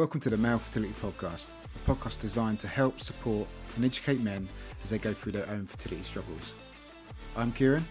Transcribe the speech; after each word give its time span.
Welcome 0.00 0.20
to 0.20 0.30
the 0.30 0.38
Male 0.38 0.58
Fertility 0.58 0.94
Podcast, 0.94 1.48
a 1.76 1.90
podcast 1.90 2.22
designed 2.22 2.58
to 2.60 2.66
help, 2.66 2.98
support, 2.98 3.46
and 3.76 3.84
educate 3.84 4.22
men 4.22 4.48
as 4.82 4.88
they 4.88 4.96
go 4.96 5.12
through 5.12 5.32
their 5.32 5.46
own 5.50 5.66
fertility 5.66 6.02
struggles. 6.04 6.54
I'm 7.36 7.52
Ciaran. 7.52 7.84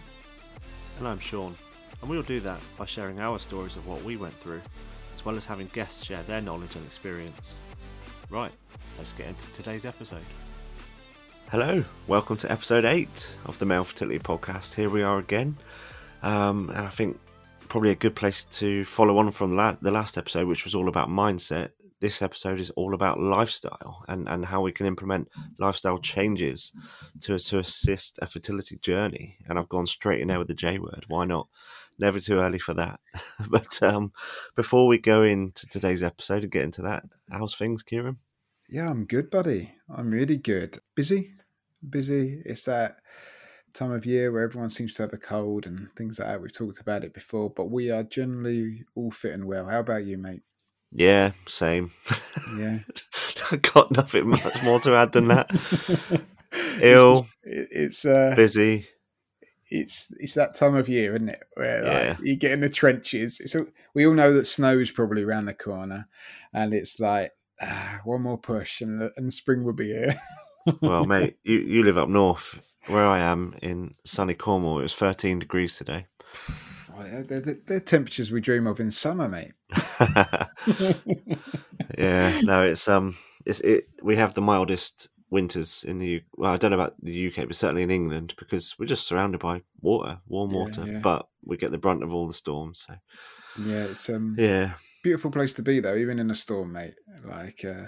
And 0.98 1.06
I'm 1.06 1.20
Shaun, 1.20 1.54
and 2.00 2.10
we'll 2.10 2.24
do 2.24 2.40
that 2.40 2.58
by 2.76 2.84
sharing 2.84 3.20
our 3.20 3.38
stories 3.38 3.76
of 3.76 3.86
what 3.86 4.02
we 4.02 4.16
went 4.16 4.34
through, 4.40 4.60
as 5.14 5.24
well 5.24 5.36
as 5.36 5.46
having 5.46 5.68
guests 5.68 6.04
share 6.04 6.24
their 6.24 6.40
knowledge 6.40 6.74
and 6.74 6.84
experience. 6.84 7.60
Right, 8.28 8.50
let's 8.98 9.12
get 9.12 9.28
into 9.28 9.52
today's 9.52 9.86
episode. 9.86 10.24
Hello, 11.52 11.84
welcome 12.08 12.36
to 12.38 12.50
episode 12.50 12.84
8 12.84 13.36
of 13.46 13.56
the 13.60 13.66
Male 13.66 13.84
Fertility 13.84 14.18
Podcast. 14.18 14.74
Here 14.74 14.90
we 14.90 15.04
are 15.04 15.20
again, 15.20 15.56
um, 16.24 16.70
and 16.70 16.88
I 16.88 16.90
think 16.90 17.20
probably 17.68 17.90
a 17.90 17.94
good 17.94 18.16
place 18.16 18.46
to 18.46 18.84
follow 18.84 19.16
on 19.18 19.30
from 19.30 19.54
la- 19.54 19.76
the 19.80 19.92
last 19.92 20.18
episode, 20.18 20.48
which 20.48 20.64
was 20.64 20.74
all 20.74 20.88
about 20.88 21.08
mindset. 21.08 21.70
This 22.00 22.22
episode 22.22 22.60
is 22.60 22.70
all 22.70 22.94
about 22.94 23.20
lifestyle 23.20 24.04
and, 24.08 24.26
and 24.26 24.46
how 24.46 24.62
we 24.62 24.72
can 24.72 24.86
implement 24.86 25.28
lifestyle 25.58 25.98
changes 25.98 26.72
to 27.20 27.38
to 27.38 27.58
assist 27.58 28.18
a 28.22 28.26
fertility 28.26 28.78
journey. 28.78 29.36
And 29.46 29.58
I've 29.58 29.68
gone 29.68 29.86
straight 29.86 30.22
in 30.22 30.28
there 30.28 30.38
with 30.38 30.48
the 30.48 30.54
J 30.54 30.78
word. 30.78 31.04
Why 31.08 31.26
not? 31.26 31.48
Never 31.98 32.18
too 32.18 32.38
early 32.38 32.58
for 32.58 32.72
that. 32.74 33.00
but 33.50 33.82
um, 33.82 34.12
before 34.56 34.86
we 34.86 34.96
go 34.96 35.22
into 35.22 35.66
today's 35.66 36.02
episode 36.02 36.42
and 36.42 36.50
get 36.50 36.64
into 36.64 36.82
that, 36.82 37.04
how's 37.30 37.54
things, 37.54 37.84
Ciaran? 37.84 38.16
Yeah, 38.70 38.88
I'm 38.88 39.04
good, 39.04 39.30
buddy. 39.30 39.74
I'm 39.94 40.10
really 40.10 40.38
good. 40.38 40.78
Busy, 40.94 41.34
busy. 41.86 42.40
It's 42.46 42.64
that 42.64 42.96
time 43.74 43.92
of 43.92 44.06
year 44.06 44.32
where 44.32 44.42
everyone 44.42 44.70
seems 44.70 44.94
to 44.94 45.02
have 45.02 45.12
a 45.12 45.18
cold 45.18 45.66
and 45.66 45.88
things 45.98 46.18
like 46.18 46.28
that. 46.28 46.40
We've 46.40 46.52
talked 46.52 46.80
about 46.80 47.04
it 47.04 47.12
before, 47.12 47.50
but 47.50 47.70
we 47.70 47.90
are 47.90 48.04
generally 48.04 48.84
all 48.94 49.10
fit 49.10 49.34
and 49.34 49.44
well. 49.44 49.66
How 49.66 49.80
about 49.80 50.04
you, 50.04 50.16
mate? 50.16 50.42
Yeah, 50.92 51.32
same. 51.46 51.92
Yeah. 52.58 52.80
I've 53.52 53.62
got 53.62 53.90
nothing 53.92 54.28
much 54.30 54.62
more 54.62 54.80
to 54.80 54.94
add 54.94 55.12
than 55.12 55.26
that. 55.26 55.50
Ill, 56.82 57.26
it's, 57.44 57.68
it's 57.72 58.04
uh, 58.04 58.32
busy. 58.36 58.88
it's 59.70 60.08
it's 60.18 60.34
that 60.34 60.56
time 60.56 60.74
of 60.74 60.88
year, 60.88 61.14
isn't 61.14 61.28
it? 61.28 61.42
Where 61.54 61.82
like, 61.84 61.92
Yeah. 61.92 62.16
you 62.22 62.36
get 62.36 62.52
in 62.52 62.60
the 62.60 62.68
trenches. 62.68 63.40
So 63.46 63.66
we 63.94 64.04
all 64.06 64.14
know 64.14 64.32
that 64.34 64.46
snow 64.46 64.78
is 64.78 64.90
probably 64.90 65.22
around 65.22 65.46
the 65.46 65.54
corner, 65.54 66.08
and 66.52 66.74
it's 66.74 66.98
like 66.98 67.32
ah, 67.62 68.00
one 68.04 68.22
more 68.22 68.38
push, 68.38 68.80
and 68.80 69.00
the- 69.00 69.12
and 69.16 69.32
spring 69.32 69.62
will 69.62 69.72
be 69.72 69.88
here. 69.88 70.16
Well, 70.80 71.04
mate, 71.06 71.36
you, 71.44 71.58
you 71.58 71.84
live 71.84 71.98
up 71.98 72.08
north. 72.08 72.58
Where 72.86 73.06
I 73.06 73.20
am 73.20 73.54
in 73.62 73.92
sunny 74.04 74.34
Cornwall, 74.34 74.78
it 74.80 74.82
was 74.82 74.94
13 74.94 75.38
degrees 75.38 75.76
today. 75.76 76.06
They're, 77.04 77.40
they're, 77.40 77.56
they're- 77.66 77.80
temperatures 77.80 78.30
we 78.30 78.40
dream 78.40 78.66
of 78.66 78.80
in 78.80 78.90
summer, 78.90 79.28
mate. 79.28 79.52
yeah, 81.98 82.40
no, 82.42 82.62
it's 82.64 82.88
um, 82.88 83.16
it's 83.46 83.60
it. 83.60 83.88
We 84.02 84.16
have 84.16 84.34
the 84.34 84.40
mildest 84.42 85.08
winters 85.30 85.84
in 85.86 85.98
the. 85.98 86.22
Well, 86.36 86.52
I 86.52 86.56
don't 86.56 86.70
know 86.70 86.76
about 86.78 86.94
the 87.02 87.28
UK, 87.28 87.46
but 87.46 87.56
certainly 87.56 87.82
in 87.82 87.90
England 87.90 88.34
because 88.38 88.74
we're 88.78 88.86
just 88.86 89.06
surrounded 89.06 89.40
by 89.40 89.62
water, 89.80 90.18
warm 90.28 90.50
Yeah, 90.50 90.56
water. 90.56 90.84
yeah. 90.86 91.00
But 91.02 91.28
we 91.44 91.56
get 91.56 91.70
the 91.70 91.78
brunt 91.78 92.02
of 92.02 92.12
all 92.12 92.26
the 92.26 92.32
storms. 92.32 92.86
So 92.86 92.94
Yeah, 93.64 93.84
it's 93.84 94.08
um 94.08 94.36
yeah, 94.38 94.74
beautiful 95.02 95.30
place 95.30 95.52
to 95.54 95.62
be 95.62 95.80
though, 95.80 95.96
even 95.96 96.18
in 96.18 96.30
a 96.30 96.34
storm, 96.36 96.72
mate. 96.72 96.94
Like 97.24 97.64
uh, 97.64 97.86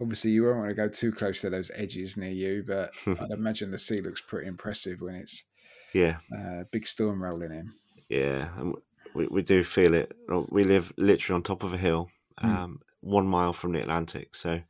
obviously 0.00 0.30
you 0.32 0.44
won't 0.44 0.58
want 0.58 0.68
to 0.70 0.74
go 0.74 0.88
too 0.88 1.12
close 1.12 1.40
to 1.42 1.50
those 1.50 1.70
edges 1.74 2.16
near 2.16 2.30
you, 2.30 2.64
but 2.66 2.92
I'd 3.06 3.30
imagine 3.30 3.70
the 3.70 3.78
sea 3.78 4.00
looks 4.00 4.20
pretty 4.20 4.48
impressive 4.48 5.00
when 5.00 5.14
it's 5.14 5.44
yeah, 5.92 6.16
uh, 6.36 6.64
big 6.72 6.86
storm 6.88 7.22
rolling 7.22 7.52
in. 7.52 7.70
Yeah, 8.14 8.58
and 8.58 8.74
we 9.14 9.26
we 9.28 9.42
do 9.42 9.64
feel 9.64 9.94
it. 9.94 10.12
Uh, 10.30 10.44
We 10.50 10.64
live 10.64 10.92
literally 10.96 11.36
on 11.36 11.42
top 11.42 11.62
of 11.62 11.72
a 11.74 11.78
hill, 11.78 12.10
Hmm. 12.42 12.56
um, 12.64 12.80
one 13.00 13.26
mile 13.26 13.52
from 13.52 13.72
the 13.72 13.80
Atlantic. 13.82 14.34
So 14.34 14.62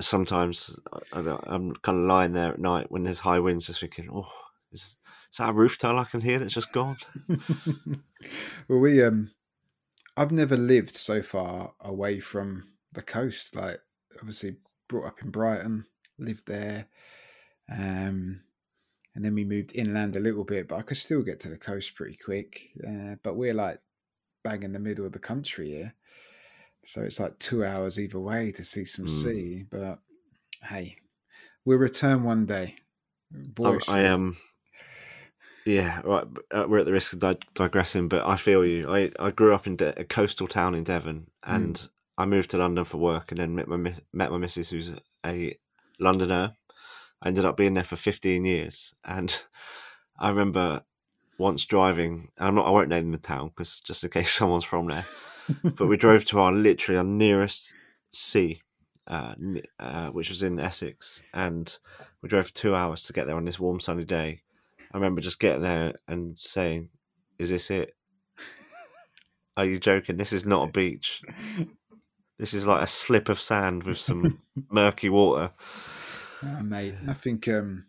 sometimes 0.00 0.78
I, 1.12 1.20
I- 1.20 1.40
I'm 1.54 1.74
kind 1.76 1.98
of 1.98 2.04
lying 2.06 2.32
there 2.32 2.52
at 2.52 2.58
night 2.60 2.90
when 2.90 3.04
there's 3.04 3.20
high 3.20 3.38
winds, 3.40 3.66
just 3.66 3.80
thinking, 3.80 4.08
oh, 4.12 4.30
is, 4.72 4.96
is 5.30 5.38
that 5.38 5.50
a 5.50 5.52
roof 5.52 5.78
tile 5.78 5.98
I 5.98 6.04
can 6.04 6.20
hear 6.20 6.38
that's 6.38 6.54
just 6.54 6.72
gone? 6.72 6.98
well, 8.68 8.78
we 8.80 9.02
um, 9.02 9.30
I've 10.16 10.32
never 10.32 10.56
lived 10.56 10.94
so 10.94 11.22
far 11.22 11.74
away 11.80 12.20
from 12.20 12.74
the 12.92 13.02
coast. 13.02 13.56
Like, 13.56 13.80
obviously, 14.18 14.58
brought 14.88 15.06
up 15.06 15.22
in 15.22 15.30
Brighton, 15.30 15.86
lived 16.18 16.46
there, 16.46 16.88
um, 17.70 18.42
and 19.14 19.24
then 19.24 19.34
we 19.34 19.44
moved 19.44 19.72
inland 19.74 20.16
a 20.16 20.20
little 20.20 20.44
bit. 20.44 20.68
But 20.68 20.76
I 20.76 20.82
could 20.82 20.96
still 20.96 21.22
get 21.22 21.40
to 21.40 21.48
the 21.48 21.56
coast 21.58 21.94
pretty 21.94 22.16
quick. 22.16 22.70
Uh, 22.86 23.16
but 23.22 23.36
we're 23.36 23.54
like 23.54 23.80
bang 24.44 24.62
in 24.62 24.72
the 24.72 24.78
middle 24.78 25.04
of 25.06 25.12
the 25.12 25.18
country 25.18 25.70
here, 25.70 25.94
so 26.84 27.02
it's 27.02 27.20
like 27.20 27.38
two 27.38 27.64
hours 27.64 27.98
either 28.00 28.18
way 28.20 28.52
to 28.52 28.64
see 28.64 28.84
some 28.84 29.06
Mm. 29.06 29.22
sea. 29.22 29.64
But 29.70 29.98
hey, 30.62 30.96
we'll 31.64 31.78
return 31.78 32.24
one 32.24 32.46
day. 32.46 32.76
Boy, 33.30 33.78
I, 33.88 33.98
I 33.98 34.00
am. 34.02 34.36
Yeah, 35.66 36.00
right. 36.04 36.24
Uh, 36.50 36.64
we're 36.68 36.78
at 36.78 36.86
the 36.86 36.92
risk 36.92 37.12
of 37.12 37.18
di- 37.18 37.36
digressing, 37.54 38.08
but 38.08 38.26
I 38.26 38.36
feel 38.36 38.64
you. 38.64 38.90
I, 38.92 39.12
I 39.20 39.30
grew 39.30 39.54
up 39.54 39.66
in 39.66 39.76
De- 39.76 40.00
a 40.00 40.04
coastal 40.04 40.48
town 40.48 40.74
in 40.74 40.84
Devon, 40.84 41.26
and 41.44 41.86
I 42.16 42.24
moved 42.24 42.50
to 42.50 42.58
London 42.58 42.84
for 42.84 42.96
work, 42.96 43.30
and 43.30 43.38
then 43.38 43.54
met 43.54 43.68
my 43.68 43.76
met 44.12 44.30
my 44.30 44.38
missus, 44.38 44.70
who's 44.70 44.90
a 45.24 45.56
Londoner. 46.00 46.54
I 47.22 47.28
ended 47.28 47.44
up 47.44 47.56
being 47.56 47.74
there 47.74 47.84
for 47.84 47.96
fifteen 47.96 48.44
years, 48.44 48.94
and 49.04 49.42
I 50.18 50.28
remember 50.28 50.82
once 51.38 51.64
driving. 51.64 52.28
I'm 52.38 52.54
not. 52.54 52.66
I 52.66 52.70
won't 52.70 52.88
name 52.88 53.10
the 53.10 53.18
town 53.18 53.48
because 53.48 53.80
just 53.80 54.04
in 54.04 54.10
case 54.10 54.32
someone's 54.32 54.64
from 54.64 54.86
there. 54.86 55.06
but 55.64 55.86
we 55.86 55.96
drove 55.96 56.24
to 56.26 56.38
our 56.38 56.52
literally 56.52 56.98
our 56.98 57.04
nearest 57.04 57.74
sea, 58.12 58.62
uh, 59.08 59.34
uh, 59.78 60.10
which 60.10 60.30
was 60.30 60.42
in 60.42 60.60
Essex, 60.60 61.22
and 61.34 61.78
we 62.22 62.28
drove 62.28 62.46
for 62.46 62.54
two 62.54 62.74
hours 62.74 63.04
to 63.04 63.12
get 63.12 63.26
there 63.26 63.36
on 63.36 63.44
this 63.44 63.58
warm 63.58 63.80
sunny 63.80 64.04
day. 64.04 64.42
I 64.92 64.96
remember 64.96 65.20
just 65.20 65.40
getting 65.40 65.62
there 65.62 65.94
and 66.06 66.38
saying, 66.38 66.90
"Is 67.38 67.50
this 67.50 67.70
it? 67.70 67.94
Are 69.56 69.64
you 69.64 69.78
joking? 69.78 70.16
This 70.16 70.32
is 70.32 70.46
not 70.46 70.68
a 70.68 70.72
beach. 70.72 71.22
This 72.38 72.54
is 72.54 72.66
like 72.66 72.82
a 72.82 72.86
slip 72.86 73.28
of 73.28 73.40
sand 73.40 73.82
with 73.82 73.98
some 73.98 74.40
murky 74.70 75.08
water." 75.08 75.52
Oh, 76.42 76.60
mate, 76.62 76.96
I 77.06 77.14
think 77.14 77.48
um, 77.48 77.86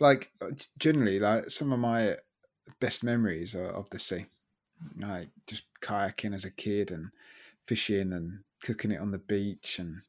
like 0.00 0.32
uh, 0.40 0.50
generally, 0.78 1.18
like 1.18 1.50
some 1.50 1.72
of 1.72 1.78
my 1.80 2.16
best 2.80 3.04
memories 3.04 3.54
are 3.54 3.70
of 3.70 3.90
the 3.90 3.98
sea, 3.98 4.26
like 4.96 5.30
just 5.46 5.64
kayaking 5.82 6.34
as 6.34 6.44
a 6.44 6.50
kid 6.50 6.90
and 6.90 7.10
fishing 7.66 8.12
and 8.12 8.44
cooking 8.62 8.92
it 8.92 9.00
on 9.00 9.10
the 9.12 9.18
beach, 9.18 9.78
and 9.78 10.02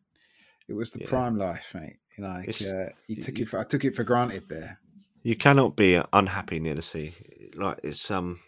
it 0.68 0.74
was 0.74 0.92
the 0.92 1.00
Yeah. 1.00 1.08
prime 1.08 1.38
life, 1.38 1.74
mate. 1.76 1.98
Like 2.18 2.62
uh, 2.62 2.90
you 3.08 3.18
took 3.18 3.40
you- 3.40 3.44
it, 3.46 3.50
for, 3.50 3.60
I 3.60 3.64
took 3.66 3.86
it 3.86 3.96
for 3.96 4.04
granted 4.04 4.50
there. 4.50 4.80
You 5.24 5.36
cannot 5.36 5.76
be 5.76 6.02
unhappy 6.14 6.60
near 6.60 6.76
the 6.76 6.82
sea. 6.82 7.16
Like 7.56 7.80
it's 7.84 8.12
um, 8.12 8.40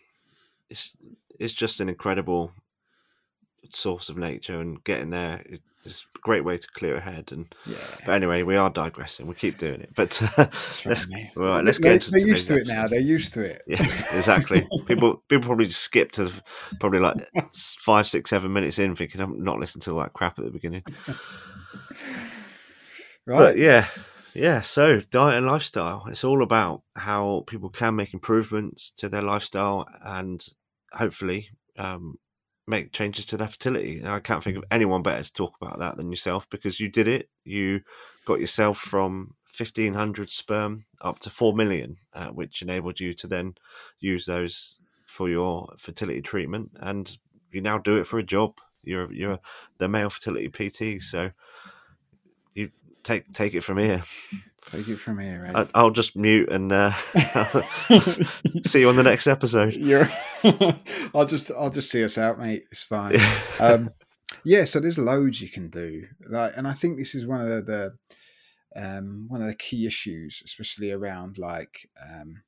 it's 0.69 0.96
it's 1.40 1.54
just 1.54 1.80
an 1.80 1.90
incredible 1.90 2.54
source 3.69 4.09
of 4.09 4.18
nature, 4.18 4.59
and 4.59 4.84
getting 4.84 5.09
there 5.12 5.44
is 5.88 6.06
a 6.16 6.20
great 6.20 6.44
way 6.46 6.58
to 6.58 6.68
clear 6.75 6.96
a 6.98 7.02
head. 7.02 7.31
And 7.31 7.53
Yeah, 7.66 7.78
but 8.06 8.14
anyway, 8.14 8.44
we 8.44 8.56
are 8.56 8.70
digressing. 8.70 9.25
We 9.28 9.34
keep 9.36 9.58
doing 9.58 9.81
it, 9.81 9.90
but 9.96 10.22
uh, 10.38 10.46
let's 10.86 10.86
right, 11.36 11.64
let's 11.64 11.78
They- 11.80 11.84
get 11.84 11.94
into 11.94 12.12
They're 12.12 12.20
used 12.28 12.48
to 12.48 12.53
today's 12.56 12.70
it 12.70 12.75
now. 12.75 12.88
They're 12.88 13.00
used 13.00 13.34
to 13.34 13.42
it. 13.42 13.62
yeah, 13.68 13.84
exactly. 14.16 14.68
People 14.86 15.24
people 15.30 15.48
probably 15.48 15.66
just 15.68 15.81
skip 15.81 16.12
to 16.14 16.31
probably 16.80 17.00
like 17.00 17.16
five, 17.80 18.08
six, 18.08 18.30
seven 18.30 18.53
minutes 18.53 18.78
in, 18.80 18.96
thinking 18.96 19.22
I'm 19.22 19.44
not 19.44 19.59
listening 19.59 19.81
to 19.81 19.92
all 19.94 20.00
that 20.00 20.14
crap 20.14 20.38
at 20.38 20.46
the 20.46 20.52
beginning. 20.52 20.84
Right. 23.25 23.38
But 23.40 23.58
yeah, 23.58 23.88
yeah. 24.34 24.62
So 24.62 25.02
diet 25.12 25.38
and 25.38 25.46
lifestyle. 25.48 26.06
It's 26.09 26.24
all 26.24 26.42
about 26.44 26.84
how 26.96 27.44
people 27.48 27.69
can 27.69 27.96
make 27.96 28.14
improvements 28.14 28.92
to 28.98 29.09
their 29.09 29.22
lifestyle 29.22 29.86
and 30.02 30.46
hopefully 30.94 31.50
um, 31.78 32.16
make 32.68 32.92
changes 32.92 33.25
to 33.28 33.38
their 33.38 33.48
fertility. 33.48 34.00
And 34.00 34.10
I 34.10 34.19
can't 34.19 34.44
think 34.44 34.58
of 34.58 34.66
anyone 34.69 35.02
better 35.02 35.24
to 35.24 35.34
talk 35.34 35.56
about 35.60 35.80
that 35.80 35.98
than 35.98 36.12
yourself 36.12 36.50
because 36.50 36.80
you 36.80 36.90
did 36.90 37.08
it. 37.08 37.30
You 37.46 37.81
got 38.25 38.42
yourself 38.42 38.78
from 38.78 39.36
fifteen 39.46 39.94
hundred 39.94 40.30
sperm 40.30 40.86
up 41.02 41.19
to 41.19 41.30
four 41.30 41.54
million, 41.54 41.98
uh, 42.14 42.28
which 42.28 42.62
enabled 42.62 43.00
you 43.00 43.14
to 43.16 43.28
then 43.28 43.56
use 44.00 44.25
those 44.25 44.78
for 45.06 45.30
your 45.30 45.74
fertility 45.78 46.22
treatment, 46.22 46.72
and 46.80 47.18
you 47.52 47.62
now 47.62 47.78
do 47.78 47.98
it 47.98 48.06
for 48.06 48.19
a 48.19 48.24
job. 48.24 48.56
You're 48.84 49.12
you're 49.12 49.40
the 49.78 49.88
male 49.88 50.10
fertility 50.10 50.50
PT, 50.50 51.02
so 51.02 51.31
you 52.54 52.72
take 53.04 53.34
take 53.34 53.54
it 53.54 53.63
from 53.63 53.78
here. 53.78 54.04
Take 54.72 54.90
it 54.90 55.00
from 55.00 55.19
here, 55.19 55.44
right? 55.44 55.56
I, 55.56 55.80
I'll 55.80 55.92
just 55.92 56.18
mute 56.18 56.50
and 56.52 56.74
uh, 56.74 56.92
see 58.66 58.81
you 58.81 58.90
on 58.90 58.98
the 58.98 59.04
next 59.04 59.25
episode. 59.25 59.75
You're. 59.78 60.10
I'll 61.16 61.25
just 61.25 61.52
I'll 61.52 61.69
just 61.69 61.90
see 61.90 62.04
us 62.04 62.18
out, 62.18 62.38
mate. 62.38 62.66
It's 62.69 62.84
fine. 62.84 63.16
um, 63.62 63.92
yeah, 64.44 64.66
so 64.66 64.81
there's 64.81 64.98
loads 64.98 65.42
you 65.42 65.50
can 65.50 65.69
do, 65.69 66.08
like, 66.30 66.54
and 66.58 66.68
I 66.68 66.74
think 66.74 66.98
this 66.98 67.16
is 67.16 67.25
one 67.25 67.42
of 67.42 67.48
the, 67.48 67.94
the 68.75 68.81
um, 68.81 69.25
one 69.30 69.42
of 69.42 69.48
the 69.48 69.56
key 69.56 69.88
issues, 69.88 70.42
especially 70.44 70.92
around 70.92 71.38
like 71.38 71.90
um, 72.06 72.44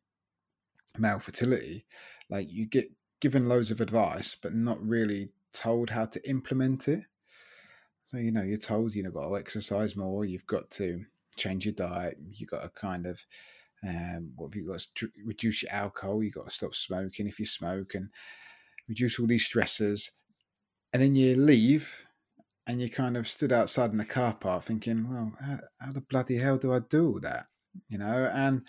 male 0.97 1.19
fertility. 1.19 1.85
Like, 2.29 2.47
you 2.51 2.67
get 2.67 2.91
given 3.21 3.47
loads 3.47 3.71
of 3.71 3.79
advice, 3.79 4.35
but 4.41 4.53
not 4.53 4.85
really 4.85 5.29
told 5.53 5.89
how 5.89 6.05
to 6.05 6.29
implement 6.29 6.89
it. 6.89 7.03
So 8.07 8.17
you 8.17 8.31
know, 8.31 8.43
you're 8.43 8.57
told 8.57 8.93
you've 8.93 9.13
got 9.13 9.29
to 9.29 9.37
exercise 9.37 9.95
more. 9.95 10.25
You've 10.25 10.47
got 10.47 10.69
to 10.71 11.05
change 11.39 11.65
your 11.65 11.73
diet. 11.73 12.17
You've 12.31 12.49
got 12.49 12.63
to 12.63 12.69
kind 12.69 13.05
of 13.05 13.25
um, 13.87 14.31
what 14.35 14.47
have 14.47 14.55
you 14.55 14.67
got 14.67 14.85
to 14.95 15.09
reduce 15.25 15.63
your 15.63 15.71
alcohol? 15.71 16.23
You've 16.23 16.35
got 16.35 16.49
to 16.49 16.53
stop 16.53 16.75
smoking 16.75 17.27
if 17.27 17.39
you 17.39 17.45
smoke 17.45 17.95
and 17.95 18.09
reduce 18.87 19.19
all 19.19 19.27
these 19.27 19.49
stressors. 19.49 20.09
And 20.91 21.01
then 21.01 21.15
you 21.15 21.35
leave 21.35 21.95
and 22.67 22.81
you 22.81 22.89
kind 22.89 23.15
of 23.15 23.27
stood 23.27 23.51
outside 23.51 23.91
in 23.91 23.97
the 23.97 24.05
car 24.05 24.33
park 24.33 24.63
thinking, 24.63 25.09
well, 25.09 25.33
how, 25.41 25.59
how 25.79 25.91
the 25.91 26.01
bloody 26.01 26.37
hell 26.37 26.57
do 26.57 26.73
I 26.73 26.79
do 26.79 27.07
all 27.07 27.19
that? 27.21 27.47
You 27.87 27.99
know, 27.99 28.29
and 28.33 28.63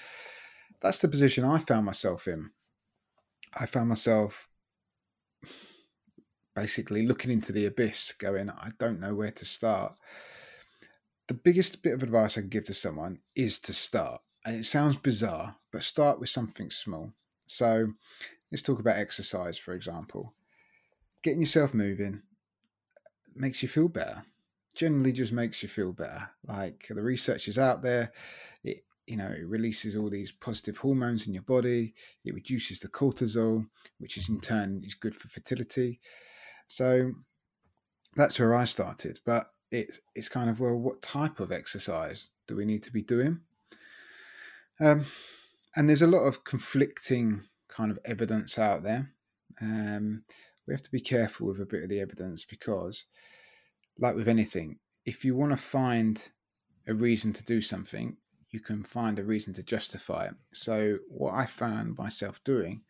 that's 0.81 0.99
the 0.99 1.09
position 1.09 1.45
I 1.45 1.59
found 1.59 1.87
myself 1.87 2.29
in. 2.29 2.51
I 3.55 3.67
found 3.67 3.89
myself 3.89 4.49
basically 6.55 7.07
looking 7.07 7.31
into 7.31 7.53
the 7.53 7.67
abyss, 7.67 8.15
going, 8.19 8.51
I 8.51 8.71
don't 8.79 9.01
know 9.01 9.15
where 9.15 9.33
to 9.33 9.45
start. 9.45 9.95
The 11.31 11.35
biggest 11.35 11.85
bit 11.85 11.95
of 11.95 12.03
advice 12.03 12.37
I 12.37 12.41
can 12.41 12.51
give 12.51 12.65
to 12.65 12.75
someone 12.75 13.21
is 13.37 13.61
to 13.61 13.73
start. 13.73 14.21
And 14.45 14.57
it 14.57 14.65
sounds 14.65 14.97
bizarre, 14.97 15.55
but 15.71 15.85
start 15.85 16.19
with 16.19 16.29
something 16.29 16.73
small. 16.73 17.13
So 17.47 17.93
let's 18.51 18.65
talk 18.65 18.81
about 18.81 18.97
exercise, 18.97 19.57
for 19.57 19.75
example. 19.75 20.35
Getting 21.23 21.41
yourself 21.41 21.73
moving 21.73 22.23
makes 23.33 23.63
you 23.63 23.69
feel 23.69 23.87
better. 23.87 24.25
Generally, 24.75 25.13
just 25.13 25.31
makes 25.31 25.63
you 25.63 25.69
feel 25.69 25.93
better. 25.93 26.31
Like 26.49 26.89
the 26.91 27.01
research 27.01 27.47
is 27.47 27.59
out 27.59 27.81
there, 27.81 28.11
it 28.65 28.85
you 29.07 29.17
know 29.17 29.29
it 29.29 29.47
releases 29.47 29.95
all 29.95 30.11
these 30.11 30.33
positive 30.33 30.79
hormones 30.79 31.29
in 31.29 31.33
your 31.33 31.45
body. 31.45 31.95
It 32.25 32.35
reduces 32.35 32.81
the 32.81 32.89
cortisol, 32.89 33.69
which 33.99 34.19
is 34.19 34.29
in 34.29 34.41
turn 34.41 34.83
is 34.85 34.95
good 34.95 35.15
for 35.15 35.29
fertility. 35.29 36.01
So 36.67 37.13
that's 38.17 38.37
where 38.41 38.53
I 38.53 38.65
started. 38.65 39.21
But 39.25 39.53
it's 39.71 40.01
it's 40.15 40.29
kind 40.29 40.51
of 40.51 40.61
well, 40.61 40.77
what 40.77 41.03
type 41.03 41.41
of 41.41 41.53
exercise 41.53 42.31
do 42.47 42.57
we 42.57 42.65
need 42.65 42.83
to 42.85 42.93
be 42.93 43.03
doing? 43.03 43.41
Um, 44.81 45.07
and 45.77 45.89
there's 45.89 46.03
a 46.03 46.07
lot 46.07 46.27
of 46.27 46.45
conflicting 46.45 47.45
kind 47.69 47.91
of 47.91 47.99
evidence 48.05 48.59
out 48.59 48.83
there. 48.83 49.13
Um, 49.61 50.25
we 50.67 50.75
have 50.75 50.83
to 50.83 50.91
be 50.91 51.01
careful 51.01 51.49
with 51.49 51.61
a 51.61 51.67
bit 51.67 51.83
of 51.83 51.89
the 51.89 52.01
evidence 52.01 52.45
because, 52.45 53.05
like 53.99 54.15
with 54.15 54.29
anything, 54.29 54.79
if 55.05 55.25
you 55.25 55.37
want 55.37 55.53
to 55.53 55.57
find 55.57 56.23
a 56.87 56.95
reason 56.95 57.33
to 57.35 57.45
do 57.45 57.61
something, 57.61 58.17
you 58.51 58.61
can 58.61 58.83
find 58.83 59.19
a 59.19 59.25
reason 59.25 59.55
to 59.55 59.63
justify 59.63 60.27
it. 60.27 60.35
So, 60.53 60.99
what 61.09 61.35
I 61.35 61.47
found 61.47 61.99
myself 61.99 62.43
doing 62.45 62.83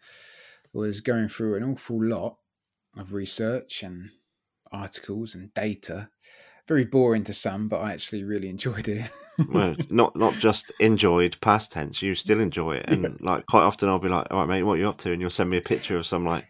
was 0.72 1.00
going 1.00 1.28
through 1.28 1.56
an 1.56 1.64
awful 1.64 2.02
lot 2.02 2.36
of 2.96 3.12
research 3.12 3.82
and 3.82 4.10
articles 4.72 5.34
and 5.34 5.52
data. 5.54 6.10
Very 6.70 6.84
boring 6.84 7.24
to 7.24 7.34
some, 7.34 7.66
but 7.66 7.80
I 7.80 7.92
actually 7.92 8.22
really 8.22 8.48
enjoyed 8.48 8.86
it. 8.86 9.10
well, 9.48 9.74
not 9.88 10.14
not 10.14 10.34
just 10.34 10.70
enjoyed 10.78 11.36
past 11.40 11.72
tense. 11.72 12.00
You 12.00 12.14
still 12.14 12.38
enjoy 12.38 12.76
it, 12.76 12.84
and 12.86 13.02
yeah. 13.02 13.08
like 13.18 13.44
quite 13.46 13.64
often 13.64 13.88
I'll 13.88 13.98
be 13.98 14.08
like, 14.08 14.28
"All 14.30 14.38
right, 14.38 14.48
mate, 14.48 14.62
what 14.62 14.74
are 14.74 14.76
you 14.76 14.88
up 14.88 14.98
to?" 14.98 15.10
And 15.10 15.20
you'll 15.20 15.30
send 15.30 15.50
me 15.50 15.56
a 15.56 15.62
picture 15.62 15.98
of 15.98 16.06
some 16.06 16.24
like 16.24 16.46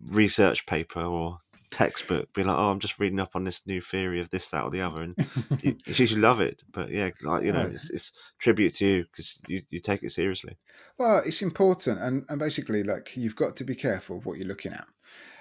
research 0.00 0.64
paper 0.66 1.00
or 1.02 1.38
textbook. 1.72 2.32
Be 2.34 2.44
like, 2.44 2.56
"Oh, 2.56 2.70
I'm 2.70 2.78
just 2.78 3.00
reading 3.00 3.18
up 3.18 3.32
on 3.34 3.42
this 3.42 3.66
new 3.66 3.80
theory 3.80 4.20
of 4.20 4.30
this, 4.30 4.48
that, 4.50 4.62
or 4.62 4.70
the 4.70 4.80
other," 4.80 5.02
and 5.02 5.16
you, 5.60 5.72
you 5.86 5.94
usually 5.96 6.20
love 6.20 6.40
it. 6.40 6.62
But 6.72 6.90
yeah, 6.90 7.10
like 7.24 7.42
you 7.42 7.50
know, 7.50 7.68
it's, 7.72 7.90
it's 7.90 8.12
tribute 8.38 8.74
to 8.74 8.86
you 8.86 9.04
because 9.10 9.40
you, 9.48 9.62
you 9.70 9.80
take 9.80 10.04
it 10.04 10.12
seriously. 10.12 10.56
Well, 10.98 11.20
it's 11.26 11.42
important, 11.42 12.00
and 12.00 12.24
and 12.28 12.38
basically, 12.38 12.84
like 12.84 13.16
you've 13.16 13.34
got 13.34 13.56
to 13.56 13.64
be 13.64 13.74
careful 13.74 14.18
of 14.18 14.24
what 14.24 14.38
you're 14.38 14.46
looking 14.46 14.72
at. 14.72 14.86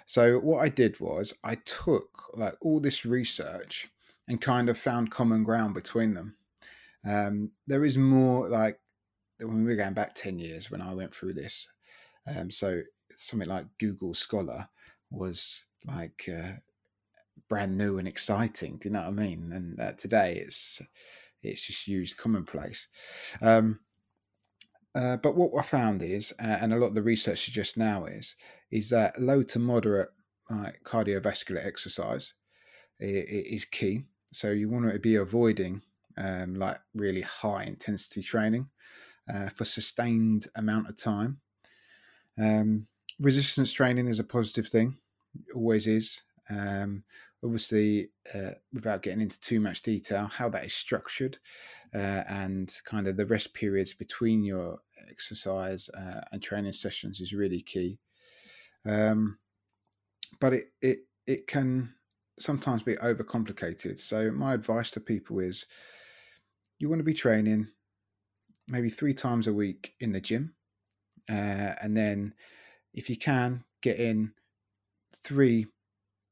So 0.08 0.40
what 0.40 0.64
I 0.64 0.70
did 0.70 1.00
was 1.00 1.36
I 1.44 1.54
took 1.54 2.32
like 2.34 2.56
all 2.62 2.80
this 2.80 3.06
research 3.06 3.92
and 4.28 4.42
kind 4.42 4.70
of 4.70 4.78
found 4.78 5.12
common 5.12 5.44
ground 5.44 5.74
between 5.74 6.14
them. 6.14 6.36
Um, 7.06 7.52
there 7.66 7.86
is 7.86 7.98
more 7.98 8.50
like 8.50 8.80
when 9.40 9.64
we 9.64 9.74
are 9.74 9.78
going 9.78 9.94
back 9.94 10.16
10 10.16 10.40
years 10.40 10.70
when 10.70 10.82
I 10.82 10.94
went 10.94 11.14
through 11.14 11.34
this. 11.34 11.68
Um, 12.28 12.52
so 12.52 12.82
something 13.16 13.48
like 13.48 13.66
Google 13.80 14.14
Scholar 14.14 14.68
was 15.10 15.64
like 15.86 16.30
uh, 16.30 16.54
brand 17.48 17.78
new 17.78 17.98
and 17.98 18.08
exciting. 18.08 18.78
Do 18.78 18.90
you 18.90 18.94
know 18.94 19.02
what 19.02 19.08
I 19.08 19.12
mean? 19.12 19.52
And 19.54 19.80
uh, 19.80 19.94
today 19.94 20.44
it's 20.46 20.82
it's 21.44 21.66
just 21.66 21.88
used 21.88 22.18
commonplace. 22.18 22.88
Um, 23.42 23.80
uh, 24.96 25.18
but 25.18 25.36
what 25.36 25.52
I 25.58 25.62
found 25.62 26.02
is, 26.02 26.34
and 26.40 26.74
a 26.74 26.78
lot 26.78 26.88
of 26.88 26.96
the 26.96 27.04
research 27.04 27.46
suggests 27.46 27.78
now 27.78 28.06
is, 28.06 28.36
is 28.72 28.90
that 28.90 29.22
low 29.22 29.44
to 29.44 29.60
moderate 29.60 30.10
cardiovascular 30.50 31.64
exercise 31.64 32.34
is 33.00 33.66
key. 33.66 34.06
So 34.34 34.52
you 34.52 34.70
want 34.70 34.92
to 34.92 35.00
be 35.00 35.16
avoiding 35.16 35.84
um, 36.18 36.56
like 36.56 36.80
really 36.94 37.22
high 37.22 37.64
intensity 37.64 38.22
training 38.22 38.70
uh, 39.32 39.50
for 39.50 39.66
sustained 39.66 40.48
amount 40.56 40.90
of 40.90 40.98
time. 40.98 41.40
Um, 42.38 42.88
resistance 43.20 43.72
training 43.72 44.08
is 44.08 44.20
a 44.20 44.24
positive 44.24 44.68
thing, 44.68 44.98
always 45.56 45.88
is. 45.88 46.22
Um, 46.50 47.04
obviously, 47.44 48.12
uh, 48.34 48.52
without 48.74 49.02
getting 49.02 49.22
into 49.22 49.40
too 49.40 49.60
much 49.60 49.82
detail, 49.82 50.28
how 50.28 50.50
that 50.50 50.66
is 50.66 50.74
structured 50.74 51.38
uh, 51.94 52.24
and 52.28 52.74
kind 52.86 53.08
of 53.08 53.18
the 53.18 53.26
rest 53.26 53.54
periods 53.54 53.94
between 53.94 54.44
your 54.44 54.80
exercise 55.10 55.90
uh, 55.90 56.22
and 56.32 56.42
training 56.42 56.74
sessions 56.74 57.20
is 57.20 57.34
really 57.34 57.62
key. 57.62 58.00
Um, 58.86 59.40
but 60.40 60.54
it, 60.54 60.66
it 60.82 61.00
it 61.26 61.48
can 61.48 61.96
sometimes 62.40 62.84
be 62.84 62.96
overcomplicated. 62.96 64.00
So 64.00 64.32
my 64.32 64.54
advice 64.54 64.92
to 64.92 65.00
people 65.00 65.40
is 65.40 65.66
you 66.80 66.90
want 66.90 67.00
to 67.00 67.06
be 67.06 67.14
training 67.14 67.68
maybe 68.68 68.90
three 68.90 69.14
times 69.14 69.48
a 69.48 69.54
week 69.54 69.94
in 70.00 70.12
the 70.12 70.22
gym, 70.22 70.54
uh, 71.30 71.74
and 71.82 71.96
then 71.96 72.34
if 72.94 73.10
you 73.10 73.18
can 73.18 73.64
get 73.82 74.00
in 74.00 74.34
three 75.16 75.68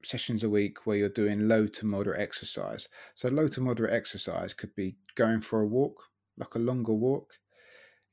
sessions 0.06 0.44
a 0.44 0.50
week 0.50 0.86
where 0.86 0.98
you're 0.98 1.10
doing 1.10 1.48
low 1.48 1.68
to 1.68 1.86
moderate 1.86 2.22
exercise. 2.22 2.88
So 3.16 3.30
low 3.30 3.48
to 3.50 3.62
moderate 3.62 3.94
exercise 3.94 4.54
could 4.54 4.74
be 4.75 4.96
going 5.16 5.42
for 5.42 5.62
a 5.62 5.68
walk, 5.68 6.04
like 6.38 6.56
a 6.56 6.60
longer 6.60 6.94
walk. 6.94 7.34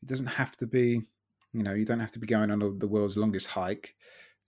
It 0.03 0.09
doesn't 0.09 0.27
have 0.27 0.57
to 0.59 0.67
be, 0.67 1.03
you 1.53 1.63
know, 1.63 1.75
you 1.75 1.85
don't 1.85 2.01
have 2.01 2.13
to 2.13 2.19
be 2.19 2.27
going 2.27 2.51
on 2.51 2.79
the 2.79 2.89
world's 2.89 3.17
longest 3.17 3.49
hike. 3.49 3.95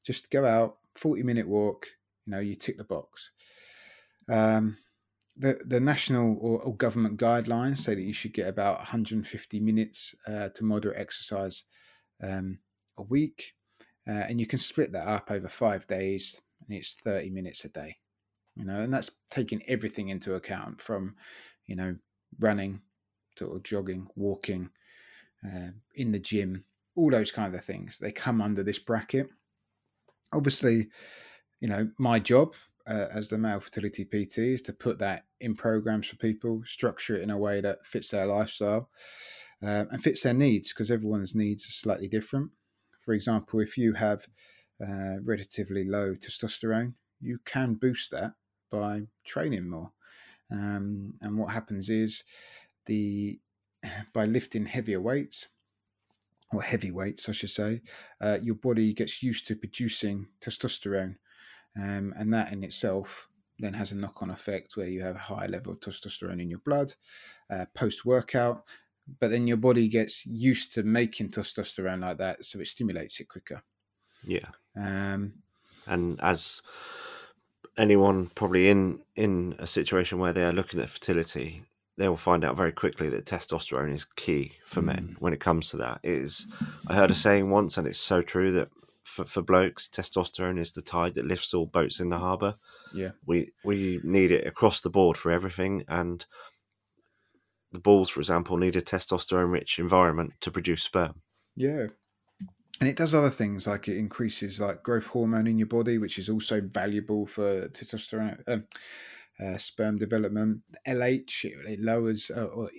Just 0.05 0.31
go 0.31 0.45
out, 0.45 0.79
40 0.97 1.23
minute 1.23 1.49
walk, 1.49 1.87
you 2.27 2.31
know, 2.33 2.41
you 2.41 2.55
tick 2.55 2.79
the 2.79 2.85
box. 2.85 3.31
Um, 4.29 4.77
the, 5.37 5.59
the 5.67 5.81
national 5.81 6.39
or, 6.41 6.61
or, 6.61 6.77
government 6.77 7.19
guidelines 7.19 7.79
say 7.79 7.95
that 7.95 8.03
you 8.03 8.13
should 8.13 8.33
get 8.33 8.49
about 8.49 8.79
150 8.79 9.61
minutes 9.61 10.15
uh, 10.29 10.49
to 10.51 10.65
moderate 10.65 10.99
exercise 10.99 11.65
um, 12.23 12.59
a 12.99 13.03
week. 13.03 13.53
Uh, 14.09 14.13
and 14.13 14.39
you 14.39 14.47
can 14.47 14.59
split 14.59 14.93
that 14.93 15.09
up 15.09 15.31
over 15.31 15.49
five 15.49 15.87
days, 15.87 16.41
and 16.61 16.77
it's 16.77 16.97
30 17.05 17.31
minutes 17.31 17.65
a 17.65 17.69
day. 17.69 17.97
You 18.55 18.65
know, 18.65 18.81
and 18.81 18.95
that's 18.95 19.11
taking 19.31 19.63
everything 19.67 20.11
into 20.11 20.35
account 20.35 20.81
from, 20.81 21.17
you 21.67 21.75
know, 21.75 21.97
running 22.39 22.81
to 23.37 23.61
jogging, 23.65 24.07
walking, 24.15 24.71
uh, 25.45 25.71
in 25.95 26.13
the 26.13 26.19
gym, 26.19 26.65
all 26.95 27.11
those 27.11 27.33
kind 27.33 27.55
of 27.55 27.65
things. 27.65 27.99
They 27.99 28.13
come 28.13 28.41
under 28.41 28.63
this 28.63 28.79
bracket. 28.79 29.29
Obviously, 30.33 30.89
you 31.61 31.69
know, 31.69 31.91
my 31.99 32.19
job 32.19 32.55
uh, 32.87 33.07
as 33.13 33.29
the 33.29 33.39
male 33.39 33.61
fertility 33.61 34.05
PT 34.05 34.39
is 34.39 34.63
to 34.63 34.73
put 34.73 34.99
that 34.99 35.25
in 35.41 35.55
programs 35.55 36.09
for 36.09 36.17
people, 36.17 36.63
structure 36.67 37.17
it 37.17 37.23
in 37.23 37.31
a 37.31 37.39
way 37.39 37.61
that 37.61 37.87
fits 37.87 38.09
their 38.11 38.27
lifestyle 38.27 38.91
um, 39.63 39.89
and 39.91 40.03
fits 40.03 40.23
their 40.23 40.35
needs 40.35 40.73
because 40.73 40.91
everyone's 40.91 41.35
needs 41.35 41.67
are 41.67 41.73
slightly 41.73 42.09
different. 42.09 42.51
For 43.03 43.15
example, 43.15 43.61
if 43.61 43.79
you 43.79 43.95
have 43.95 44.27
uh, 44.83 45.21
relatively 45.23 45.85
low 45.85 46.15
testosterone, 46.15 46.95
you 47.21 47.39
can 47.45 47.75
boost 47.75 48.11
that 48.11 48.33
by 48.71 49.03
training 49.25 49.69
more. 49.69 49.93
Um, 50.51 51.15
and 51.21 51.39
what 51.39 51.53
happens 51.53 51.89
is 51.89 52.25
the 52.87 53.39
by 54.13 54.27
lifting 54.27 54.67
heavier 54.67 55.01
weights 55.01 55.49
or 56.53 56.63
heavy 56.63 56.91
weights, 56.91 57.29
I 57.29 57.33
should 57.33 57.51
say, 57.51 57.83
uh, 58.21 58.39
your 58.43 58.55
body 58.55 58.93
gets 58.93 59.23
used 59.23 59.47
to 59.49 59.57
producing 59.57 60.29
testosterone, 60.41 61.17
um, 61.77 62.15
and 62.17 62.33
that 62.33 62.53
in 62.53 62.65
itself 62.65 63.29
then 63.59 63.75
has 63.75 63.93
a 63.93 63.97
knock-on 63.97 64.31
effect 64.31 64.77
where 64.77 64.89
you 64.89 65.03
have 65.03 65.17
a 65.17 65.19
high 65.21 65.47
level 65.47 65.73
of 65.73 65.81
testosterone 65.81 66.43
in 66.43 66.51
your 66.51 66.59
blood 66.61 66.93
uh, 67.51 67.67
post-workout. 67.75 68.65
But 69.21 69.31
then 69.31 69.47
your 69.47 69.59
body 69.59 69.89
gets 69.89 70.25
used 70.25 70.73
to 70.75 70.83
making 70.83 71.31
testosterone 71.31 72.01
like 72.01 72.19
that, 72.19 72.45
so 72.47 72.59
it 72.59 72.69
stimulates 72.69 73.21
it 73.21 73.29
quicker. 73.29 73.63
Yeah. 74.25 74.49
Um, 74.77 75.35
and 75.87 76.19
as 76.23 76.63
anyone 77.77 78.31
probably 78.35 78.69
in 78.69 79.01
in 79.15 79.57
a 79.59 79.67
situation 79.67 80.19
where 80.19 80.33
they 80.33 80.45
are 80.45 80.53
looking 80.53 80.81
at 80.81 80.89
fertility, 80.89 81.65
they 81.99 82.09
will 82.09 82.17
find 82.17 82.45
out 82.45 82.57
very 82.57 82.73
quickly 82.73 83.09
that 83.11 83.27
testosterone 83.27 83.93
is 83.93 84.05
key 84.05 84.53
for 84.67 84.81
mm. 84.81 84.87
men 84.87 85.17
when 85.19 85.33
it 85.33 85.41
comes 85.41 85.71
to 85.71 85.77
that. 85.77 86.01
It 86.03 86.15
is 86.15 86.47
I 86.87 86.95
heard 86.95 87.11
a 87.11 87.15
saying 87.15 87.51
once, 87.51 87.77
and 87.77 87.87
it's 87.87 87.99
so 87.99 88.23
true 88.23 88.53
that 88.53 88.71
for, 89.05 89.25
for 89.27 89.43
blokes, 89.43 89.89
testosterone 89.89 90.59
is 90.59 90.73
the 90.73 90.83
tide 90.83 91.15
that 91.15 91.27
lifts 91.27 91.55
all 91.55 91.67
boats 91.67 92.01
in 92.01 92.09
the 92.09 92.19
harbour. 92.19 92.57
Yeah. 92.93 93.11
We 93.27 93.53
we 93.65 94.01
need 94.03 94.33
it 94.33 94.47
across 94.47 94.81
the 94.81 94.91
board 94.91 95.17
for 95.17 95.31
everything, 95.31 95.85
and 95.89 96.25
the 97.71 97.81
balls, 97.81 98.09
for 98.09 98.21
example, 98.21 98.57
need 98.57 98.77
a 98.77 98.83
testosterone-rich 98.83 99.79
environment 99.79 100.33
to 100.41 100.51
produce 100.51 100.83
sperm. 100.83 101.21
Yeah. 101.55 101.87
And 102.81 102.89
it 102.89 102.97
does 102.97 103.15
other 103.15 103.31
things 103.31 103.67
like 103.67 103.87
it 103.89 103.99
increases 103.99 104.59
like 104.59 104.83
growth 104.83 105.07
hormone 105.07 105.47
in 105.47 105.59
your 105.59 105.69
body, 105.69 105.99
which 105.99 106.19
is 106.19 106.29
also 106.29 106.61
valuable 106.61 107.27
for 107.27 107.69
testosterone, 107.69 108.43
um, 108.49 108.65
uh, 109.45 109.59
sperm 109.59 109.99
development. 109.99 110.63
LH 110.87 111.45
it, 111.45 111.55
it 111.67 111.81
lowers 111.81 112.31
uh, 112.35 112.45
or 112.45 112.71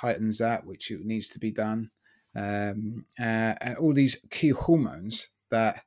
heightens 0.00 0.38
that, 0.38 0.66
which 0.66 0.90
it 0.90 1.04
needs 1.04 1.28
to 1.28 1.38
be 1.38 1.52
done. 1.52 1.90
Um, 2.36 3.04
uh, 3.18 3.54
and 3.60 3.76
all 3.76 3.92
these 3.92 4.16
key 4.30 4.48
hormones 4.48 5.28
that 5.54 5.84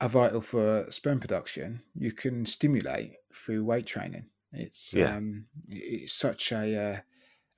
are 0.00 0.08
vital 0.08 0.40
for 0.40 0.86
sperm 0.90 1.18
production, 1.18 1.82
you 1.94 2.12
can 2.12 2.46
stimulate 2.46 3.14
through 3.34 3.64
weight 3.64 3.86
training. 3.86 4.26
It's 4.52 4.92
Yeah. 4.94 5.16
um, 5.16 5.46
it's 5.68 6.12
such 6.12 6.52
a 6.52 6.64
uh, 6.88 7.00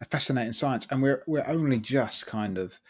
a 0.00 0.04
fascinating 0.04 0.52
science, 0.52 0.87
and 0.90 1.02
we're 1.02 1.23
we're 1.26 1.47
only 1.47 1.78
just 1.78 2.26
kind 2.26 2.57
of 2.59 2.80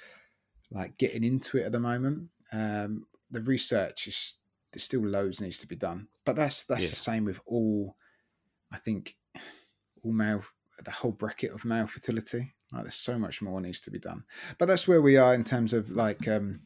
like 0.70 0.98
getting 0.98 1.24
into 1.24 1.58
it 1.58 1.64
at 1.64 1.72
the 1.72 1.80
moment. 1.80 2.28
Um, 2.52 3.06
the 3.30 3.40
research 3.40 4.06
is 4.06 4.36
there's 4.72 4.84
still 4.84 5.04
loads 5.06 5.40
needs 5.40 5.58
to 5.58 5.66
be 5.66 5.76
done, 5.76 6.08
but 6.24 6.36
that's 6.36 6.64
that's 6.64 6.84
Yeah. 6.84 6.90
the 6.90 6.96
same 7.10 7.24
with 7.24 7.40
all. 7.46 7.96
I 8.72 8.78
think 8.78 9.16
all 10.02 10.12
male, 10.12 10.44
the 10.84 10.90
whole 10.92 11.12
bracket 11.12 11.52
of 11.52 11.64
male 11.64 11.86
fertility. 11.88 12.54
Like 12.72 12.84
there's 12.84 12.94
so 12.94 13.18
much 13.18 13.42
more 13.42 13.60
needs 13.60 13.80
to 13.80 13.90
be 13.90 13.98
done, 13.98 14.22
but 14.58 14.66
that's 14.66 14.86
where 14.86 15.02
we 15.02 15.16
are 15.16 15.34
in 15.34 15.42
terms 15.44 15.72
of 15.72 15.90
like 15.90 16.28
um, 16.28 16.60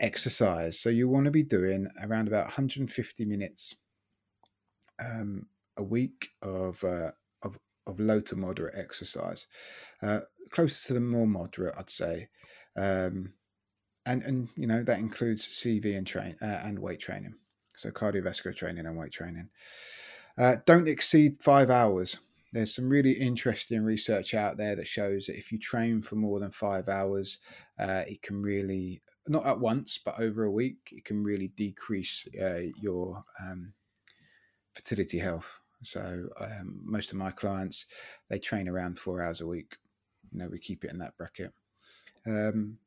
exercise. 0.00 0.78
So 0.78 0.88
you 0.88 1.08
want 1.08 1.26
to 1.26 1.30
be 1.30 1.42
doing 1.42 1.88
around 2.02 2.28
about 2.28 2.46
150 2.46 3.24
minutes 3.24 3.74
um, 4.98 5.46
a 5.76 5.82
week 5.82 6.28
of 6.42 6.82
uh, 6.84 7.12
of 7.42 7.58
of 7.86 8.00
low 8.00 8.20
to 8.20 8.36
moderate 8.36 8.74
exercise, 8.76 9.46
uh, 10.02 10.20
closer 10.50 10.88
to 10.88 10.94
the 10.94 11.00
more 11.00 11.26
moderate, 11.26 11.74
I'd 11.76 11.90
say. 11.90 12.28
Um, 12.76 13.34
and 14.06 14.22
and 14.22 14.48
you 14.56 14.66
know 14.66 14.82
that 14.82 14.98
includes 14.98 15.48
CV 15.48 15.96
and 15.96 16.06
train 16.06 16.36
uh, 16.42 16.60
and 16.64 16.78
weight 16.78 17.00
training, 17.00 17.34
so 17.76 17.90
cardiovascular 17.90 18.56
training 18.56 18.86
and 18.86 18.96
weight 18.96 19.12
training. 19.12 19.48
Uh, 20.36 20.56
don't 20.66 20.88
exceed 20.88 21.36
five 21.40 21.70
hours. 21.70 22.18
There's 22.52 22.74
some 22.74 22.88
really 22.88 23.12
interesting 23.12 23.82
research 23.82 24.34
out 24.34 24.56
there 24.56 24.76
that 24.76 24.86
shows 24.86 25.26
that 25.26 25.36
if 25.36 25.50
you 25.50 25.58
train 25.58 26.02
for 26.02 26.14
more 26.14 26.38
than 26.38 26.52
five 26.52 26.88
hours, 26.88 27.38
uh, 27.78 28.02
it 28.06 28.22
can 28.22 28.42
really 28.42 29.00
not 29.28 29.46
at 29.46 29.60
once, 29.60 29.98
but 30.02 30.20
over 30.20 30.44
a 30.44 30.50
week, 30.50 30.90
it 30.92 31.04
can 31.04 31.22
really 31.22 31.48
decrease 31.48 32.26
uh, 32.40 32.60
your 32.80 33.24
um, 33.40 33.72
fertility 34.74 35.18
health. 35.18 35.60
So 35.82 36.28
um, 36.38 36.80
most 36.82 37.10
of 37.12 37.18
my 37.18 37.30
clients 37.30 37.86
they 38.28 38.38
train 38.38 38.68
around 38.68 38.98
four 38.98 39.22
hours 39.22 39.40
a 39.40 39.46
week. 39.46 39.76
You 40.32 40.40
know, 40.40 40.48
we 40.48 40.58
keep 40.58 40.84
it 40.84 40.90
in 40.90 40.98
that 40.98 41.16
bracket. 41.16 41.52
Um, 42.26 42.78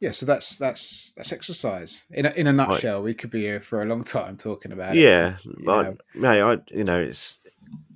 yeah, 0.00 0.12
so 0.12 0.26
that's 0.26 0.56
that's 0.56 1.12
that's 1.16 1.32
exercise 1.32 2.04
in 2.10 2.26
a, 2.26 2.30
in 2.30 2.46
a 2.46 2.52
nutshell. 2.52 3.02
We 3.02 3.14
could 3.14 3.30
be 3.30 3.42
here 3.42 3.60
for 3.60 3.82
a 3.82 3.86
long 3.86 4.04
time 4.04 4.36
talking 4.36 4.72
about 4.72 4.94
it. 4.94 5.00
Yeah, 5.00 5.38
you 5.42 5.56
but 5.64 5.82
know. 5.82 5.96
mate, 6.14 6.40
I 6.40 6.58
you 6.68 6.84
know 6.84 7.00
it's, 7.00 7.40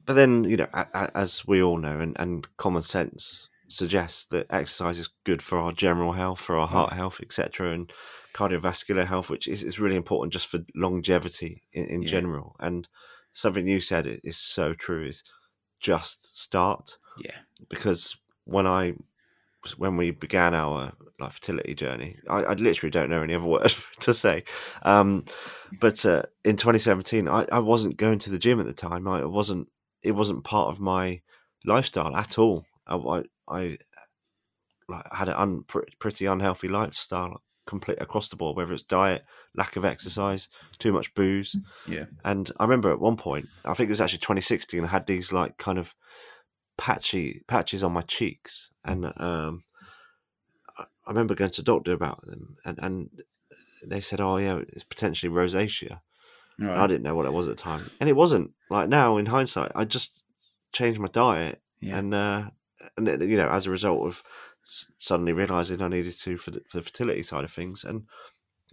but 0.04 0.14
then 0.14 0.44
you 0.44 0.56
know 0.56 0.66
as 1.14 1.46
we 1.46 1.62
all 1.62 1.78
know, 1.78 2.00
and, 2.00 2.16
and 2.18 2.46
common 2.56 2.82
sense 2.82 3.48
suggests 3.72 4.26
that 4.26 4.46
exercise 4.50 4.98
is 4.98 5.08
good 5.24 5.42
for 5.42 5.58
our 5.58 5.72
general 5.72 6.12
health, 6.12 6.40
for 6.40 6.56
our 6.56 6.68
heart 6.68 6.92
health, 6.92 7.20
etc., 7.20 7.72
and 7.72 7.92
cardiovascular 8.34 9.06
health, 9.06 9.28
which 9.30 9.46
is, 9.48 9.62
is 9.62 9.78
really 9.78 9.96
important 9.96 10.32
just 10.32 10.46
for 10.46 10.60
longevity 10.74 11.62
in, 11.72 11.84
in 11.86 12.02
Yeah. 12.02 12.08
general. 12.08 12.56
And 12.60 12.88
something 13.32 13.66
you 13.66 13.80
said 13.80 14.20
is 14.22 14.36
so 14.36 14.74
true: 14.74 15.04
is 15.06 15.22
just 15.80 16.38
start 16.40 16.98
Yeah, 17.18 17.38
because 17.68 18.16
when 18.44 18.66
I 18.66 18.94
when 19.76 19.96
we 19.96 20.10
began 20.10 20.54
our 20.54 20.92
like 21.20 21.32
fertility 21.32 21.74
journey, 21.74 22.16
I, 22.28 22.42
I 22.42 22.54
literally 22.54 22.90
don't 22.90 23.10
know 23.10 23.22
any 23.22 23.34
other 23.34 23.44
word 23.54 23.72
to 24.00 24.12
say. 24.14 24.44
Um, 24.82 25.24
but 25.80 26.04
uh, 26.04 26.22
in 26.44 26.56
2017, 26.56 27.28
I, 27.28 27.46
I 27.52 27.60
wasn't 27.60 27.96
going 27.96 28.18
to 28.20 28.30
the 28.30 28.38
gym 28.38 28.60
at 28.60 28.66
the 28.66 28.72
time. 28.72 29.06
I 29.08 29.24
wasn't. 29.24 29.68
It 30.02 30.12
wasn't 30.12 30.42
part 30.42 30.68
of 30.68 30.80
my 30.80 31.20
lifestyle 31.64 32.16
at 32.16 32.38
all. 32.38 32.64
I 32.86 33.22
I, 33.52 33.78
like 34.88 35.12
had 35.12 35.28
an 35.28 35.34
un, 35.36 35.64
pretty 35.98 36.26
unhealthy 36.26 36.68
lifestyle 36.68 37.42
complete 37.66 38.00
across 38.00 38.28
the 38.28 38.36
board. 38.36 38.56
Whether 38.56 38.72
it's 38.72 38.82
diet, 38.82 39.24
lack 39.54 39.76
of 39.76 39.84
exercise, 39.84 40.48
too 40.78 40.92
much 40.92 41.14
booze, 41.14 41.56
yeah, 41.86 42.06
and 42.24 42.50
I 42.58 42.64
remember 42.64 42.90
at 42.90 43.00
one 43.00 43.16
point, 43.16 43.48
I 43.64 43.74
think 43.74 43.88
it 43.88 43.92
was 43.92 44.00
actually 44.00 44.18
2016, 44.18 44.84
I 44.84 44.88
had 44.88 45.06
these 45.06 45.32
like 45.32 45.58
kind 45.58 45.78
of 45.78 45.94
patchy 46.76 47.42
patches 47.46 47.82
on 47.82 47.92
my 47.92 48.02
cheeks, 48.02 48.70
and 48.84 49.06
um, 49.16 49.64
I 50.78 51.10
remember 51.10 51.34
going 51.34 51.50
to 51.52 51.62
the 51.62 51.66
doctor 51.72 51.92
about 51.92 52.26
them, 52.26 52.56
and 52.64 52.78
and 52.82 53.22
they 53.84 54.00
said, 54.00 54.20
"Oh 54.20 54.36
yeah, 54.36 54.60
it's 54.68 54.84
potentially 54.84 55.32
rosacea." 55.32 56.00
And 56.72 56.82
I 56.82 56.86
didn't 56.86 57.02
know 57.02 57.14
what 57.14 57.26
it 57.26 57.32
was 57.32 57.48
at 57.48 57.56
the 57.56 57.62
time, 57.62 57.90
and 58.00 58.08
it 58.08 58.16
wasn't. 58.16 58.52
Like 58.70 58.88
now, 58.88 59.16
in 59.16 59.26
hindsight, 59.26 59.72
I 59.74 59.84
just 59.84 60.24
changed 60.72 61.00
my 61.00 61.08
diet, 61.08 61.60
yeah, 61.80 61.98
and 61.98 62.14
uh, 62.14 62.50
and 62.96 63.06
you 63.22 63.36
know, 63.36 63.48
as 63.50 63.66
a 63.66 63.70
result 63.70 64.06
of 64.06 64.22
suddenly 64.64 65.32
realizing 65.32 65.82
I 65.82 65.88
needed 65.88 66.14
to 66.20 66.38
for 66.38 66.50
the, 66.52 66.62
for 66.66 66.78
the 66.78 66.82
fertility 66.82 67.22
side 67.22 67.44
of 67.44 67.52
things, 67.52 67.84
and 67.84 68.06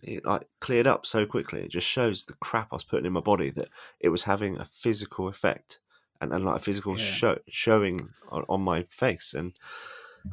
it 0.04 0.26
like 0.26 0.48
cleared 0.62 0.88
up 0.88 1.06
so 1.06 1.26
quickly. 1.26 1.62
It 1.62 1.72
just 1.72 1.88
shows 1.88 2.26
the 2.26 2.34
crap 2.36 2.70
I 2.72 2.76
was 2.78 2.84
putting 2.84 3.06
in 3.06 3.14
my 3.14 3.22
body 3.22 3.50
that 3.52 3.70
it 4.00 4.10
was 4.10 4.24
having 4.24 4.58
a 4.58 4.66
physical 4.66 5.28
effect 5.28 5.80
and, 6.22 6.34
and 6.34 6.46
like 6.46 6.58
a 6.58 6.64
physical 6.64 6.96
Yeah. 6.96 6.98
show 6.98 7.40
showing 7.50 8.14
on, 8.30 8.46
on 8.50 8.62
my 8.62 8.84
face. 8.84 9.34
And 9.34 9.58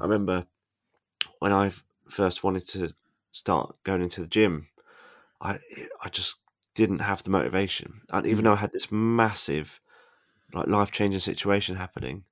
I 0.00 0.04
remember 0.04 0.46
when 1.38 1.52
I 1.52 1.70
first 2.08 2.44
wanted 2.44 2.66
to 2.68 2.94
start 3.32 3.76
going 3.84 4.02
into 4.02 4.20
the 4.20 4.26
gym, 4.26 4.68
I 5.40 5.58
I 6.02 6.08
just 6.10 6.36
didn't 6.74 7.00
have 7.00 7.22
the 7.24 7.30
motivation, 7.30 8.02
and 8.10 8.26
even 8.26 8.44
Mm. 8.44 8.46
though 8.46 8.52
I 8.54 8.56
had 8.56 8.72
this 8.72 8.92
massive 8.92 9.80
like 10.54 10.68
life 10.68 10.92
changing 10.92 11.20
situation 11.20 11.76
happening, 11.76 12.24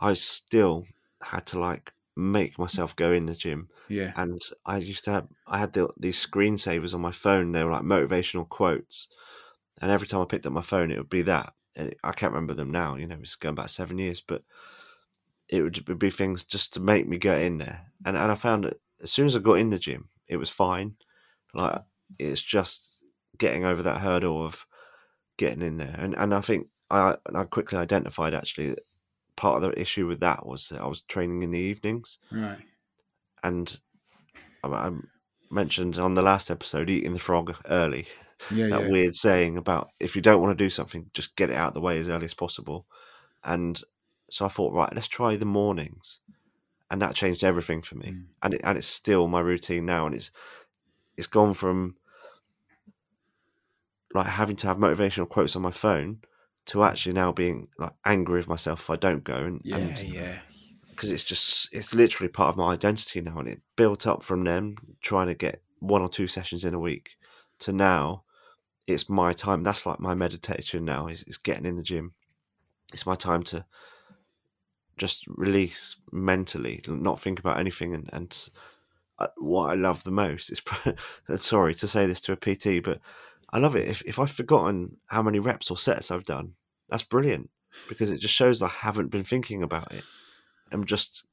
I 0.00 0.14
still 0.14 0.86
had 1.22 1.46
to 1.46 1.60
like 1.60 1.92
make 2.16 2.58
myself 2.58 2.96
go 2.96 3.12
in 3.12 3.26
the 3.26 3.34
gym 3.34 3.68
yeah, 3.90 4.12
and 4.14 4.40
I 4.64 4.78
used 4.78 5.04
to 5.04 5.10
have 5.10 5.28
I 5.48 5.58
had 5.58 5.72
the, 5.72 5.88
these 5.98 6.24
screensavers 6.24 6.94
on 6.94 7.00
my 7.00 7.10
phone. 7.10 7.50
They 7.50 7.64
were 7.64 7.72
like 7.72 7.82
motivational 7.82 8.48
quotes, 8.48 9.08
and 9.80 9.90
every 9.90 10.06
time 10.06 10.20
I 10.20 10.26
picked 10.26 10.46
up 10.46 10.52
my 10.52 10.62
phone, 10.62 10.92
it 10.92 10.98
would 10.98 11.10
be 11.10 11.22
that. 11.22 11.54
And 11.74 11.88
it, 11.88 11.98
I 12.04 12.12
can't 12.12 12.32
remember 12.32 12.54
them 12.54 12.70
now. 12.70 12.94
You 12.94 13.08
know, 13.08 13.18
it's 13.20 13.34
going 13.34 13.56
back 13.56 13.68
seven 13.68 13.98
years, 13.98 14.20
but 14.20 14.44
it 15.48 15.62
would 15.62 15.98
be 15.98 16.10
things 16.10 16.44
just 16.44 16.72
to 16.74 16.80
make 16.80 17.08
me 17.08 17.18
get 17.18 17.42
in 17.42 17.58
there. 17.58 17.86
And 18.06 18.16
and 18.16 18.30
I 18.30 18.36
found 18.36 18.64
that 18.64 18.80
as 19.02 19.10
soon 19.10 19.26
as 19.26 19.34
I 19.34 19.40
got 19.40 19.58
in 19.58 19.70
the 19.70 19.78
gym, 19.78 20.08
it 20.28 20.36
was 20.36 20.50
fine. 20.50 20.94
Like 21.52 21.82
it's 22.16 22.42
just 22.42 22.96
getting 23.38 23.64
over 23.64 23.82
that 23.82 24.00
hurdle 24.02 24.44
of 24.44 24.66
getting 25.36 25.62
in 25.62 25.78
there. 25.78 25.96
And 25.98 26.14
and 26.14 26.32
I 26.32 26.42
think 26.42 26.68
I 26.90 27.16
I 27.34 27.42
quickly 27.42 27.78
identified 27.78 28.34
actually 28.34 28.70
that 28.70 28.84
part 29.40 29.56
of 29.56 29.62
the 29.62 29.80
issue 29.80 30.06
with 30.06 30.20
that 30.20 30.44
was 30.44 30.68
that 30.68 30.82
I 30.82 30.86
was 30.86 31.00
training 31.00 31.42
in 31.42 31.50
the 31.50 31.58
evenings 31.58 32.18
right. 32.30 32.58
and 33.42 33.78
I, 34.62 34.68
I 34.68 34.90
mentioned 35.50 35.98
on 35.98 36.12
the 36.12 36.20
last 36.20 36.50
episode 36.50 36.90
eating 36.90 37.14
the 37.14 37.18
frog 37.18 37.56
early. 37.66 38.06
Yeah, 38.50 38.68
That 38.68 38.82
yeah, 38.82 38.88
weird 38.90 39.14
saying 39.14 39.56
about 39.56 39.92
if 39.98 40.14
you 40.14 40.20
don't 40.20 40.42
want 40.42 40.56
to 40.56 40.64
do 40.64 40.68
something, 40.68 41.10
just 41.14 41.36
get 41.36 41.48
it 41.48 41.56
out 41.56 41.68
of 41.68 41.74
the 41.74 41.80
way 41.80 41.98
as 41.98 42.10
early 42.10 42.26
as 42.26 42.34
possible. 42.34 42.86
And 43.42 43.82
so 44.28 44.44
I 44.44 44.48
thought, 44.48 44.74
right, 44.74 44.94
let's 44.94 45.08
try 45.08 45.36
the 45.36 45.46
mornings, 45.46 46.20
and 46.90 47.00
that 47.00 47.14
changed 47.14 47.42
everything 47.42 47.80
for 47.80 47.96
me. 47.96 48.08
Mm. 48.08 48.24
And 48.42 48.54
it, 48.54 48.60
and 48.62 48.76
it's 48.76 48.86
still 48.86 49.26
my 49.26 49.40
routine 49.40 49.86
now, 49.86 50.04
and 50.04 50.14
it's 50.14 50.30
it's 51.16 51.26
gone 51.26 51.54
from 51.54 51.96
like 54.14 54.26
having 54.26 54.56
to 54.56 54.66
have 54.66 54.76
motivational 54.76 55.28
quotes 55.28 55.56
on 55.56 55.62
my 55.62 55.70
phone 55.70 56.20
to 56.70 56.84
actually 56.84 57.12
now 57.12 57.32
being 57.32 57.68
like 57.78 57.92
angry 58.04 58.38
with 58.38 58.48
myself 58.48 58.80
if 58.80 58.90
I 58.90 58.96
don't 58.96 59.24
go 59.24 59.34
and, 59.34 59.60
yeah, 59.64 59.76
and 59.76 59.98
yeah, 60.00 60.38
because 60.90 61.10
it's 61.10 61.24
just 61.24 61.72
it's 61.72 61.94
literally 61.94 62.28
part 62.28 62.50
of 62.50 62.56
my 62.56 62.72
identity 62.72 63.20
now 63.20 63.38
and 63.38 63.48
it 63.48 63.60
built 63.76 64.06
up 64.06 64.22
from 64.22 64.44
them 64.44 64.76
trying 65.00 65.28
to 65.28 65.34
get 65.34 65.62
one 65.78 66.02
or 66.02 66.08
two 66.08 66.26
sessions 66.26 66.64
in 66.64 66.74
a 66.74 66.78
week 66.78 67.10
to 67.60 67.72
now 67.72 68.24
it's 68.86 69.08
my 69.08 69.32
time. 69.32 69.62
That's 69.62 69.86
like 69.86 70.00
my 70.00 70.14
meditation 70.14 70.84
now 70.84 71.06
is, 71.06 71.22
is 71.24 71.38
getting 71.38 71.66
in 71.66 71.76
the 71.76 71.82
gym. 71.82 72.12
It's 72.92 73.06
my 73.06 73.14
time 73.14 73.42
to 73.44 73.64
just 74.98 75.24
release 75.28 75.96
mentally 76.12 76.82
not 76.86 77.18
think 77.18 77.38
about 77.38 77.58
anything 77.58 77.94
and, 77.94 78.10
and 78.12 78.50
uh, 79.18 79.28
what 79.38 79.70
i 79.70 79.74
love 79.74 80.04
the 80.04 80.10
most 80.10 80.50
is 80.50 80.60
sorry 81.40 81.74
to 81.74 81.88
say 81.88 82.04
this 82.04 82.20
to 82.20 82.32
a 82.32 82.36
pt 82.36 82.84
but 82.84 83.00
i 83.50 83.58
love 83.58 83.74
it. 83.74 83.88
If, 83.88 84.02
if 84.02 84.18
i've 84.18 84.30
forgotten 84.30 84.98
how 85.06 85.22
many 85.22 85.38
reps 85.38 85.70
or 85.70 85.78
sets 85.78 86.10
i've 86.10 86.24
done 86.24 86.52
that's 86.90 87.02
brilliant 87.04 87.50
because 87.88 88.10
it 88.10 88.20
just 88.20 88.34
shows 88.34 88.60
i 88.62 88.68
haven't 88.68 89.08
been 89.08 89.24
thinking 89.24 89.62
about 89.62 89.92
it 89.92 90.04
i'm 90.72 90.84
just 90.84 91.24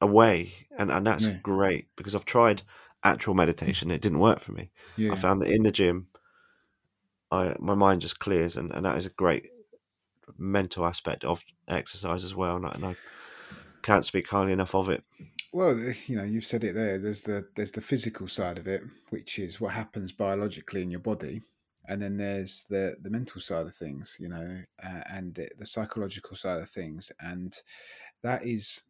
away 0.00 0.52
and, 0.78 0.90
and 0.90 1.06
that's 1.06 1.26
Yeah. 1.26 1.38
great 1.42 1.88
because 1.96 2.14
i've 2.14 2.24
tried 2.24 2.62
actual 3.04 3.34
meditation, 3.34 3.90
it 3.90 4.00
didn't 4.00 4.20
work 4.20 4.38
for 4.40 4.52
me. 4.52 4.70
Yeah. 4.96 5.12
I 5.12 5.16
found 5.16 5.42
that 5.42 5.50
in 5.50 5.64
the 5.64 5.72
gym, 5.72 6.06
I 7.30 7.56
my 7.58 7.74
mind 7.74 8.02
just 8.02 8.18
clears, 8.18 8.56
and, 8.56 8.70
and 8.72 8.84
that 8.86 8.96
is 8.96 9.06
a 9.06 9.10
great 9.10 9.50
mental 10.38 10.86
aspect 10.86 11.24
of 11.24 11.44
exercise 11.68 12.24
as 12.24 12.34
well. 12.34 12.56
And 12.56 12.66
I, 12.66 12.70
and 12.70 12.84
I 12.84 12.96
can't 13.82 14.04
speak 14.04 14.28
highly 14.28 14.52
enough 14.52 14.74
of 14.74 14.88
it. 14.88 15.02
Well, 15.52 15.78
eh, 15.88 15.94
you 16.06 16.16
know, 16.16 16.22
you've 16.24 16.44
said 16.44 16.64
it 16.64 16.74
there. 16.74 16.98
There's 16.98 17.22
the 17.22 17.48
there's 17.56 17.72
the 17.72 17.80
physical 17.80 18.28
side 18.28 18.58
of 18.58 18.68
it, 18.68 18.82
which 19.10 19.38
is 19.38 19.60
what 19.60 19.72
happens 19.72 20.12
biologically 20.12 20.82
in 20.82 20.90
your 20.90 21.00
body, 21.00 21.42
and 21.86 22.02
then 22.02 22.16
there's 22.16 22.64
the 22.64 22.96
the 23.00 23.10
mental 23.10 23.40
side 23.40 23.66
of 23.66 23.74
things, 23.74 24.16
you 24.20 24.28
know, 24.28 24.62
uh, 24.82 25.02
and 25.10 25.34
the, 25.34 25.50
the 25.58 25.66
psychological 25.66 26.36
side 26.36 26.60
of 26.62 26.70
things, 26.70 27.12
and 27.20 27.60
that 28.22 28.44
is 28.46 28.82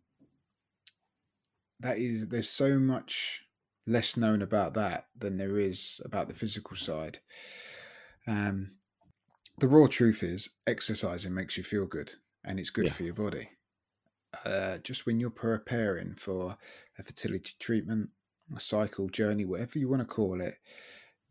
that 1.81 1.99
is 1.99 2.29
there's 2.29 2.49
so 2.49 2.79
much 2.79 3.43
less 3.87 4.17
known 4.17 4.43
about 4.43 4.75
that 4.75 5.09
than 5.17 5.37
there 5.37 5.59
is 5.59 6.01
about 6.05 6.29
the 6.29 6.35
physical 6.35 6.77
side. 6.77 7.21
Um, 8.27 8.79
the 9.59 9.69
raw 9.69 9.87
truth 9.89 10.23
is, 10.23 10.51
exercising 10.67 11.35
makes 11.35 11.57
you 11.57 11.65
feel 11.65 11.87
good, 11.87 12.15
and 12.45 12.61
it's 12.61 12.71
good 12.71 12.89
Yeah. 12.89 12.93
for 12.93 13.05
your 13.05 13.15
body. 13.15 13.51
Uh, 14.45 14.79
just 14.79 15.07
when 15.07 15.21
you're 15.21 15.31
preparing 15.31 16.15
for 16.17 16.57
a 16.99 17.03
fertility 17.05 17.53
treatment, 17.59 18.11
a 18.57 18.61
cycle 18.61 19.09
journey, 19.09 19.45
whatever 19.45 19.79
you 19.79 19.89
want 19.89 20.01
to 20.03 20.07
call 20.07 20.41
it, 20.41 20.59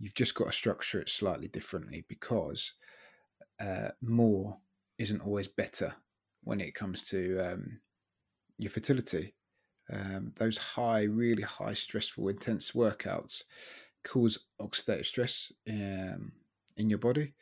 you've 0.01 0.15
just 0.15 0.33
got 0.33 0.47
to 0.47 0.51
structure 0.51 0.99
it 0.99 1.09
slightly 1.09 1.47
differently 1.47 2.03
because 2.09 2.73
uh, 3.59 3.89
more 4.01 4.57
isn't 4.97 5.21
always 5.21 5.47
better 5.47 5.93
when 6.43 6.59
it 6.59 6.73
comes 6.73 7.03
to 7.03 7.37
um, 7.39 7.79
your 8.57 8.71
fertility. 8.71 9.35
Um, 9.93 10.33
those 10.37 10.57
high, 10.57 11.03
really 11.03 11.43
high, 11.43 11.73
stressful, 11.73 12.29
intense 12.29 12.71
workouts 12.71 13.43
cause 14.03 14.39
oxidative 14.59 15.05
stress 15.05 15.51
um, 15.69 16.31
in 16.77 16.89
your 16.89 16.99
body, 16.99 17.33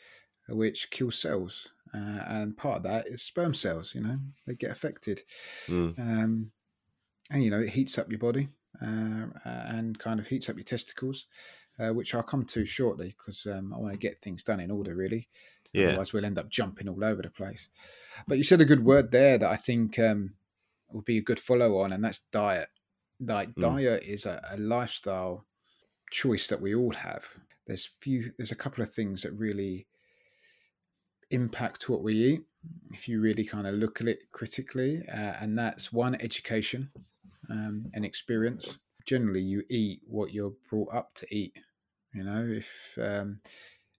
which 0.49 0.91
kills 0.91 1.17
cells. 1.17 1.67
Uh, 1.93 2.23
and 2.27 2.57
part 2.57 2.77
of 2.77 2.83
that 2.83 3.07
is 3.07 3.23
sperm 3.23 3.53
cells, 3.53 3.95
you 3.95 4.01
know, 4.01 4.19
they 4.45 4.55
get 4.55 4.71
affected. 4.71 5.21
Mm. 5.67 5.97
Um, 5.97 6.51
and, 7.31 7.43
you 7.43 7.51
know, 7.51 7.61
it 7.61 7.69
heats 7.69 7.97
up 7.97 8.09
your 8.09 8.19
body 8.19 8.49
uh, 8.81 9.27
and 9.45 9.97
kind 9.97 10.19
of 10.19 10.27
heats 10.27 10.49
up 10.49 10.57
your 10.57 10.63
testicles, 10.63 11.27
uh, 11.79 11.89
which 11.89 12.13
I'll 12.13 12.23
come 12.23 12.43
to 12.45 12.65
shortly 12.65 13.15
because 13.17 13.45
um, 13.45 13.73
I 13.73 13.77
want 13.77 13.93
to 13.93 13.99
get 13.99 14.19
things 14.19 14.43
done 14.43 14.59
in 14.59 14.71
order, 14.71 14.95
really. 14.95 15.27
Yeah, 15.73 15.89
Otherwise, 15.89 16.13
we'll 16.13 16.25
end 16.25 16.39
up 16.39 16.49
jumping 16.49 16.89
all 16.89 17.03
over 17.03 17.21
the 17.21 17.29
place. 17.29 17.67
But 18.27 18.37
you 18.37 18.43
said 18.43 18.61
a 18.61 18.65
good 18.65 18.83
word 18.83 19.11
there 19.11 19.37
that 19.37 19.49
I 19.49 19.55
think 19.55 19.99
um, 19.99 20.33
would 20.91 21.05
be 21.05 21.17
a 21.17 21.23
good 21.23 21.39
follow 21.39 21.79
on, 21.79 21.93
and 21.93 22.03
that's 22.03 22.21
diet. 22.31 22.69
Like 23.19 23.49
Mm. 23.55 23.61
diet 23.61 24.03
is 24.03 24.25
a, 24.25 24.41
a 24.51 24.57
lifestyle 24.57 25.45
choice 26.11 26.47
that 26.47 26.61
we 26.61 26.73
all 26.73 26.93
have. 26.93 27.25
There's 27.67 27.91
few. 28.01 28.31
There's 28.37 28.51
a 28.51 28.55
couple 28.55 28.83
of 28.83 28.93
things 28.93 29.21
that 29.21 29.33
really 29.33 29.87
impact 31.31 31.89
what 31.89 32.01
we 32.01 32.15
eat 32.15 32.41
if 32.91 33.07
you 33.07 33.21
really 33.21 33.45
kind 33.45 33.67
of 33.67 33.75
look 33.75 34.01
at 34.01 34.07
it 34.07 34.19
critically, 34.31 35.03
uh, 35.07 35.33
and 35.39 35.57
that's 35.57 35.93
one 35.93 36.15
education 36.19 36.89
um, 37.49 37.85
and 37.93 38.03
experience. 38.03 38.77
Generally, 39.05 39.41
you 39.41 39.63
eat 39.69 40.01
what 40.07 40.33
you're 40.33 40.53
brought 40.69 40.93
up 40.93 41.13
to 41.15 41.27
eat. 41.33 41.57
You 42.13 42.23
know, 42.23 42.45
if 42.47 42.97
um, 43.01 43.41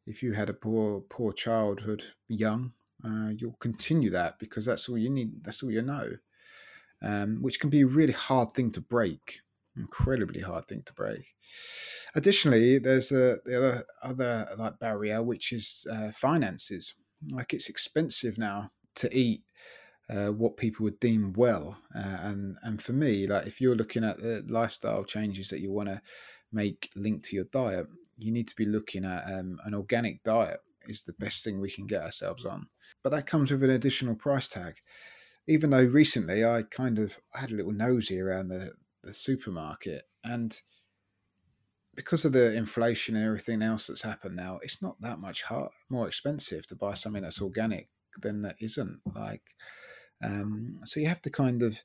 if 0.06 0.22
you 0.22 0.32
had 0.32 0.50
a 0.50 0.54
poor 0.54 1.00
poor 1.00 1.32
childhood 1.32 2.04
young, 2.28 2.72
uh, 3.04 3.30
you'll 3.36 3.56
continue 3.60 4.10
that 4.10 4.38
because 4.38 4.64
that's 4.64 4.88
all 4.88 4.98
you 4.98 5.10
need. 5.10 5.44
That's 5.44 5.62
all 5.62 5.70
you 5.70 5.82
know, 5.82 6.16
um, 7.02 7.38
which 7.40 7.60
can 7.60 7.70
be 7.70 7.82
a 7.82 7.86
really 7.86 8.12
hard 8.12 8.54
thing 8.54 8.72
to 8.72 8.80
break. 8.80 9.40
Incredibly 9.76 10.40
hard 10.40 10.66
thing 10.66 10.82
to 10.86 10.92
break. 10.92 11.34
Additionally, 12.14 12.78
there's 12.78 13.12
a 13.12 13.36
the 13.44 13.56
other 13.56 13.84
other 14.02 14.48
like 14.58 14.78
barrier, 14.80 15.22
which 15.22 15.52
is 15.52 15.86
uh, 15.90 16.10
finances. 16.10 16.94
Like 17.30 17.54
it's 17.54 17.68
expensive 17.68 18.38
now 18.38 18.72
to 18.96 19.14
eat 19.16 19.42
uh, 20.08 20.28
what 20.28 20.56
people 20.56 20.84
would 20.84 20.98
deem 20.98 21.32
well, 21.34 21.78
uh, 21.94 22.18
and 22.22 22.56
and 22.62 22.82
for 22.82 22.92
me, 22.92 23.28
like 23.28 23.46
if 23.46 23.60
you're 23.60 23.76
looking 23.76 24.02
at 24.02 24.18
the 24.18 24.44
lifestyle 24.48 25.04
changes 25.04 25.48
that 25.50 25.60
you 25.60 25.70
want 25.70 25.88
to 25.88 26.02
make 26.52 26.90
linked 26.96 27.26
to 27.26 27.36
your 27.36 27.44
diet, 27.44 27.86
you 28.20 28.32
need 28.32 28.48
to 28.48 28.56
be 28.56 28.66
looking 28.66 29.04
at 29.04 29.24
um, 29.26 29.58
an 29.64 29.74
organic 29.74 30.22
diet 30.22 30.60
is 30.88 31.02
the 31.02 31.12
best 31.14 31.44
thing 31.44 31.60
we 31.60 31.70
can 31.70 31.86
get 31.86 32.02
ourselves 32.02 32.44
on. 32.44 32.68
But 33.02 33.10
that 33.10 33.26
comes 33.26 33.50
with 33.50 33.62
an 33.62 33.70
additional 33.70 34.14
price 34.14 34.48
tag. 34.48 34.74
Even 35.46 35.70
though 35.70 35.84
recently 35.84 36.44
I 36.44 36.62
kind 36.62 36.98
of 36.98 37.18
had 37.34 37.50
a 37.50 37.54
little 37.54 37.72
nosy 37.72 38.20
around 38.20 38.48
the, 38.48 38.72
the 39.02 39.14
supermarket 39.14 40.04
and 40.22 40.58
because 41.94 42.24
of 42.24 42.32
the 42.32 42.54
inflation 42.54 43.16
and 43.16 43.24
everything 43.24 43.62
else 43.62 43.86
that's 43.86 44.02
happened 44.02 44.36
now, 44.36 44.58
it's 44.62 44.80
not 44.80 45.00
that 45.00 45.18
much 45.18 45.42
hard, 45.42 45.70
more 45.88 46.08
expensive 46.08 46.66
to 46.68 46.76
buy 46.76 46.94
something 46.94 47.22
that's 47.22 47.42
organic 47.42 47.88
than 48.22 48.42
that 48.42 48.56
isn't. 48.60 49.00
Like, 49.14 49.42
um, 50.22 50.80
so 50.84 51.00
you 51.00 51.08
have 51.08 51.22
to 51.22 51.30
kind 51.30 51.62
of 51.62 51.80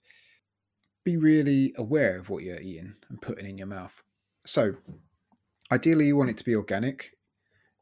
be 1.03 1.17
really 1.17 1.73
aware 1.77 2.17
of 2.17 2.29
what 2.29 2.43
you're 2.43 2.61
eating 2.61 2.95
and 3.09 3.21
putting 3.21 3.45
in 3.45 3.57
your 3.57 3.67
mouth. 3.67 4.01
So, 4.45 4.75
ideally, 5.71 6.07
you 6.07 6.17
want 6.17 6.29
it 6.29 6.37
to 6.37 6.45
be 6.45 6.55
organic. 6.55 7.11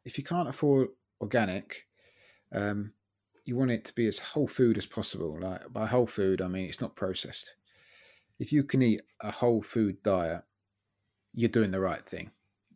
If 0.06 0.18
you 0.18 0.24
can't 0.24 0.50
afford 0.50 0.90
organic, 1.22 1.86
um, 2.54 2.94
you 3.46 3.56
want 3.56 3.72
it 3.72 3.86
to 3.86 3.96
be 3.96 4.08
as 4.08 4.20
whole 4.20 4.48
food 4.48 4.78
as 4.78 4.86
possible. 4.86 5.38
Like 5.40 5.72
by 5.72 5.86
whole 5.86 6.08
food, 6.08 6.42
I 6.42 6.48
mean 6.48 6.68
it's 6.70 6.82
not 6.82 6.96
processed. 6.96 7.54
If 8.40 8.52
you 8.52 8.64
can 8.64 8.82
eat 8.82 9.02
a 9.22 9.32
whole 9.32 9.62
food 9.62 10.02
diet, 10.04 10.44
you're 11.34 11.50
doing 11.50 11.72
the 11.72 11.80
right 11.80 12.06
thing. 12.06 12.32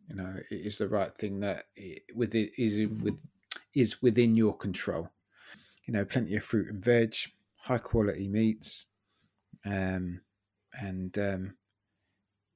You 0.08 0.16
know, 0.16 0.36
it 0.50 0.54
is 0.54 0.78
the 0.78 0.88
right 0.88 1.14
thing 1.14 1.40
that 1.40 1.66
it, 1.76 2.02
with 2.14 2.34
it 2.34 2.52
is 2.56 2.88
with 3.00 3.18
is 3.74 4.00
within 4.02 4.34
your 4.34 4.56
control. 4.56 5.10
You 5.86 5.94
know, 5.94 6.04
plenty 6.04 6.36
of 6.36 6.44
fruit 6.44 6.68
and 6.68 6.84
veg, 6.84 7.14
high 7.56 7.78
quality 7.78 8.28
meats, 8.28 8.86
um, 9.64 10.20
and 10.80 11.16
um, 11.18 11.54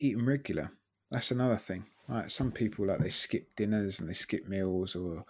eating 0.01 0.25
regular. 0.25 0.73
That's 1.11 1.31
another 1.31 1.57
thing. 1.57 1.85
Right, 2.09 2.31
some 2.31 2.51
people 2.51 2.87
like 2.87 2.99
they 2.99 3.11
skip 3.11 3.55
dinners 3.57 4.01
and 4.01 4.09
they 4.09 4.15
skip 4.15 4.49
meals, 4.49 4.97
or 4.97 5.25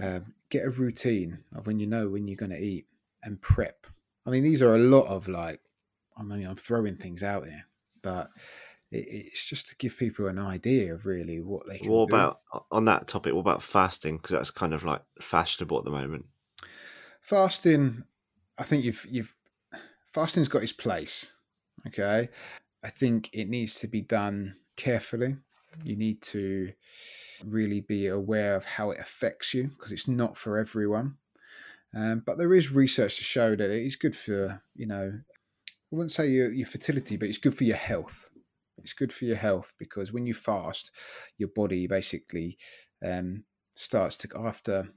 um, 0.00 0.34
get 0.50 0.64
a 0.64 0.70
routine 0.70 1.38
of 1.54 1.66
when 1.66 1.78
you 1.78 1.86
know 1.86 2.08
when 2.08 2.26
you're 2.26 2.36
going 2.36 2.50
to 2.50 2.58
eat 2.58 2.86
and 3.22 3.40
prep. 3.40 3.86
I 4.26 4.30
mean, 4.30 4.42
these 4.42 4.62
are 4.62 4.74
a 4.74 4.78
lot 4.78 5.06
of 5.06 5.28
like, 5.28 5.60
I 6.16 6.22
mean, 6.22 6.46
I'm 6.46 6.56
throwing 6.56 6.96
things 6.96 7.22
out 7.22 7.46
here, 7.46 7.66
but 8.02 8.30
it, 8.90 9.06
it's 9.08 9.44
just 9.44 9.68
to 9.68 9.76
give 9.76 9.98
people 9.98 10.26
an 10.26 10.38
idea 10.38 10.94
of 10.94 11.06
really 11.06 11.40
what 11.40 11.66
they 11.66 11.78
can 11.78 11.86
do. 11.86 11.92
What 11.92 12.08
do. 12.08 12.14
about 12.14 12.40
on 12.70 12.86
that 12.86 13.06
topic? 13.06 13.34
What 13.34 13.40
about 13.40 13.62
fasting? 13.62 14.16
Because 14.16 14.30
that's 14.30 14.50
kind 14.50 14.72
of 14.72 14.84
like 14.84 15.02
fashionable 15.20 15.78
at 15.78 15.84
the 15.84 15.90
moment. 15.90 16.24
fasting 17.24 18.04
i 18.58 18.62
think 18.62 18.84
you've 18.84 19.06
you've 19.10 19.34
fasting's 20.12 20.48
got 20.48 20.62
its 20.62 20.72
place 20.72 21.32
okay 21.86 22.28
i 22.82 22.90
think 22.90 23.30
it 23.32 23.48
needs 23.48 23.80
to 23.80 23.88
be 23.88 24.02
done 24.02 24.54
carefully 24.76 25.36
you 25.82 25.96
need 25.96 26.22
to 26.22 26.72
really 27.44 27.80
be 27.80 28.06
aware 28.06 28.54
of 28.54 28.64
how 28.64 28.90
it 28.90 29.00
affects 29.00 29.54
you 29.54 29.64
because 29.68 29.92
it's 29.92 30.08
not 30.08 30.36
for 30.36 30.58
everyone. 30.58 31.16
Um, 31.94 32.22
but 32.24 32.38
there 32.38 32.54
is 32.54 32.72
research 32.72 33.18
to 33.18 33.24
show 33.24 33.54
that 33.54 33.70
it 33.70 33.86
is 33.86 33.96
good 33.96 34.16
for 34.16 34.60
you 34.74 34.86
know 34.86 35.12
i 35.14 35.96
wouldn't 35.96 36.10
say 36.10 36.28
your, 36.28 36.50
your 36.52 36.66
fertility 36.66 37.16
but 37.16 37.28
it's 37.28 37.38
good 37.38 37.54
for 37.54 37.64
your 37.64 37.76
health. 37.76 38.30
It's 38.78 38.92
good 38.92 39.12
for 39.12 39.24
your 39.24 39.36
health 39.36 39.72
because 39.78 40.12
when 40.12 40.26
you 40.26 40.34
fast 40.34 40.90
your 41.38 41.48
body 41.54 41.86
basically 41.86 42.58
um, 43.02 43.44
starts 43.76 44.16
to 44.16 44.28
after 44.36 44.88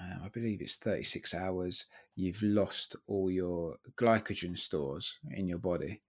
uh, 0.00 0.24
I 0.24 0.28
believe 0.28 0.60
it's 0.60 0.76
36 0.76 1.34
hours, 1.34 1.86
you've 2.16 2.42
lost 2.42 2.96
all 3.06 3.30
your 3.30 3.76
glycogen 3.96 4.56
stores 4.56 5.18
in 5.30 5.48
your 5.48 5.58
body, 5.58 6.02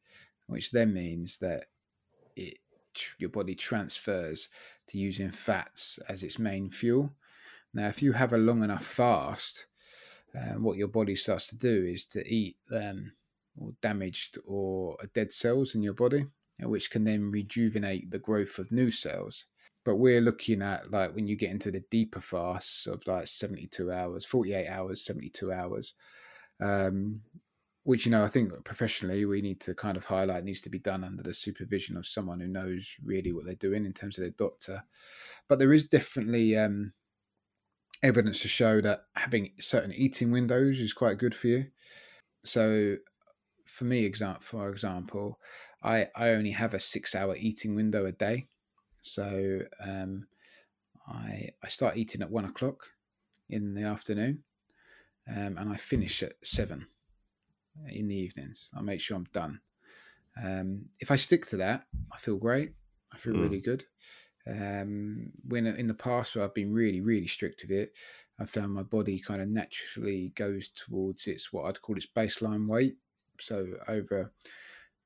which 0.47 0.71
then 0.71 0.93
means 0.93 1.38
that 1.38 1.65
it 2.36 2.58
your 3.18 3.30
body 3.30 3.56
transfers 3.56 4.50
to 4.88 4.98
using 4.98 5.32
fats 5.32 6.00
as 6.08 6.24
its 6.24 6.40
main 6.40 6.70
fuel. 6.70 7.12
Now, 7.74 7.88
if 7.88 8.02
you 8.02 8.14
have 8.14 8.34
a 8.34 8.38
long 8.38 8.64
enough 8.64 8.86
fast, 8.86 9.66
uh, 10.36 10.60
what 10.60 10.78
your 10.78 10.88
body 10.88 11.16
starts 11.16 11.48
to 11.48 11.58
do 11.58 11.86
is 11.86 12.06
to 12.08 12.26
eat 12.28 12.58
um, 12.72 13.12
or 13.58 13.72
damaged 13.82 14.38
or 14.46 14.98
dead 15.14 15.32
cells 15.32 15.76
in 15.76 15.82
your 15.82 15.94
body, 15.94 16.28
uh, 16.64 16.70
which 16.70 16.92
can 16.92 17.04
then 17.04 17.32
rejuvenate 17.32 18.12
the 18.12 18.20
growth 18.20 18.60
of 18.60 18.72
new 18.72 18.92
cells 18.92 19.46
but 19.86 19.98
we're 19.98 20.20
looking 20.20 20.62
at 20.62 20.92
like 20.92 21.16
when 21.16 21.28
you 21.28 21.38
get 21.38 21.52
into 21.52 21.72
the 21.72 21.84
deeper 21.92 22.20
fasts 22.20 22.88
of 22.88 23.06
like 23.08 23.28
72 23.28 23.92
hours 23.92 24.26
48 24.26 24.68
hours 24.68 25.06
72 25.06 25.54
hours 25.54 25.94
um, 26.60 27.22
which 27.86 28.04
you 28.06 28.12
know 28.12 28.24
i 28.24 28.28
think 28.28 28.52
professionally 28.65 29.26
we 29.26 29.41
need 29.41 29.62
to 29.62 29.74
kind 29.76 29.95
of 29.95 30.06
highlight 30.06 30.43
needs 30.43 30.60
to 30.60 30.71
be 30.71 30.80
done 30.80 31.04
under 31.04 31.21
the 31.21 31.34
supervision 31.34 31.95
of 31.95 32.06
someone 32.06 32.39
who 32.39 32.48
knows 32.48 32.95
really 33.04 33.32
what 33.32 33.45
they're 33.45 33.54
doing 33.56 33.86
in 33.86 33.93
terms 33.93 34.17
of 34.17 34.24
their 34.24 34.32
doctor. 34.32 34.84
But 35.48 35.60
there 35.60 35.71
is 35.71 35.86
definitely 35.86 36.58
um, 36.58 36.93
evidence 38.02 38.39
to 38.41 38.48
show 38.48 38.82
that 38.82 39.04
having 39.15 39.52
certain 39.60 39.93
eating 39.93 40.32
windows 40.32 40.80
is 40.80 40.93
quite 40.93 41.19
good 41.19 41.36
for 41.36 41.48
you. 41.48 41.67
So 42.43 42.98
for 43.65 43.86
me 43.86 44.12
for 44.41 44.69
example 44.69 45.39
i 45.82 46.08
i 46.15 46.30
only 46.30 46.52
have 46.52 46.76
a 46.76 46.80
six 46.80 47.15
hour 47.15 47.36
eating 47.38 47.76
window 47.76 48.06
a 48.06 48.12
day. 48.12 48.48
So 49.02 49.60
um, 49.80 50.26
I 51.08 51.50
I 51.63 51.67
start 51.67 51.98
eating 51.98 52.24
at 52.24 52.32
one 52.32 52.45
o'clock 52.45 52.84
in 53.48 53.76
the 53.76 53.84
afternoon, 53.84 54.43
um, 55.30 55.60
and 55.60 55.69
I 55.69 55.76
finish 55.76 56.24
at 56.24 56.34
seven 56.43 56.88
in 57.90 58.08
the 58.08 58.16
evenings. 58.16 58.70
I 58.74 58.82
make 58.82 59.02
sure 59.02 59.18
I'm 59.18 59.26
done. 59.26 59.62
Um, 60.42 60.90
if 61.00 61.12
I 61.12 61.16
stick 61.16 61.46
to 61.48 61.58
that, 61.58 61.88
I 62.12 62.18
feel 62.18 62.38
great. 62.38 62.76
I 63.12 63.18
feel 63.18 63.34
Mm. 63.34 63.36
really 63.36 63.62
good. 63.62 63.86
Um, 64.48 65.34
when 65.48 65.68
in 65.68 65.88
the 65.88 65.96
past 65.96 66.36
where 66.36 66.46
I've 66.46 66.54
been 66.56 66.74
really, 66.74 67.02
really 67.02 67.28
strict 67.28 67.64
with 67.64 67.72
it, 67.72 67.94
I 68.40 68.46
found 68.46 68.74
my 68.74 68.84
body 68.84 69.20
kind 69.20 69.42
of 69.42 69.50
naturally 69.50 70.30
goes 70.30 70.70
towards 70.70 71.28
its 71.28 71.54
what 71.54 71.66
I'd 71.66 71.82
call 71.82 71.98
its 71.98 72.08
baseline 72.08 72.68
weight. 72.68 72.98
So 73.40 73.78
over 73.88 74.34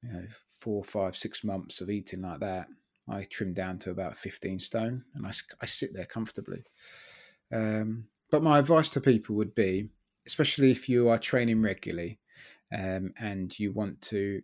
you 0.03 0.13
know 0.13 0.27
four, 0.47 0.83
five, 0.83 1.15
six 1.15 1.43
months 1.43 1.81
of 1.81 1.89
eating 1.89 2.21
like 2.21 2.41
that, 2.41 2.69
I 3.07 3.25
trim 3.25 3.53
down 3.53 3.79
to 3.79 3.91
about 3.91 4.17
15 4.17 4.59
stone, 4.59 5.05
and 5.15 5.27
I 5.27 5.33
I 5.61 5.65
sit 5.67 5.93
there 5.93 6.05
comfortably. 6.05 6.63
Um, 7.51 8.09
but 8.29 8.43
my 8.43 8.59
advice 8.59 8.89
to 8.89 9.01
people 9.01 9.35
would 9.35 9.55
be, 9.55 9.89
especially 10.25 10.71
if 10.71 10.87
you 10.87 11.09
are 11.09 11.17
training 11.17 11.61
regularly 11.61 12.19
um, 12.75 13.13
and 13.19 13.57
you 13.57 13.71
want 13.71 14.01
to, 14.03 14.41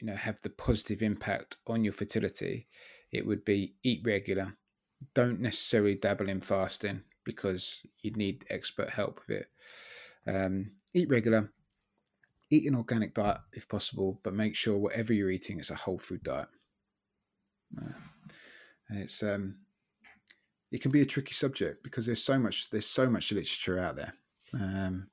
you 0.00 0.06
know, 0.06 0.16
have 0.16 0.40
the 0.42 0.50
positive 0.50 1.02
impact 1.02 1.56
on 1.66 1.84
your 1.84 1.92
fertility, 1.92 2.66
it 3.12 3.26
would 3.26 3.44
be 3.44 3.74
eat 3.82 4.02
regular. 4.04 4.56
Don't 5.14 5.40
necessarily 5.40 5.94
dabble 5.94 6.28
in 6.28 6.40
fasting 6.40 7.02
because 7.24 7.80
you 8.02 8.12
need 8.12 8.44
expert 8.50 8.90
help 8.90 9.20
with 9.26 9.38
it. 9.38 9.50
Um, 10.26 10.72
eat 10.94 11.08
regular, 11.08 11.50
eat 12.50 12.66
an 12.66 12.74
organic 12.74 13.14
diet 13.14 13.38
if 13.52 13.68
possible, 13.68 14.20
but 14.22 14.34
make 14.34 14.56
sure 14.56 14.76
whatever 14.76 15.12
you're 15.12 15.30
eating 15.30 15.60
is 15.60 15.70
a 15.70 15.74
whole 15.74 15.98
food 15.98 16.22
diet. 16.22 16.48
Uh, 17.78 17.92
it's 18.90 19.22
um, 19.22 19.56
it 20.72 20.82
can 20.82 20.90
be 20.90 21.00
a 21.00 21.06
tricky 21.06 21.34
subject 21.34 21.82
because 21.82 22.06
there's 22.06 22.22
so 22.22 22.38
much 22.38 22.70
there's 22.70 22.86
so 22.86 23.08
much 23.08 23.32
literature 23.32 23.78
out 23.78 23.96
there, 23.96 24.14
um, 24.54 25.06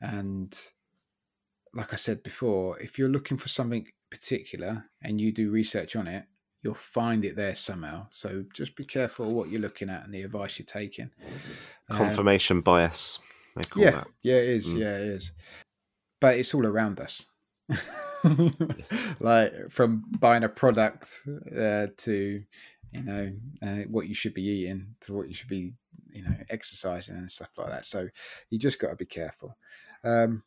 and 0.00 0.58
like 1.74 1.92
I 1.92 1.96
said 1.96 2.22
before, 2.22 2.78
if 2.80 2.98
you're 2.98 3.08
looking 3.08 3.36
for 3.36 3.48
something 3.48 3.86
particular 4.10 4.86
and 5.02 5.20
you 5.20 5.32
do 5.32 5.50
research 5.50 5.96
on 5.96 6.06
it, 6.08 6.24
you'll 6.62 6.74
find 6.74 7.24
it 7.24 7.36
there 7.36 7.54
somehow. 7.54 8.06
So 8.10 8.44
just 8.52 8.76
be 8.76 8.84
careful 8.84 9.30
what 9.30 9.48
you're 9.48 9.60
looking 9.60 9.88
at 9.88 10.04
and 10.04 10.12
the 10.12 10.22
advice 10.22 10.58
you're 10.58 10.66
taking. 10.66 11.10
Um, 11.88 11.96
Confirmation 11.96 12.60
bias, 12.60 13.18
they 13.56 13.62
call 13.62 13.82
yeah, 13.82 13.90
that. 13.90 14.06
yeah, 14.22 14.36
it 14.36 14.48
is. 14.48 14.66
Mm. 14.66 14.78
Yeah, 14.78 14.96
it 14.96 15.06
is. 15.06 15.32
But 16.20 16.36
it's 16.36 16.54
all 16.54 16.66
around 16.66 17.00
us. 17.00 17.24
like 19.20 19.70
from 19.70 20.04
buying 20.18 20.44
a 20.44 20.48
product 20.48 21.22
uh, 21.56 21.86
to, 21.96 22.42
you 22.92 23.02
know, 23.02 23.32
uh, 23.62 23.84
what 23.88 24.08
you 24.08 24.14
should 24.14 24.34
be 24.34 24.42
eating 24.42 24.94
to 25.00 25.14
what 25.14 25.28
you 25.28 25.34
should 25.34 25.48
be, 25.48 25.72
you 26.12 26.22
know, 26.22 26.34
exercising 26.50 27.16
and 27.16 27.30
stuff 27.30 27.50
like 27.56 27.68
that. 27.68 27.86
So 27.86 28.08
you 28.50 28.58
just 28.58 28.78
got 28.78 28.88
to 28.88 28.96
be 28.96 29.06
careful. 29.06 29.56
Um, 30.04 30.42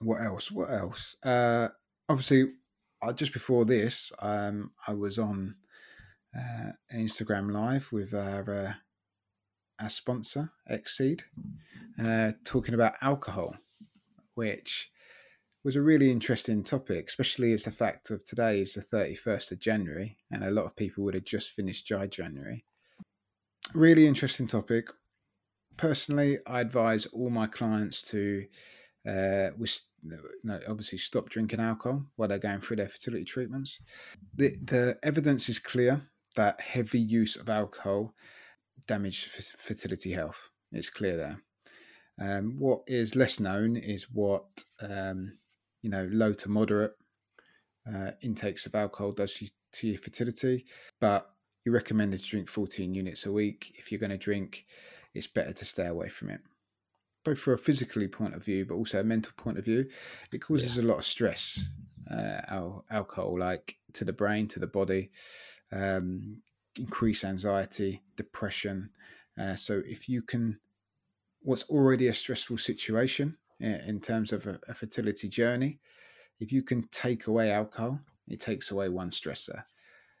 what 0.00 0.20
else? 0.20 0.50
What 0.50 0.70
else? 0.70 1.16
Uh, 1.22 1.68
obviously, 2.08 2.52
uh, 3.02 3.12
just 3.12 3.32
before 3.32 3.64
this, 3.64 4.12
um, 4.20 4.72
I 4.86 4.94
was 4.94 5.18
on 5.18 5.56
uh, 6.36 6.72
Instagram 6.94 7.52
Live 7.52 7.90
with 7.92 8.14
our, 8.14 8.54
uh, 8.54 8.72
our 9.82 9.90
sponsor, 9.90 10.50
XSEED, 10.70 11.22
uh, 12.02 12.32
talking 12.44 12.74
about 12.74 12.94
alcohol, 13.00 13.56
which 14.34 14.90
was 15.64 15.76
a 15.76 15.82
really 15.82 16.10
interesting 16.10 16.62
topic, 16.62 17.08
especially 17.08 17.52
as 17.52 17.64
the 17.64 17.70
fact 17.70 18.10
of 18.10 18.24
today 18.24 18.60
is 18.60 18.74
the 18.74 18.82
31st 18.82 19.52
of 19.52 19.58
January, 19.58 20.16
and 20.30 20.44
a 20.44 20.50
lot 20.50 20.64
of 20.64 20.76
people 20.76 21.04
would 21.04 21.14
have 21.14 21.24
just 21.24 21.50
finished 21.50 21.86
dry 21.86 22.06
January. 22.06 22.64
Really 23.74 24.06
interesting 24.06 24.46
topic. 24.46 24.88
Personally, 25.76 26.38
I 26.46 26.60
advise 26.60 27.06
all 27.06 27.30
my 27.30 27.46
clients 27.46 28.02
to, 28.02 28.46
uh, 29.06 29.50
with, 29.56 29.80
no, 30.02 30.60
obviously, 30.68 30.98
stop 30.98 31.28
drinking 31.28 31.60
alcohol 31.60 32.04
while 32.16 32.28
they're 32.28 32.38
going 32.38 32.60
through 32.60 32.76
their 32.76 32.88
fertility 32.88 33.24
treatments. 33.24 33.78
The, 34.34 34.56
the 34.62 34.98
evidence 35.02 35.48
is 35.48 35.58
clear 35.58 36.02
that 36.36 36.60
heavy 36.60 37.00
use 37.00 37.36
of 37.36 37.48
alcohol 37.48 38.14
damage 38.86 39.30
f- 39.36 39.52
fertility 39.58 40.12
health. 40.12 40.50
It's 40.72 40.90
clear 40.90 41.16
there. 41.16 41.42
Um, 42.20 42.56
what 42.58 42.80
is 42.86 43.16
less 43.16 43.38
known 43.38 43.76
is 43.76 44.06
what 44.12 44.44
um, 44.80 45.38
you 45.82 45.90
know 45.90 46.08
low 46.10 46.32
to 46.32 46.48
moderate 46.48 46.92
uh, 47.86 48.10
intakes 48.22 48.66
of 48.66 48.74
alcohol 48.74 49.12
does 49.12 49.42
to 49.72 49.86
your 49.86 49.98
fertility. 49.98 50.66
But 51.00 51.30
you're 51.64 51.74
recommended 51.74 52.22
to 52.22 52.28
drink 52.28 52.48
14 52.48 52.94
units 52.94 53.26
a 53.26 53.32
week. 53.32 53.74
If 53.78 53.90
you're 53.90 54.00
going 54.00 54.10
to 54.10 54.18
drink, 54.18 54.64
it's 55.14 55.26
better 55.26 55.52
to 55.52 55.64
stay 55.64 55.86
away 55.86 56.08
from 56.08 56.30
it. 56.30 56.40
Both 57.28 57.40
for 57.40 57.52
a 57.52 57.58
physically 57.58 58.08
point 58.08 58.34
of 58.34 58.42
view, 58.42 58.64
but 58.64 58.74
also 58.74 59.00
a 59.00 59.04
mental 59.04 59.32
point 59.36 59.58
of 59.58 59.64
view, 59.66 59.86
it 60.32 60.38
causes 60.38 60.78
a 60.78 60.82
lot 60.82 60.96
of 60.96 61.04
stress. 61.04 61.62
Uh, 62.10 62.40
al- 62.48 62.86
alcohol, 62.90 63.38
like 63.38 63.76
to 63.92 64.06
the 64.06 64.14
brain, 64.14 64.48
to 64.48 64.58
the 64.58 64.66
body, 64.66 65.10
um, 65.70 66.40
increase 66.78 67.24
anxiety, 67.24 68.02
depression. 68.16 68.88
Uh, 69.38 69.56
so 69.56 69.82
if 69.84 70.08
you 70.08 70.22
can 70.22 70.58
what's 71.42 71.64
already 71.64 72.08
a 72.08 72.14
stressful 72.14 72.56
situation 72.56 73.36
uh, 73.62 73.66
in 73.86 74.00
terms 74.00 74.32
of 74.32 74.46
a, 74.46 74.58
a 74.68 74.74
fertility 74.74 75.28
journey, 75.28 75.80
if 76.40 76.50
you 76.50 76.62
can 76.62 76.88
take 76.88 77.26
away 77.26 77.52
alcohol, 77.52 78.00
it 78.26 78.40
takes 78.40 78.70
away 78.70 78.88
one 78.88 79.10
stressor. 79.10 79.64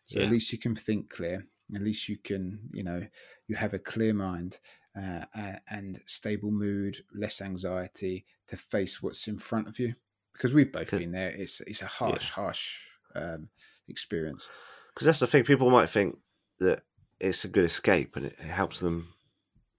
So 0.04 0.18
Yeah. 0.18 0.26
at 0.26 0.30
least 0.30 0.52
you 0.52 0.58
can 0.58 0.76
think 0.76 1.08
clear. 1.08 1.46
At 1.74 1.82
least 1.82 2.06
you 2.06 2.18
can, 2.18 2.68
you 2.72 2.82
know, 2.82 3.06
you 3.46 3.56
have 3.56 3.72
a 3.72 3.78
clear 3.78 4.12
mind 4.12 4.58
uh, 4.98 5.52
and 5.70 6.00
stable 6.06 6.50
mood, 6.50 6.98
less 7.14 7.40
anxiety 7.40 8.24
to 8.48 8.56
face 8.56 9.02
what's 9.02 9.28
in 9.28 9.38
front 9.38 9.68
of 9.68 9.78
you. 9.78 9.94
Because 10.32 10.52
we've 10.54 10.72
both 10.72 10.90
been 10.90 11.12
there. 11.12 11.30
It's 11.30 11.60
it's 11.62 11.82
a 11.82 11.86
harsh, 11.86 12.30
harsh 12.30 12.70
um, 13.14 13.48
experience. 13.88 14.48
because 14.94 15.06
that's 15.06 15.18
the 15.20 15.26
thing. 15.26 15.44
People 15.44 15.70
might 15.70 15.90
think 15.90 16.18
that 16.60 16.82
it's 17.20 17.44
a 17.44 17.48
good 17.48 17.64
escape 17.64 18.14
and 18.16 18.26
it, 18.26 18.38
helps 18.38 18.78
them 18.80 19.08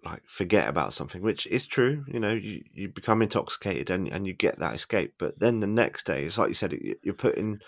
like 0.03 0.21
forget 0.25 0.67
about 0.67 0.93
something, 0.93 1.21
which 1.21 1.45
is 1.47 1.65
true. 1.65 2.03
You 2.07 2.19
know, 2.19 2.33
you, 2.33 2.63
you 2.73 2.87
become 2.89 3.21
intoxicated 3.21 3.89
and 3.89 4.07
and 4.09 4.25
you 4.27 4.33
get 4.33 4.59
that 4.59 4.75
escape, 4.75 5.13
but 5.17 5.39
then 5.39 5.59
the 5.59 5.67
next 5.67 6.05
day, 6.05 6.25
it's 6.25 6.37
like 6.37 6.49
you 6.49 6.55
said, 6.55 6.73
you- 6.73 6.99
you're 7.03 7.13
putting 7.13 7.59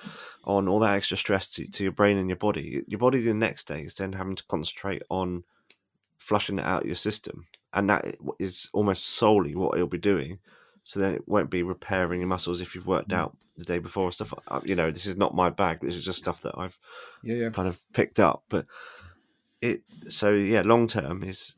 on 0.43 0.67
all 0.67 0.79
that 0.79 0.95
extra 0.95 1.17
stress 1.17 1.49
to, 1.49 1.67
to 1.67 1.83
your 1.83 1.91
brain 1.93 2.17
and 2.17 2.29
your 2.29 2.37
body. 2.37 2.83
Your 2.87 2.99
body 2.99 3.21
the 3.21 3.33
next 3.33 3.67
day 3.67 3.81
is 3.83 3.95
then 3.95 4.13
having 4.13 4.35
to 4.35 4.43
concentrate 4.47 5.03
on 5.09 5.43
flushing 6.21 6.60
it 6.60 6.65
out 6.65 6.81
of 6.84 6.88
your 6.88 6.95
system, 6.95 7.47
and 7.73 7.89
that 7.89 8.15
is 8.39 8.69
almost 8.73 9.05
solely 9.07 9.55
what 9.55 9.75
it'll 9.75 9.88
be 9.88 9.97
doing. 9.97 10.39
So 10.84 10.99
then 10.99 11.13
it 11.13 11.27
won't 11.27 11.49
be 11.51 11.62
repairing 11.63 12.21
your 12.21 12.27
muscles 12.27 12.60
if 12.62 12.73
you've 12.73 12.88
worked 12.88 13.10
Mm. 13.10 13.17
out 13.17 13.38
the 13.57 13.65
day 13.65 13.79
before 13.79 14.05
and 14.05 14.13
stuff. 14.13 14.34
Uh, 14.47 14.62
You 14.63 14.75
know, 14.75 14.89
this 14.91 15.05
is 15.05 15.15
not 15.15 15.36
my 15.36 15.49
bag. 15.49 15.79
This 15.81 15.95
is 15.95 16.05
just 16.05 16.19
stuff 16.19 16.41
that 16.41 16.57
I've 16.57 16.77
Yeah, 17.23 17.36
yeah. 17.36 17.49
kind 17.49 17.67
of 17.67 17.79
picked 17.93 18.19
up. 18.19 18.43
But 18.49 18.65
it 19.62 19.84
so 20.10 20.31
yeah, 20.31 20.62
long 20.62 20.88
term 20.88 21.23
is 21.23 21.55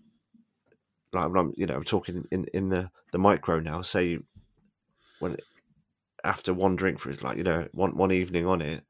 like 1.13 1.30
when 1.30 1.38
I'm 1.39 1.54
you 1.56 1.65
know 1.67 1.76
I'm 1.76 1.84
talking 1.84 2.26
in 2.32 2.45
in 2.54 2.69
the 2.69 2.89
the 3.12 3.17
micro 3.19 3.60
now. 3.60 3.82
Say 3.82 4.19
when 5.19 5.38
after 6.23 6.54
one 6.54 6.76
drink 6.76 6.99
for 6.99 7.13
like 7.15 7.38
you 7.38 7.43
know 7.43 7.67
one 7.73 7.95
one 7.97 8.12
evening 8.12 8.45
on 8.45 8.62
it. 8.62 8.84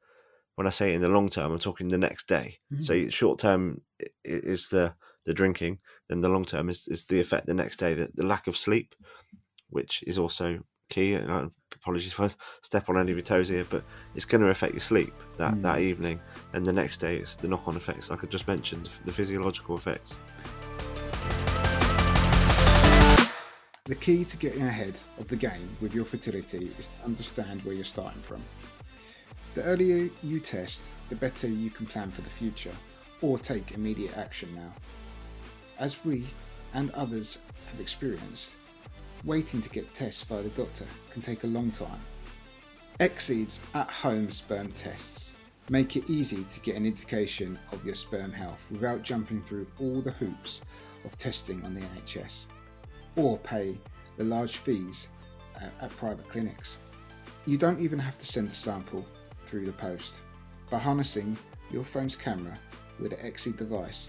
When 0.56 0.68
I 0.68 0.72
say 0.72 0.94
in 0.94 1.02
the 1.02 1.08
long 1.08 1.30
term, 1.30 1.52
I'm 1.52 1.58
talking 1.60 1.90
the 1.90 1.98
next 1.98 2.28
day. 2.28 2.60
So 2.80 3.10
short 3.10 3.40
term 3.40 3.82
is 4.24 4.70
the 4.70 4.94
the 5.26 5.34
drinking, 5.34 5.80
then 6.10 6.22
the 6.22 6.30
long 6.30 6.46
term 6.46 6.70
is, 6.70 6.88
is 6.88 7.06
the 7.06 7.20
effect 7.20 7.46
the 7.46 7.54
next 7.54 7.78
day, 7.78 7.94
the, 7.94 8.10
the 8.16 8.26
lack 8.26 8.48
of 8.48 8.58
sleep, 8.58 8.96
which 9.70 10.04
is 10.06 10.18
also 10.18 10.60
key. 10.90 11.14
And 11.14 11.32
I, 11.32 11.48
apologies 11.76 12.12
if 12.12 12.20
I 12.20 12.30
step 12.62 12.90
on 12.90 12.98
any 12.98 13.12
of 13.12 13.18
your 13.18 13.26
toes 13.26 13.50
here, 13.50 13.66
but 13.70 13.84
it's 14.16 14.26
going 14.26 14.42
to 14.42 14.50
affect 14.50 14.74
your 14.74 14.82
sleep 14.82 15.14
that, 15.38 15.54
Mm. 15.54 15.62
that 15.64 15.80
evening. 15.80 16.20
And 16.54 16.66
the 16.66 16.74
next 16.74 16.98
day, 16.98 17.18
it's 17.18 17.36
the 17.36 17.48
knock 17.48 17.68
on 17.68 17.76
effects, 17.76 18.10
like 18.10 18.24
I 18.24 18.28
just 18.28 18.48
mentioned, 18.48 18.90
the 19.06 19.12
physiological 19.14 19.78
effects. 19.78 20.18
The 23.86 23.96
key 23.96 24.24
to 24.24 24.38
getting 24.38 24.62
ahead 24.62 24.96
of 25.20 25.28
the 25.28 25.36
game 25.36 25.70
with 25.82 25.94
your 25.94 26.06
fertility 26.06 26.72
is 26.80 26.88
to 26.88 27.06
understand 27.06 27.64
where 27.64 27.76
you're 27.76 27.84
starting 27.84 28.22
from. 28.22 28.42
The 29.56 29.64
earlier 29.64 30.10
you 30.24 30.40
test, 30.40 30.82
the 31.10 31.16
better 31.18 31.48
you 31.48 31.70
can 31.70 31.86
plan 31.86 32.10
for 32.10 32.22
the 32.22 32.30
future 32.30 32.72
or 33.22 33.38
take 33.38 33.74
immediate 33.74 34.18
action 34.18 34.56
now. 34.56 34.74
As 35.80 36.04
we 36.06 36.26
and 36.74 36.92
others 36.92 37.40
have 37.72 37.80
experienced, 37.80 38.52
waiting 39.24 39.62
to 39.62 39.70
get 39.70 39.94
tests 39.94 40.24
by 40.24 40.42
the 40.42 40.50
doctor 40.50 40.86
can 41.12 41.22
take 41.22 41.44
a 41.44 41.48
long 41.48 41.72
time. 41.72 42.00
XSEED's 43.00 43.60
at 43.74 43.90
home 43.90 44.30
sperm 44.32 44.72
tests 44.74 45.32
make 45.70 45.96
it 45.96 46.10
easy 46.10 46.44
to 46.44 46.60
get 46.60 46.76
an 46.76 46.86
indication 46.86 47.58
of 47.72 47.84
your 47.86 47.96
sperm 47.96 48.32
health 48.32 48.64
without 48.70 49.02
jumping 49.02 49.42
through 49.44 49.66
all 49.80 50.02
the 50.02 50.12
hoops 50.12 50.62
of 51.06 51.18
testing 51.18 51.64
on 51.64 51.74
the 51.74 51.82
NHS 51.82 52.46
or 53.16 53.38
pay 53.40 53.76
the 54.18 54.24
large 54.24 54.58
fees 54.58 55.08
uh, 55.58 55.66
at 55.82 55.90
private 55.98 56.28
clinics. 56.30 56.76
You 57.46 57.58
don't 57.58 57.80
even 57.80 58.00
have 58.00 58.20
to 58.20 58.26
send 58.26 58.50
a 58.50 58.54
sample 58.54 59.06
through 59.46 59.66
the 59.66 59.74
post. 59.74 60.16
By 60.70 60.80
harnessing 60.80 61.38
your 61.72 61.84
phone's 61.84 62.16
camera 62.16 62.58
with 63.00 63.14
an 63.14 63.20
XSEED 63.20 63.58
device, 63.58 64.08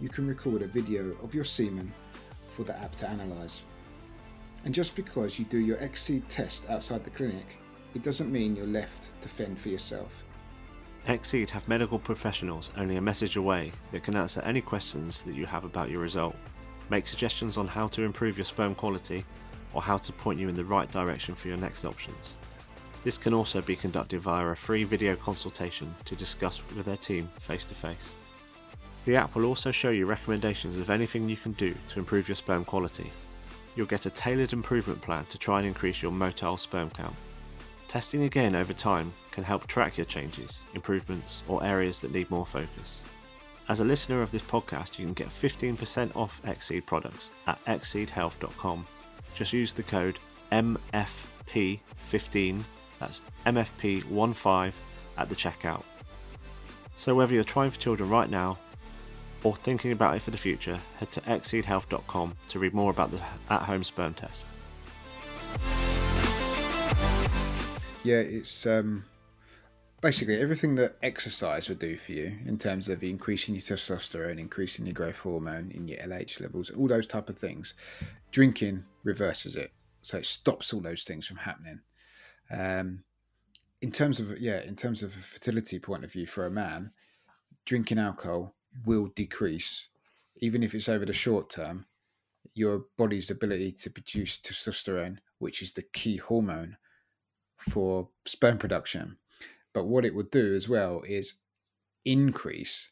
you 0.00 0.08
can 0.08 0.26
record 0.26 0.62
a 0.62 0.66
video 0.66 1.16
of 1.22 1.34
your 1.34 1.44
semen 1.44 1.92
for 2.50 2.64
the 2.64 2.76
app 2.78 2.94
to 2.96 3.10
analyse. 3.10 3.62
And 4.64 4.74
just 4.74 4.96
because 4.96 5.38
you 5.38 5.44
do 5.44 5.58
your 5.58 5.76
XSEED 5.78 6.24
test 6.28 6.68
outside 6.68 7.04
the 7.04 7.10
clinic, 7.10 7.58
it 7.94 8.02
doesn't 8.02 8.32
mean 8.32 8.56
you're 8.56 8.66
left 8.66 9.08
to 9.22 9.28
fend 9.28 9.58
for 9.58 9.68
yourself. 9.68 10.24
XSEED 11.06 11.50
have 11.50 11.68
medical 11.68 11.98
professionals 11.98 12.72
only 12.76 12.96
a 12.96 13.00
message 13.00 13.36
away 13.36 13.72
that 13.92 14.02
can 14.02 14.16
answer 14.16 14.40
any 14.42 14.60
questions 14.60 15.22
that 15.22 15.34
you 15.34 15.46
have 15.46 15.64
about 15.64 15.88
your 15.88 16.00
result, 16.00 16.34
make 16.90 17.06
suggestions 17.06 17.56
on 17.56 17.68
how 17.68 17.86
to 17.88 18.02
improve 18.02 18.36
your 18.36 18.44
sperm 18.44 18.74
quality, 18.74 19.24
or 19.72 19.80
how 19.80 19.96
to 19.96 20.12
point 20.12 20.40
you 20.40 20.48
in 20.48 20.56
the 20.56 20.64
right 20.64 20.90
direction 20.90 21.34
for 21.34 21.48
your 21.48 21.56
next 21.56 21.84
options. 21.84 22.36
This 23.04 23.18
can 23.18 23.34
also 23.34 23.62
be 23.62 23.76
conducted 23.76 24.20
via 24.20 24.46
a 24.46 24.56
free 24.56 24.82
video 24.82 25.14
consultation 25.14 25.94
to 26.06 26.16
discuss 26.16 26.60
with 26.74 26.86
their 26.86 26.96
team 26.96 27.30
face 27.38 27.64
to 27.66 27.74
face. 27.74 28.16
The 29.06 29.16
app 29.16 29.34
will 29.34 29.46
also 29.46 29.72
show 29.72 29.90
you 29.90 30.04
recommendations 30.04 30.78
of 30.80 30.90
anything 30.90 31.28
you 31.28 31.36
can 31.36 31.52
do 31.52 31.74
to 31.90 31.98
improve 31.98 32.28
your 32.28 32.36
sperm 32.36 32.64
quality. 32.64 33.10
You'll 33.74 33.86
get 33.86 34.04
a 34.04 34.10
tailored 34.10 34.52
improvement 34.52 35.00
plan 35.00 35.24
to 35.26 35.38
try 35.38 35.58
and 35.58 35.66
increase 35.66 36.02
your 36.02 36.12
motile 36.12 36.58
sperm 36.58 36.90
count. 36.90 37.14
Testing 37.88 38.24
again 38.24 38.56
over 38.56 38.72
time 38.72 39.12
can 39.30 39.44
help 39.44 39.68
track 39.68 39.96
your 39.96 40.06
changes, 40.06 40.64
improvements, 40.74 41.44
or 41.46 41.62
areas 41.64 42.00
that 42.00 42.12
need 42.12 42.28
more 42.30 42.44
focus. 42.44 43.00
As 43.68 43.80
a 43.80 43.84
listener 43.84 44.22
of 44.22 44.32
this 44.32 44.42
podcast, 44.42 44.98
you 44.98 45.04
can 45.04 45.14
get 45.14 45.28
15% 45.28 46.16
off 46.16 46.42
XSEED 46.42 46.84
products 46.84 47.30
at 47.46 47.64
xseedhealth.com. 47.64 48.86
Just 49.34 49.52
use 49.52 49.72
the 49.72 49.84
code 49.84 50.18
MFP15 50.50 52.62
that's 52.98 53.22
MFP15 53.44 54.72
at 55.18 55.28
the 55.28 55.34
checkout. 55.34 55.82
So 56.94 57.14
whether 57.14 57.34
you're 57.34 57.44
trying 57.44 57.70
for 57.70 57.78
children 57.78 58.08
right 58.08 58.30
now 58.30 58.56
or 59.46 59.54
thinking 59.54 59.92
about 59.92 60.16
it 60.16 60.22
for 60.22 60.32
the 60.32 60.36
future, 60.36 60.76
head 60.98 61.08
to 61.12 61.20
xseedhealth.com 61.20 62.36
to 62.48 62.58
read 62.58 62.74
more 62.74 62.90
about 62.90 63.12
the 63.12 63.20
at-home 63.48 63.84
sperm 63.84 64.12
test. 64.12 64.48
Yeah, 68.02 68.16
it's 68.16 68.66
um, 68.66 69.04
basically 70.00 70.40
everything 70.40 70.74
that 70.76 70.96
exercise 71.00 71.68
would 71.68 71.78
do 71.78 71.96
for 71.96 72.10
you 72.10 72.36
in 72.44 72.58
terms 72.58 72.88
of 72.88 73.04
increasing 73.04 73.54
your 73.54 73.62
testosterone, 73.62 74.40
increasing 74.40 74.84
your 74.84 74.94
growth 74.94 75.18
hormone, 75.18 75.70
in 75.72 75.86
your 75.86 75.98
LH 75.98 76.40
levels, 76.40 76.70
all 76.70 76.88
those 76.88 77.06
type 77.06 77.28
of 77.28 77.38
things. 77.38 77.74
Drinking 78.32 78.84
reverses 79.04 79.54
it, 79.54 79.70
so 80.02 80.18
it 80.18 80.26
stops 80.26 80.72
all 80.72 80.80
those 80.80 81.04
things 81.04 81.24
from 81.24 81.36
happening. 81.36 81.80
Um, 82.50 83.04
in 83.80 83.92
terms 83.92 84.18
of 84.18 84.40
yeah, 84.40 84.60
in 84.62 84.74
terms 84.74 85.04
of 85.04 85.16
a 85.16 85.20
fertility 85.20 85.78
point 85.78 86.02
of 86.02 86.12
view 86.12 86.26
for 86.26 86.46
a 86.46 86.50
man, 86.50 86.90
drinking 87.64 87.98
alcohol 87.98 88.55
will 88.84 89.06
decrease, 89.14 89.86
even 90.36 90.62
if 90.62 90.74
it's 90.74 90.88
over 90.88 91.06
the 91.06 91.12
short 91.12 91.50
term, 91.50 91.86
your 92.54 92.84
body's 92.96 93.30
ability 93.30 93.72
to 93.72 93.90
produce 93.90 94.38
testosterone, 94.38 95.18
which 95.38 95.62
is 95.62 95.72
the 95.72 95.82
key 95.82 96.16
hormone 96.16 96.76
for 97.56 98.08
sperm 98.24 98.58
production. 98.58 99.16
But 99.72 99.86
what 99.86 100.04
it 100.04 100.14
would 100.14 100.30
do 100.30 100.54
as 100.54 100.68
well 100.68 101.02
is 101.06 101.34
increase 102.04 102.90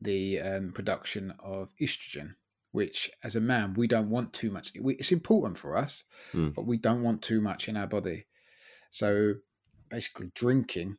the 0.00 0.40
um, 0.40 0.72
production 0.72 1.34
of 1.38 1.68
estrogen, 1.80 2.34
which 2.72 3.10
as 3.22 3.36
a 3.36 3.40
man 3.40 3.74
we 3.74 3.86
don't 3.86 4.10
want 4.10 4.32
too 4.32 4.50
much. 4.50 4.72
It's 4.74 5.12
important 5.12 5.58
for 5.58 5.76
us, 5.76 6.04
mm. 6.32 6.54
but 6.54 6.66
we 6.66 6.78
don't 6.78 7.02
want 7.02 7.22
too 7.22 7.40
much 7.40 7.68
in 7.68 7.76
our 7.76 7.86
body. 7.86 8.26
So 8.90 9.34
basically, 9.90 10.32
drinking 10.34 10.96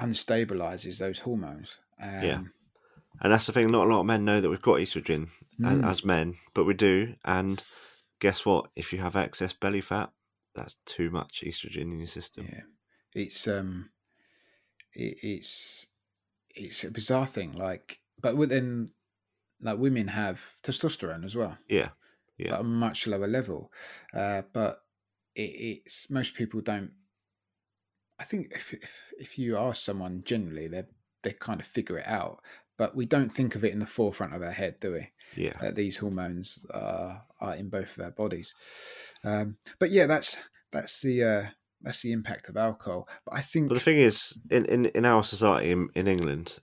unstabilizes 0.00 0.98
those 0.98 1.20
hormones. 1.20 1.78
Um, 2.00 2.22
yeah. 2.22 2.40
And 3.20 3.32
that's 3.32 3.46
the 3.46 3.52
thing. 3.52 3.70
Not 3.70 3.86
a 3.86 3.90
lot 3.90 4.00
of 4.00 4.06
men 4.06 4.24
know 4.24 4.40
that 4.40 4.48
we've 4.48 4.62
got 4.62 4.78
estrogen 4.78 5.28
mm. 5.60 5.70
as, 5.70 5.98
as, 5.98 6.04
men, 6.04 6.34
but 6.54 6.64
we 6.64 6.74
do. 6.74 7.14
And 7.24 7.62
guess 8.20 8.44
what? 8.44 8.70
If 8.76 8.92
you 8.92 9.00
have 9.00 9.16
excess 9.16 9.52
belly 9.52 9.80
fat, 9.80 10.10
that's 10.54 10.76
too 10.86 11.10
much 11.10 11.42
estrogen 11.44 11.82
in 11.82 11.98
your 11.98 12.06
system. 12.06 12.48
Yeah, 12.50 12.62
it's 13.14 13.48
um, 13.48 13.90
it, 14.92 15.18
it's 15.22 15.86
it's 16.54 16.84
a 16.84 16.90
bizarre 16.90 17.26
thing. 17.26 17.52
Like, 17.52 18.00
but 18.20 18.36
within 18.36 18.90
like 19.60 19.78
women 19.78 20.08
have 20.08 20.40
testosterone 20.62 21.24
as 21.24 21.34
well. 21.34 21.58
Yeah, 21.68 21.90
yeah, 22.36 22.54
at 22.54 22.60
a 22.60 22.64
much 22.64 23.06
lower 23.06 23.28
level. 23.28 23.72
Uh, 24.14 24.42
but 24.52 24.82
it, 25.34 25.84
it's 25.84 26.08
most 26.10 26.34
people 26.34 26.60
don't 26.60 26.92
I 28.18 28.24
think 28.24 28.52
if, 28.54 28.74
if 28.74 29.12
if 29.18 29.38
you 29.38 29.56
ask 29.56 29.82
someone 29.82 30.22
generally, 30.24 30.68
they 30.68 30.84
they 31.22 31.32
kind 31.32 31.60
of 31.60 31.66
figure 31.66 31.98
it 31.98 32.06
out, 32.06 32.40
but 32.78 32.96
we 32.96 33.04
don't 33.04 33.30
think 33.30 33.54
of 33.54 33.64
it 33.64 33.72
in 33.72 33.80
the 33.80 33.86
forefront 33.86 34.34
of 34.34 34.42
our 34.42 34.52
head, 34.52 34.76
do 34.80 34.92
we? 34.92 35.10
Yeah. 35.36 35.58
That 35.60 35.74
these 35.74 35.98
hormones 35.98 36.64
are 36.72 37.24
are 37.40 37.54
in 37.54 37.68
both 37.68 37.98
of 37.98 38.04
our 38.04 38.10
bodies. 38.10 38.54
Um, 39.22 39.56
but 39.78 39.90
yeah, 39.90 40.06
that's 40.06 40.40
that's 40.72 41.02
the 41.02 41.22
uh, 41.22 41.46
that's 41.82 42.00
the 42.00 42.12
impact 42.12 42.48
of 42.48 42.56
alcohol. 42.56 43.08
But 43.26 43.34
I 43.34 43.40
think. 43.42 43.68
But 43.68 43.74
the 43.74 43.80
thing 43.80 43.98
is, 43.98 44.38
in 44.50 44.64
in, 44.64 44.86
in 44.86 45.04
our 45.04 45.22
society 45.22 45.72
in, 45.72 45.88
in 45.94 46.06
England, 46.06 46.60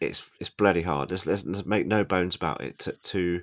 it's 0.00 0.26
it's 0.38 0.50
bloody 0.50 0.82
hard. 0.82 1.10
Let's, 1.10 1.26
let's 1.26 1.66
make 1.66 1.86
no 1.86 2.04
bones 2.04 2.36
about 2.36 2.62
it. 2.62 2.78
To, 2.80 2.92
to 2.92 3.42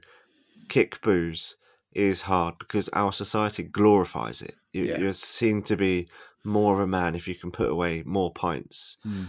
kick 0.70 1.02
booze 1.02 1.58
is 1.92 2.22
hard 2.22 2.58
because 2.60 2.90
our 2.90 3.12
society 3.12 3.64
glorifies 3.64 4.42
it. 4.42 4.56
You, 4.72 4.86
yeah. 4.86 5.00
You're 5.00 5.14
seen 5.14 5.62
to 5.64 5.76
be 5.76 6.08
more 6.44 6.74
of 6.76 6.80
a 6.80 6.88
man 6.88 7.16
if 7.16 7.28
you 7.28 7.36
can 7.36 7.52
put 7.52 7.70
away 7.70 8.04
more 8.06 8.32
pints. 8.32 8.98
Mm. 9.06 9.28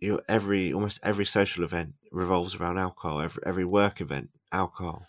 You 0.00 0.12
know, 0.12 0.20
every 0.28 0.72
almost 0.72 1.00
every 1.02 1.26
social 1.26 1.64
event 1.64 1.94
revolves 2.10 2.54
around 2.54 2.78
alcohol. 2.78 3.20
Every 3.20 3.42
every 3.44 3.64
work 3.64 4.00
event, 4.00 4.30
alcohol, 4.52 5.06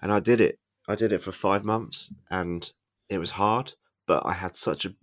and 0.00 0.12
I 0.12 0.20
did 0.20 0.40
it. 0.40 0.58
I 0.88 0.94
did 0.94 1.12
it 1.12 1.22
for 1.22 1.32
five 1.32 1.64
months, 1.64 2.12
and 2.30 2.70
it 3.08 3.18
was 3.18 3.32
hard. 3.32 3.74
But 4.06 4.24
I 4.26 4.32
had 4.32 4.56
such 4.56 4.84
a 4.84 4.94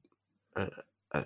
a, 0.56 0.70
a, 1.12 1.26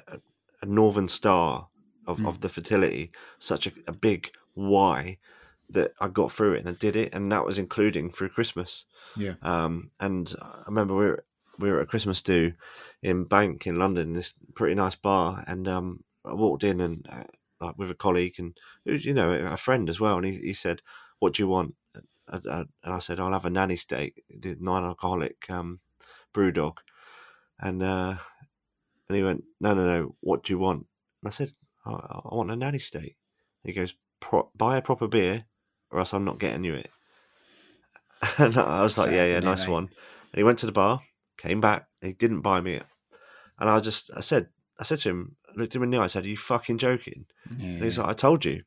a 0.61 0.65
northern 0.65 1.07
star 1.07 1.67
of, 2.07 2.19
mm. 2.19 2.27
of 2.27 2.41
the 2.41 2.49
fertility, 2.49 3.11
such 3.39 3.67
a, 3.67 3.71
a 3.87 3.91
big 3.91 4.31
why 4.53 5.17
that 5.69 5.93
I 5.99 6.07
got 6.07 6.31
through 6.31 6.53
it 6.53 6.59
and 6.59 6.69
I 6.69 6.73
did 6.73 6.95
it, 6.95 7.13
and 7.13 7.31
that 7.31 7.45
was 7.45 7.57
including 7.57 8.11
through 8.11 8.29
Christmas. 8.29 8.85
Yeah. 9.17 9.33
Um, 9.41 9.91
and 9.99 10.33
I 10.41 10.63
remember 10.67 10.95
we 10.95 11.05
were 11.05 11.25
we 11.57 11.71
were 11.71 11.79
at 11.79 11.83
a 11.83 11.87
Christmas 11.87 12.21
do 12.21 12.53
in 13.01 13.23
Bank 13.23 13.65
in 13.65 13.79
London, 13.79 14.13
this 14.13 14.33
pretty 14.55 14.75
nice 14.75 14.95
bar, 14.95 15.43
and 15.47 15.67
um, 15.67 16.03
I 16.23 16.33
walked 16.33 16.63
in 16.63 16.81
and 16.81 17.07
uh, 17.09 17.23
like 17.61 17.77
with 17.77 17.91
a 17.91 17.95
colleague 17.95 18.35
and 18.37 18.57
you 18.85 19.13
know 19.13 19.31
a 19.31 19.57
friend 19.57 19.89
as 19.89 19.99
well, 19.99 20.17
and 20.17 20.25
he, 20.25 20.37
he 20.37 20.53
said, 20.53 20.81
"What 21.19 21.33
do 21.33 21.43
you 21.43 21.47
want?" 21.47 21.75
and 22.27 22.67
I 22.83 22.99
said, 22.99 23.19
"I'll 23.19 23.31
have 23.31 23.45
a 23.45 23.49
Nanny 23.49 23.75
State, 23.75 24.23
the 24.29 24.57
non-alcoholic 24.59 25.49
um, 25.49 25.79
BrewDog," 26.33 26.77
and 27.59 27.81
uh, 27.83 28.17
and 29.07 29.17
he 29.17 29.23
went, 29.23 29.43
"No, 29.59 29.73
no, 29.73 29.85
no. 29.85 30.15
What 30.21 30.43
do 30.43 30.53
you 30.53 30.59
want?" 30.59 30.87
And 31.21 31.27
I 31.27 31.31
said, 31.31 31.51
"I, 31.85 31.91
I 31.91 32.35
want 32.35 32.51
a 32.51 32.55
Nanny 32.55 32.79
State." 32.79 33.17
he 33.63 33.73
goes, 33.73 33.95
"Buy 34.55 34.77
a 34.77 34.81
proper 34.81 35.07
beer, 35.07 35.45
or 35.91 35.99
else 35.99 36.13
I'm 36.13 36.25
not 36.25 36.39
getting 36.39 36.63
you 36.63 36.75
it." 36.75 36.91
And 38.37 38.57
I 38.57 38.81
was 38.81 38.97
like, 38.97 39.11
"Yeah, 39.11 39.25
yeah, 39.25 39.39
nice 39.39 39.67
one." 39.67 39.85
And 39.85 40.37
he 40.37 40.43
went 40.43 40.59
to 40.59 40.65
the 40.65 40.71
bar, 40.71 41.01
came 41.37 41.61
back, 41.61 41.87
he 42.01 42.13
didn't 42.13 42.41
buy 42.41 42.61
me 42.61 42.73
it. 42.75 42.85
And 43.59 43.69
I 43.69 43.79
just, 43.79 44.11
I 44.15 44.21
said, 44.21 44.49
I 44.79 44.83
said 44.83 44.99
to 44.99 45.09
him, 45.09 45.35
looked 45.57 45.75
him 45.75 45.83
in 45.83 45.91
the 45.91 45.97
eye, 45.97 46.03
I 46.03 46.07
said, 46.07 46.25
Are 46.25 46.29
you 46.29 46.37
fucking 46.37 46.77
joking? 46.77 47.25
Yeah. 47.57 47.65
And 47.67 47.83
he's 47.83 47.97
like, 47.97 48.09
I 48.09 48.13
told 48.13 48.45
you. 48.45 48.63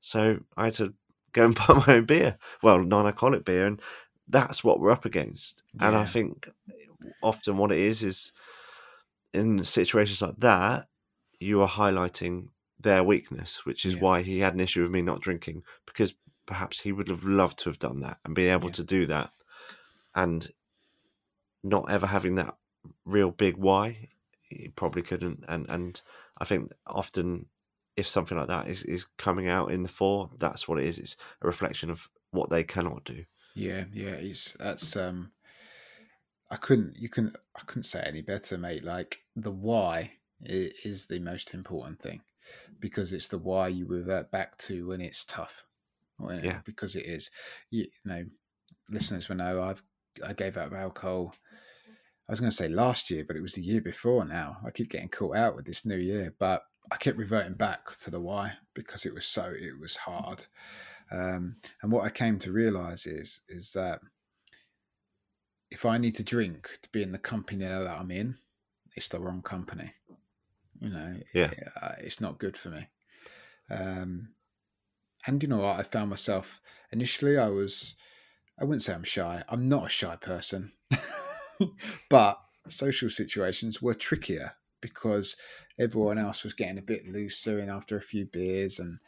So 0.00 0.38
I 0.56 0.66
had 0.66 0.74
to 0.74 0.94
go 1.32 1.46
and 1.46 1.54
buy 1.66 1.82
my 1.86 1.94
own 1.96 2.04
beer. 2.04 2.38
Well, 2.62 2.82
non 2.82 3.06
alcoholic 3.06 3.44
beer. 3.44 3.66
And 3.66 3.80
that's 4.28 4.64
what 4.64 4.80
we're 4.80 4.90
up 4.90 5.04
against. 5.04 5.62
Yeah. 5.74 5.88
And 5.88 5.96
I 5.96 6.04
think 6.04 6.50
often 7.22 7.56
what 7.56 7.72
it 7.72 7.78
is 7.78 8.02
is 8.02 8.32
in 9.32 9.64
situations 9.64 10.22
like 10.22 10.38
that, 10.38 10.88
you 11.40 11.60
are 11.62 11.68
highlighting 11.68 12.48
their 12.80 13.02
weakness, 13.02 13.66
which 13.66 13.84
is 13.84 13.94
yeah. 13.94 14.00
why 14.00 14.22
he 14.22 14.40
had 14.40 14.54
an 14.54 14.60
issue 14.60 14.82
with 14.82 14.90
me 14.90 15.02
not 15.02 15.20
drinking, 15.20 15.62
because 15.86 16.14
perhaps 16.46 16.80
he 16.80 16.92
would 16.92 17.08
have 17.08 17.24
loved 17.24 17.58
to 17.58 17.68
have 17.68 17.78
done 17.78 18.00
that 18.00 18.18
and 18.24 18.34
be 18.34 18.48
able 18.48 18.70
to 18.70 18.84
do 18.84 19.06
that. 19.06 19.30
And 20.14 20.48
not 21.62 21.90
ever 21.90 22.06
having 22.06 22.36
that 22.36 22.54
real 23.04 23.30
big 23.30 23.56
why, 23.56 24.08
he 24.56 24.68
probably 24.68 25.02
couldn't. 25.02 25.44
And 25.48 25.66
and 25.68 26.00
I 26.38 26.44
think 26.44 26.72
often 26.86 27.46
if 27.96 28.06
something 28.06 28.36
like 28.36 28.48
that 28.48 28.68
is, 28.68 28.82
is 28.82 29.06
coming 29.18 29.48
out 29.48 29.70
in 29.70 29.82
the 29.82 29.88
fore, 29.88 30.30
that's 30.36 30.66
what 30.66 30.80
it 30.80 30.84
is. 30.84 30.98
It's 30.98 31.16
a 31.42 31.46
reflection 31.46 31.90
of 31.90 32.08
what 32.30 32.50
they 32.50 32.64
cannot 32.64 33.04
do. 33.04 33.24
Yeah, 33.54 33.84
yeah, 33.92 34.10
it's 34.10 34.54
that's 34.54 34.96
um 34.96 35.30
I 36.50 36.56
couldn't 36.56 36.96
you 36.96 37.08
can 37.08 37.32
I 37.56 37.62
couldn't 37.66 37.84
say 37.84 38.02
any 38.04 38.20
better, 38.20 38.58
mate. 38.58 38.84
Like 38.84 39.22
the 39.36 39.52
why 39.52 40.12
is 40.42 41.06
the 41.06 41.20
most 41.20 41.54
important 41.54 42.00
thing 42.00 42.20
because 42.80 43.12
it's 43.12 43.28
the 43.28 43.38
why 43.38 43.68
you 43.68 43.86
revert 43.86 44.30
back 44.30 44.58
to 44.58 44.88
when 44.88 45.00
it's 45.00 45.24
tough. 45.24 45.64
yeah, 46.42 46.60
because 46.64 46.96
it 46.96 47.06
is. 47.06 47.30
You, 47.70 47.82
you 47.82 48.10
know, 48.10 48.24
listeners 48.90 49.28
will 49.28 49.36
know 49.36 49.62
I've 49.62 49.82
I 50.24 50.32
gave 50.32 50.56
up 50.56 50.72
alcohol 50.72 51.34
I 52.28 52.32
was 52.32 52.40
going 52.40 52.50
to 52.50 52.56
say 52.56 52.68
last 52.68 53.10
year, 53.10 53.24
but 53.26 53.36
it 53.36 53.42
was 53.42 53.52
the 53.52 53.62
year 53.62 53.80
before 53.82 54.24
now. 54.24 54.58
I 54.66 54.70
keep 54.70 54.90
getting 54.90 55.08
caught 55.08 55.36
out 55.36 55.56
with 55.56 55.66
this 55.66 55.84
new 55.84 55.96
year. 55.96 56.34
But 56.38 56.62
I 56.90 56.96
kept 56.96 57.18
reverting 57.18 57.54
back 57.54 57.96
to 57.98 58.10
the 58.10 58.20
why 58.20 58.54
because 58.74 59.04
it 59.04 59.14
was 59.14 59.26
so 59.26 59.52
it 59.56 59.78
was 59.78 59.96
hard. 59.96 60.46
Um, 61.10 61.56
and 61.82 61.92
what 61.92 62.04
I 62.04 62.10
came 62.10 62.38
to 62.40 62.52
realize 62.52 63.06
is 63.06 63.40
is 63.48 63.72
that 63.72 64.00
if 65.70 65.84
I 65.84 65.98
need 65.98 66.14
to 66.16 66.22
drink 66.22 66.78
to 66.82 66.88
be 66.90 67.02
in 67.02 67.12
the 67.12 67.18
company 67.18 67.64
that 67.64 67.86
I'm 68.00 68.10
in, 68.10 68.36
it's 68.96 69.08
the 69.08 69.20
wrong 69.20 69.42
company. 69.42 69.92
You 70.80 70.90
know, 70.90 71.16
Yeah. 71.34 71.50
uh, 71.80 71.94
it's 71.98 72.20
not 72.20 72.38
good 72.38 72.56
for 72.56 72.68
me. 72.70 72.88
Um, 73.70 74.28
and 75.26 75.42
you 75.42 75.48
know 75.48 75.58
what? 75.60 75.78
I 75.78 75.82
found 75.82 76.10
myself 76.10 76.60
initially. 76.92 77.38
I 77.38 77.48
was, 77.48 77.94
I 78.60 78.64
wouldn't 78.64 78.82
say 78.82 78.92
I'm 78.94 79.04
shy. 79.04 79.42
I'm 79.48 79.68
not 79.68 79.86
a 79.86 79.88
shy 79.88 80.16
person, 80.16 80.72
but 82.10 82.40
social 82.68 83.10
situations 83.10 83.82
were 83.82 83.94
trickier 83.94 84.52
because 84.80 85.36
everyone 85.78 86.18
else 86.18 86.44
was 86.44 86.52
getting 86.52 86.78
a 86.78 86.82
bit 86.82 87.06
looser 87.08 87.58
and 87.58 87.70
after 87.70 87.96
a 87.96 88.02
few 88.02 88.26
beers 88.26 88.78
and 88.78 88.98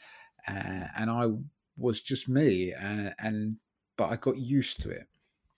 uh, 0.48 0.86
and 0.96 1.10
I 1.10 1.28
was 1.76 2.00
just 2.00 2.28
me 2.28 2.72
and, 2.72 3.14
and 3.18 3.56
but 3.96 4.10
I 4.10 4.16
got 4.16 4.38
used 4.38 4.82
to 4.82 4.90
it. 4.90 5.06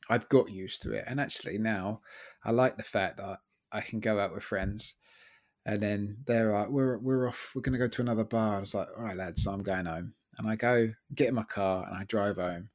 I've 0.08 0.28
got 0.28 0.50
used 0.50 0.82
to 0.82 0.92
it, 0.92 1.04
and 1.06 1.20
actually 1.20 1.58
now 1.58 2.00
I 2.44 2.52
like 2.52 2.76
the 2.76 2.82
fact 2.82 3.18
that 3.18 3.40
I 3.72 3.80
can 3.80 4.00
go 4.00 4.18
out 4.18 4.32
with 4.32 4.42
friends, 4.42 4.94
and 5.66 5.82
then 5.82 6.18
they're 6.26 6.52
like, 6.52 6.68
"We're 6.70 6.98
we're 6.98 7.28
off. 7.28 7.52
We're 7.54 7.62
going 7.62 7.74
to 7.74 7.78
go 7.78 7.88
to 7.88 8.02
another 8.02 8.24
bar." 8.24 8.56
I 8.56 8.60
was 8.60 8.74
like, 8.74 8.88
"All 8.96 9.04
right, 9.04 9.16
lads, 9.16 9.46
I'm 9.46 9.62
going 9.62 9.84
home." 9.86 10.14
And 10.38 10.48
I 10.48 10.56
go 10.56 10.92
get 11.14 11.28
in 11.28 11.34
my 11.34 11.42
car 11.42 11.84
and 11.86 11.96
I 11.96 12.04
drive 12.04 12.36
home, 12.36 12.70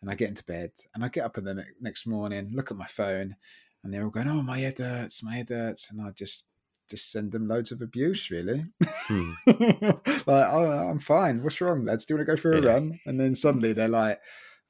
and 0.00 0.10
I 0.10 0.14
get 0.14 0.28
into 0.28 0.44
bed, 0.44 0.72
and 0.94 1.04
I 1.04 1.08
get 1.08 1.24
up 1.24 1.38
in 1.38 1.44
the 1.44 1.54
ne- 1.54 1.64
next 1.80 2.06
morning, 2.06 2.50
look 2.52 2.70
at 2.70 2.76
my 2.76 2.86
phone, 2.86 3.36
and 3.82 3.92
they're 3.92 4.04
all 4.04 4.10
going, 4.10 4.28
"Oh, 4.28 4.42
my 4.42 4.58
head 4.58 4.78
hurts, 4.78 5.22
my 5.22 5.36
head 5.36 5.48
hurts," 5.48 5.90
and 5.90 6.00
I 6.00 6.10
just 6.10 6.44
just 6.88 7.10
send 7.10 7.32
them 7.32 7.48
loads 7.48 7.72
of 7.72 7.82
abuse, 7.82 8.30
really. 8.30 8.64
Hmm. 8.84 9.32
like, 9.46 10.48
oh, 10.52 10.88
I'm 10.88 11.00
fine. 11.00 11.42
What's 11.42 11.60
wrong, 11.60 11.84
lads? 11.84 12.04
Do 12.04 12.14
you 12.14 12.18
want 12.18 12.28
to 12.28 12.32
go 12.36 12.40
for 12.40 12.52
a 12.52 12.62
Yeah. 12.62 12.74
run? 12.74 13.00
And 13.06 13.18
then 13.18 13.34
suddenly 13.34 13.72
they're 13.72 13.88
like, 13.88 14.20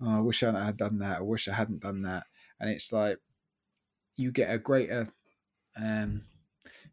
oh, 0.01 0.19
I 0.19 0.21
wish 0.21 0.43
I 0.43 0.65
had 0.65 0.79
done 0.79 0.99
that. 1.01 1.19
I 1.19 1.23
wish 1.23 1.47
I 1.49 1.53
hadn't 1.53 1.83
done 1.83 2.03
that. 2.03 2.25
And 2.59 2.71
it's 2.71 2.91
like 2.91 3.19
you 4.17 4.33
get 4.33 4.51
a 4.51 4.59
greater 4.59 5.13
um, 5.77 6.23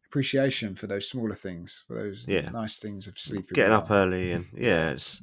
appreciation 0.08 0.76
for 0.76 0.88
those 0.88 1.10
smaller 1.10 1.36
things, 1.36 1.84
for 1.88 1.96
those 1.96 2.26
Yeah. 2.28 2.50
nice 2.50 2.78
things 2.78 3.08
of 3.08 3.18
sleeping. 3.18 3.54
Getting 3.54 3.72
well. 3.72 3.82
up 3.82 3.92
early 3.92 4.32
and 4.34 4.48
yeah, 4.54 4.90
it's 4.92 5.22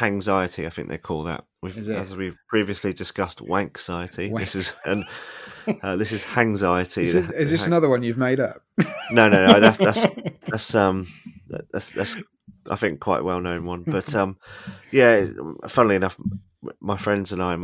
anxiety. 0.00 0.66
I 0.66 0.70
think 0.70 0.88
they 0.88 0.98
call 0.98 1.24
that. 1.24 1.44
We've, 1.62 1.88
as 1.90 2.14
we've 2.14 2.36
previously 2.48 2.92
discussed, 2.92 3.40
wanxiety. 3.40 4.30
Wank- 4.30 4.40
This 4.44 4.54
is 4.54 4.74
and 4.84 5.04
uh, 5.82 5.96
this 5.96 6.12
is 6.12 6.24
anxiety. 6.36 7.02
Is, 7.04 7.14
it, 7.14 7.30
is 7.32 7.50
this 7.50 7.66
another 7.66 7.88
one 7.88 8.02
you've 8.02 8.18
made 8.18 8.40
up? 8.40 8.62
No, 9.10 9.28
no, 9.28 9.46
no. 9.46 9.60
That's 9.60 9.78
that's 9.78 10.06
that's 10.48 10.74
um 10.74 11.08
that's 11.70 11.92
that's 11.92 12.16
I 12.70 12.76
think 12.76 13.00
quite 13.00 13.20
a 13.20 13.24
well 13.24 13.40
known 13.40 13.64
one. 13.64 13.82
But 13.86 14.14
um 14.14 14.38
yeah, 14.92 15.26
funnily 15.68 15.96
enough, 15.96 16.18
my 16.80 16.96
friends 16.96 17.32
and 17.32 17.42
I, 17.42 17.56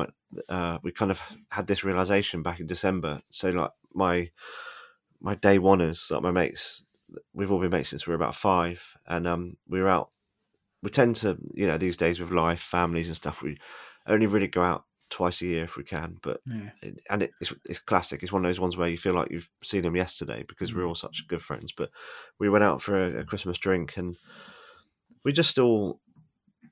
uh, 0.48 0.78
we 0.82 0.92
kind 0.92 1.10
of 1.10 1.20
had 1.50 1.66
this 1.66 1.84
realization 1.84 2.42
back 2.42 2.60
in 2.60 2.66
December. 2.66 3.22
So 3.30 3.50
like 3.50 3.70
my 3.94 4.30
my 5.20 5.34
day 5.36 5.58
oneers, 5.58 6.10
like 6.10 6.22
my 6.22 6.30
mates, 6.32 6.82
we've 7.32 7.52
all 7.52 7.60
been 7.60 7.70
mates 7.70 7.90
since 7.90 8.06
we 8.06 8.10
were 8.10 8.16
about 8.16 8.34
five, 8.34 8.96
and 9.06 9.26
um 9.28 9.56
we 9.68 9.80
were 9.80 9.88
out. 9.88 10.10
We 10.82 10.90
tend 10.90 11.16
to, 11.16 11.38
you 11.52 11.66
know, 11.66 11.78
these 11.78 11.96
days 11.96 12.18
with 12.20 12.30
life, 12.30 12.60
families 12.60 13.08
and 13.08 13.16
stuff, 13.16 13.42
we 13.42 13.56
only 14.06 14.26
really 14.26 14.48
go 14.48 14.62
out 14.62 14.84
twice 15.10 15.42
a 15.42 15.46
year 15.46 15.64
if 15.64 15.76
we 15.76 15.84
can. 15.84 16.16
But 16.22 16.40
yeah. 16.46 16.70
it- 16.82 17.00
and 17.10 17.22
it, 17.22 17.30
it's 17.40 17.52
it's 17.64 17.78
classic. 17.80 18.22
It's 18.22 18.32
one 18.32 18.44
of 18.44 18.48
those 18.48 18.60
ones 18.60 18.76
where 18.76 18.88
you 18.88 18.98
feel 18.98 19.14
like 19.14 19.30
you've 19.30 19.48
seen 19.62 19.82
them 19.82 19.94
yesterday 19.96 20.44
because 20.48 20.74
we're 20.74 20.86
all 20.86 20.94
such 20.94 21.26
good 21.28 21.42
friends. 21.42 21.72
But 21.72 21.90
we 22.40 22.48
went 22.48 22.64
out 22.64 22.82
for 22.82 22.96
a, 22.96 23.20
a 23.20 23.24
Christmas 23.24 23.58
drink 23.58 23.96
and 23.96 24.16
we 25.24 25.32
just 25.32 25.58
all 25.58 26.00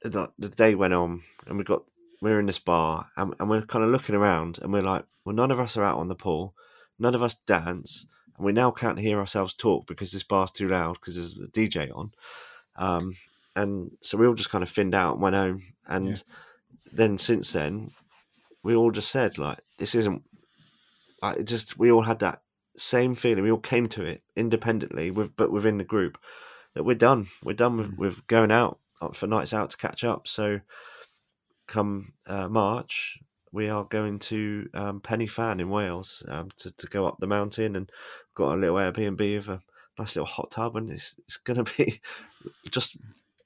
the, 0.02 0.28
the 0.38 0.48
day 0.48 0.74
went 0.74 0.94
on 0.94 1.22
and 1.46 1.58
we 1.58 1.64
got 1.64 1.82
we 2.22 2.30
were 2.30 2.40
in 2.40 2.46
this 2.46 2.58
bar 2.58 3.06
and, 3.16 3.34
and 3.38 3.48
we're 3.48 3.62
kind 3.62 3.84
of 3.84 3.90
looking 3.90 4.14
around 4.14 4.58
and 4.60 4.72
we're 4.72 4.82
like, 4.82 5.04
well, 5.24 5.34
none 5.34 5.50
of 5.50 5.60
us 5.60 5.76
are 5.76 5.84
out 5.84 5.98
on 5.98 6.08
the 6.08 6.14
pool, 6.14 6.54
none 6.98 7.14
of 7.14 7.22
us 7.22 7.36
dance, 7.46 8.06
and 8.36 8.44
we 8.44 8.52
now 8.52 8.70
can't 8.70 8.98
hear 8.98 9.18
ourselves 9.18 9.54
talk 9.54 9.86
because 9.86 10.12
this 10.12 10.22
bar's 10.22 10.50
too 10.50 10.68
loud 10.68 10.94
because 10.94 11.14
there's 11.14 11.38
a 11.38 11.50
DJ 11.50 11.90
on. 11.94 12.12
Um, 12.76 13.14
and 13.62 13.90
so 14.00 14.16
we 14.18 14.26
all 14.26 14.34
just 14.34 14.50
kind 14.50 14.62
of 14.64 14.70
thinned 14.70 14.94
out 14.94 15.14
and 15.14 15.22
went 15.22 15.36
home. 15.36 15.62
And 15.86 16.08
Yeah. 16.08 16.22
then 16.92 17.18
since 17.18 17.52
then, 17.52 17.90
we 18.62 18.74
all 18.74 18.90
just 18.90 19.10
said 19.10 19.38
like, 19.38 19.58
this 19.78 19.94
isn't. 19.94 20.22
Like, 21.22 21.38
it 21.38 21.44
just 21.44 21.78
we 21.78 21.90
all 21.92 22.02
had 22.02 22.20
that 22.20 22.42
same 22.76 23.14
feeling. 23.14 23.44
We 23.44 23.50
all 23.50 23.58
came 23.58 23.88
to 23.90 24.04
it 24.04 24.22
independently, 24.36 25.10
with 25.10 25.36
but 25.36 25.50
within 25.52 25.78
the 25.78 25.84
group 25.84 26.18
that 26.74 26.84
we're 26.84 26.94
done. 26.94 27.26
We're 27.44 27.52
done 27.54 27.76
with, 27.76 27.90
Mm. 27.92 27.98
with 27.98 28.26
going 28.26 28.50
out 28.50 28.78
uh, 29.00 29.12
for 29.12 29.26
nights 29.26 29.52
out 29.52 29.70
to 29.70 29.76
catch 29.76 30.04
up. 30.04 30.26
So 30.28 30.60
come 31.66 32.12
uh, 32.26 32.48
March, 32.48 33.18
we 33.52 33.68
are 33.68 33.84
going 33.84 34.18
to 34.18 34.68
um, 34.74 35.00
Pen 35.00 35.20
y 35.20 35.26
Fan 35.26 35.60
in 35.60 35.68
Wales 35.68 36.24
um, 36.28 36.48
to, 36.58 36.70
to 36.72 36.86
go 36.86 37.06
up 37.06 37.16
the 37.18 37.26
mountain 37.26 37.76
and 37.76 37.90
got 38.34 38.54
a 38.54 38.56
little 38.60 38.76
Airbnb 38.76 39.18
with 39.36 39.48
a 39.48 39.60
nice 39.98 40.16
little 40.16 40.26
hot 40.26 40.50
tub 40.50 40.76
and 40.76 40.90
it's 40.90 41.14
it's 41.18 41.36
going 41.36 41.62
to 41.62 41.72
be 41.76 42.00
just 42.70 42.96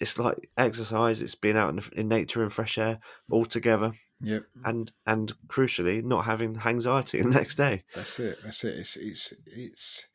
it's 0.01 0.19
like 0.19 0.51
exercise. 0.57 1.23
It's 1.23 1.35
being 1.35 1.57
out 1.57 1.71
in, 1.71 1.83
in 1.99 2.09
nature 2.09 2.43
and 2.43 2.53
fresh 2.53 2.79
air 2.79 2.99
all 3.31 3.45
together 3.45 3.93
Yep. 4.21 4.45
and 4.65 4.93
and 5.07 5.33
crucially 5.49 6.03
not 6.03 6.25
having 6.25 6.59
anxiety 6.65 7.21
the 7.23 7.29
next 7.29 7.57
day. 7.57 7.85
That's 7.95 8.19
it. 8.19 8.39
That's 8.43 8.65
it. 8.65 8.79
It's 8.79 8.97
it's 8.97 9.35
it's 9.47 10.07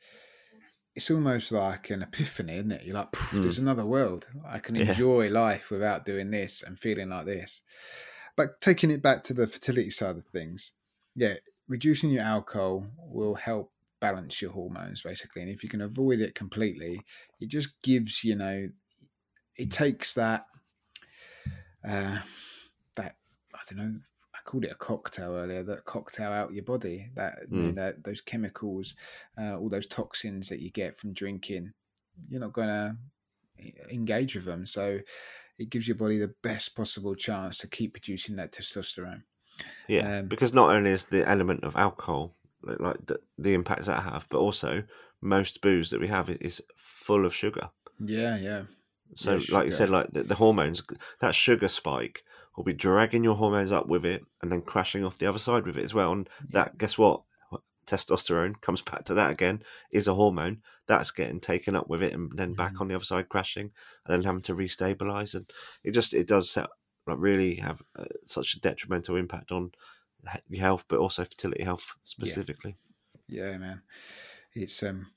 it's 0.96 1.12
almost 1.12 1.52
like 1.52 1.90
an 1.92 2.02
epiphany, 2.02 2.56
isn't 2.56 2.72
it? 2.72 2.84
You're 2.84 2.96
like, 2.96 3.16
"Phew, 3.16 3.40
Mm. 3.40 3.44
there's 3.44 3.60
another 3.60 3.86
world. 3.86 4.28
I 4.46 4.60
can 4.60 4.76
Yeah. 4.76 4.90
enjoy 4.90 5.30
life 5.30 5.70
without 5.72 6.06
doing 6.06 6.32
this 6.32 6.62
and 6.64 6.78
feeling 6.80 7.10
like 7.10 7.26
this. 7.26 7.62
But 8.36 8.60
taking 8.62 8.90
it 8.92 9.02
back 9.02 9.24
to 9.24 9.34
the 9.34 9.48
fertility 9.48 9.90
side 9.92 10.18
of 10.18 10.26
things, 10.28 10.72
yeah, 11.16 11.36
reducing 11.68 12.10
your 12.10 12.24
alcohol 12.24 12.88
will 12.98 13.36
help 13.36 13.72
balance 14.02 14.42
your 14.42 14.52
hormones 14.52 15.02
basically. 15.04 15.42
And 15.44 15.52
if 15.52 15.62
you 15.64 15.70
can 15.70 15.82
avoid 15.82 16.20
it 16.22 16.34
completely, 16.36 17.02
it 17.40 17.50
just 17.50 17.80
gives 17.84 18.24
you 18.24 18.36
know, 18.36 18.70
it 19.60 19.70
takes 19.72 20.14
that 20.16 20.46
uh, 21.88 22.20
that 22.96 23.18
I 23.54 23.60
don't 23.70 23.78
know. 23.78 24.00
I 24.34 24.40
called 24.46 24.64
it 24.66 24.72
a 24.72 24.76
cocktail 24.76 25.36
earlier. 25.36 25.64
That 25.64 25.86
cocktail 25.86 26.32
out 26.32 26.54
your 26.54 26.64
body. 26.64 27.10
That, 27.16 27.40
you 27.52 27.74
know, 27.74 27.92
Mm. 27.92 28.04
those 28.04 28.22
chemicals, 28.22 28.96
uh, 29.38 29.58
all 29.58 29.70
those 29.70 29.88
toxins 29.88 30.48
that 30.50 30.62
you 30.62 30.72
get 30.72 30.98
from 30.98 31.14
drinking. 31.14 31.74
You're 32.30 32.42
not 32.42 32.54
going 32.54 32.70
to 32.70 32.98
engage 33.92 34.36
with 34.36 34.46
them, 34.46 34.66
so 34.66 35.00
it 35.58 35.70
gives 35.70 35.88
your 35.88 35.98
body 35.98 36.18
the 36.18 36.34
best 36.42 36.76
possible 36.76 37.16
chance 37.16 37.58
to 37.60 37.68
keep 37.68 37.94
producing 37.94 38.38
that 38.38 38.54
testosterone. 38.54 39.24
Yeah, 39.88 40.20
Um, 40.20 40.28
because 40.28 40.54
not 40.54 40.74
only 40.74 40.92
is 40.92 41.06
the 41.06 41.28
element 41.28 41.64
of 41.66 41.76
alcohol 41.76 42.36
like, 42.64 42.80
like 42.80 43.06
the, 43.06 43.20
the 43.38 43.54
impacts 43.54 43.88
that 43.88 44.04
have, 44.04 44.26
but 44.30 44.40
also 44.40 44.84
most 45.22 45.62
booze 45.62 45.90
that 45.90 46.00
we 46.00 46.08
have 46.08 46.30
is 46.30 46.62
full 46.78 47.26
of 47.26 47.36
sugar. 47.36 47.70
Yeah, 48.00 48.38
yeah, 48.38 48.64
So, 49.16 49.36
Yeah, 49.36 49.56
like 49.58 49.66
you 49.66 49.72
said, 49.72 49.90
like 49.90 50.12
the, 50.12 50.24
the 50.24 50.36
hormones, 50.36 50.82
that 51.20 51.36
sugar 51.36 51.68
spike 51.68 52.24
will 52.56 52.64
be 52.64 52.74
dragging 52.74 53.24
your 53.24 53.36
hormones 53.36 53.72
up 53.72 53.88
with 53.88 54.06
it, 54.06 54.24
and 54.42 54.52
then 54.52 54.62
crashing 54.62 55.04
off 55.04 55.18
the 55.18 55.26
other 55.28 55.40
side 55.40 55.66
with 55.66 55.78
it 55.78 55.84
as 55.84 55.94
well. 55.94 56.12
And 56.12 56.30
that, 56.50 56.78
guess 56.78 56.98
what? 56.98 57.24
Testosterone 57.86 58.62
comes 58.62 58.84
back 58.84 59.04
to 59.06 59.16
that 59.16 59.32
again. 59.32 59.64
Is 59.92 60.08
a 60.08 60.14
hormone 60.14 60.62
that's 60.86 61.10
getting 61.10 61.40
taken 61.40 61.76
up 61.76 61.90
with 61.90 62.04
it, 62.04 62.14
and 62.14 62.32
then 62.38 62.54
back 62.54 62.74
Mhm. 62.74 62.82
on 62.82 62.88
the 62.88 62.96
other 62.96 63.04
side, 63.04 63.30
crashing, 63.30 63.72
and 64.06 64.14
then 64.14 64.24
having 64.24 64.44
to 64.44 64.54
restabilize. 64.54 65.34
And 65.34 65.52
it 65.84 65.92
just 65.92 66.14
it 66.14 66.28
does 66.28 66.52
set 66.52 66.70
like 67.08 67.18
really 67.18 67.56
have 67.56 67.82
uh, 67.96 68.06
such 68.26 68.54
a 68.54 68.60
detrimental 68.60 69.16
impact 69.16 69.52
on 69.52 69.72
your 70.50 70.62
health, 70.62 70.86
but 70.88 71.00
also 71.00 71.24
fertility 71.24 71.64
health 71.64 71.96
specifically. 72.04 72.78
yeah, 73.28 73.58
man. 73.58 73.82
It's 74.54 74.84
um. 74.84 75.08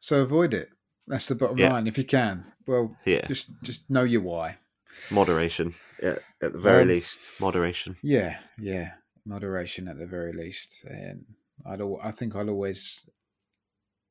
So 0.00 0.22
avoid 0.22 0.54
it. 0.54 0.70
That's 1.06 1.26
the 1.26 1.34
bottom 1.34 1.58
Yeah. 1.58 1.68
line. 1.70 1.86
If 1.86 1.98
you 1.98 2.04
can, 2.04 2.52
well, 2.66 2.96
Yeah, 3.04 3.26
just 3.28 3.50
just 3.62 3.90
know 3.90 4.04
your 4.04 4.22
why. 4.22 4.58
moderation. 5.10 5.74
Yeah, 6.02 6.18
at 6.42 6.52
the 6.52 6.58
very 6.58 6.82
Um, 6.82 6.88
least, 6.88 7.20
moderation. 7.40 7.96
Yeah, 8.02 8.38
yeah, 8.58 8.92
moderation 9.26 9.88
at 9.88 9.98
the 9.98 10.06
very 10.06 10.32
least. 10.32 10.84
And 10.84 11.24
I'd, 11.66 11.80
al- 11.80 12.00
I 12.02 12.10
think 12.12 12.34
I'll 12.34 12.48
always, 12.48 13.08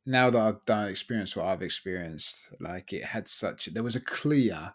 now 0.05 0.29
that 0.29 0.39
I've 0.41 0.65
done 0.65 0.89
experienced 0.89 1.35
what 1.35 1.45
I've 1.45 1.61
experienced, 1.61 2.35
like 2.59 2.93
it 2.93 3.03
had 3.05 3.27
such, 3.27 3.65
there 3.67 3.83
was 3.83 3.95
a 3.95 4.01
clear 4.01 4.73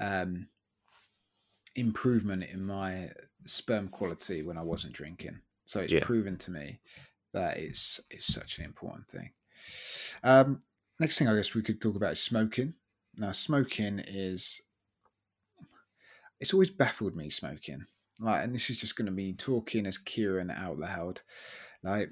um, 0.00 0.48
improvement 1.74 2.44
in 2.44 2.64
my 2.64 3.10
sperm 3.46 3.88
quality 3.88 4.42
when 4.42 4.58
I 4.58 4.62
wasn't 4.62 4.94
drinking. 4.94 5.40
So 5.66 5.80
it's 5.80 5.92
Yeah. 5.92 6.04
proven 6.04 6.36
to 6.38 6.50
me 6.50 6.80
that 7.32 7.58
it's 7.58 8.00
it's 8.10 8.32
such 8.32 8.58
an 8.58 8.64
important 8.64 9.08
thing. 9.08 9.30
Um, 10.22 10.60
next 11.00 11.18
thing 11.18 11.28
I 11.28 11.36
guess 11.36 11.54
we 11.54 11.62
could 11.62 11.80
talk 11.80 11.96
about 11.96 12.12
is 12.12 12.20
smoking. 12.20 12.74
Now, 13.16 13.32
smoking 13.32 14.00
is 14.00 14.60
it's 16.40 16.52
always 16.52 16.70
baffled 16.70 17.16
me 17.16 17.30
smoking. 17.30 17.84
Like, 18.20 18.44
and 18.44 18.54
this 18.54 18.70
is 18.70 18.80
just 18.80 18.96
going 18.96 19.06
to 19.06 19.12
be 19.12 19.32
talking 19.32 19.86
as 19.86 19.98
Ciaran 19.98 20.50
out 20.50 20.78
loud. 20.78 21.20
Like, 21.82 22.10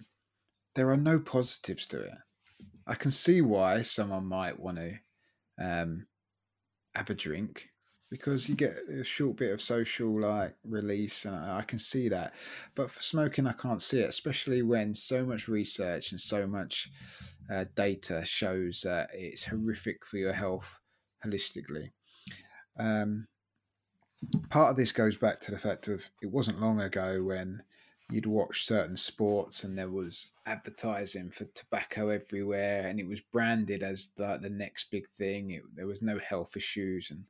there 0.74 0.90
are 0.90 0.96
no 0.96 1.18
positives 1.18 1.86
to 1.86 2.00
it. 2.00 2.14
I 2.86 2.94
can 2.94 3.10
see 3.10 3.40
why 3.40 3.82
someone 3.82 4.26
might 4.26 4.58
want 4.58 4.78
to 4.78 4.94
um, 5.60 6.06
have 6.94 7.10
a 7.10 7.14
drink 7.14 7.70
because 8.10 8.48
you 8.48 8.54
get 8.54 8.76
a 8.88 9.02
short 9.02 9.36
bit 9.36 9.52
of 9.52 9.60
social 9.60 10.20
like 10.20 10.54
release 10.64 11.24
and 11.24 11.34
I, 11.34 11.58
I 11.58 11.62
can 11.62 11.78
see 11.78 12.08
that 12.08 12.34
but 12.74 12.90
for 12.90 13.02
smoking 13.02 13.46
i 13.46 13.52
can't 13.52 13.82
see 13.82 14.00
it 14.00 14.08
especially 14.08 14.62
when 14.62 14.94
so 14.94 15.24
much 15.24 15.48
research 15.48 16.12
and 16.12 16.20
so 16.20 16.46
much 16.46 16.88
uh, 17.50 17.64
data 17.76 18.24
shows 18.24 18.82
that 18.82 19.10
it's 19.12 19.44
horrific 19.44 20.06
for 20.06 20.16
your 20.16 20.32
health 20.32 20.80
holistically. 21.24 21.90
Um, 22.78 23.26
part 24.50 24.70
of 24.70 24.76
this 24.76 24.92
goes 24.92 25.16
back 25.16 25.40
to 25.40 25.50
the 25.50 25.58
fact 25.58 25.88
of 25.88 26.08
it 26.22 26.30
wasn't 26.30 26.60
long 26.60 26.80
ago 26.80 27.22
when 27.22 27.62
you'd 28.10 28.26
watch 28.26 28.66
certain 28.66 28.96
sports 28.96 29.64
and 29.64 29.76
there 29.76 29.90
was 29.90 30.30
advertising 30.46 31.30
for 31.30 31.44
tobacco 31.46 32.08
everywhere 32.08 32.86
and 32.86 33.00
it 33.00 33.08
was 33.08 33.20
branded 33.20 33.82
as 33.82 34.10
like 34.16 34.42
the 34.42 34.50
next 34.50 34.90
big 34.90 35.08
thing. 35.08 35.50
It, 35.50 35.62
there 35.74 35.86
was 35.86 36.02
no 36.02 36.18
health 36.18 36.56
issues 36.56 37.10
and 37.10 37.24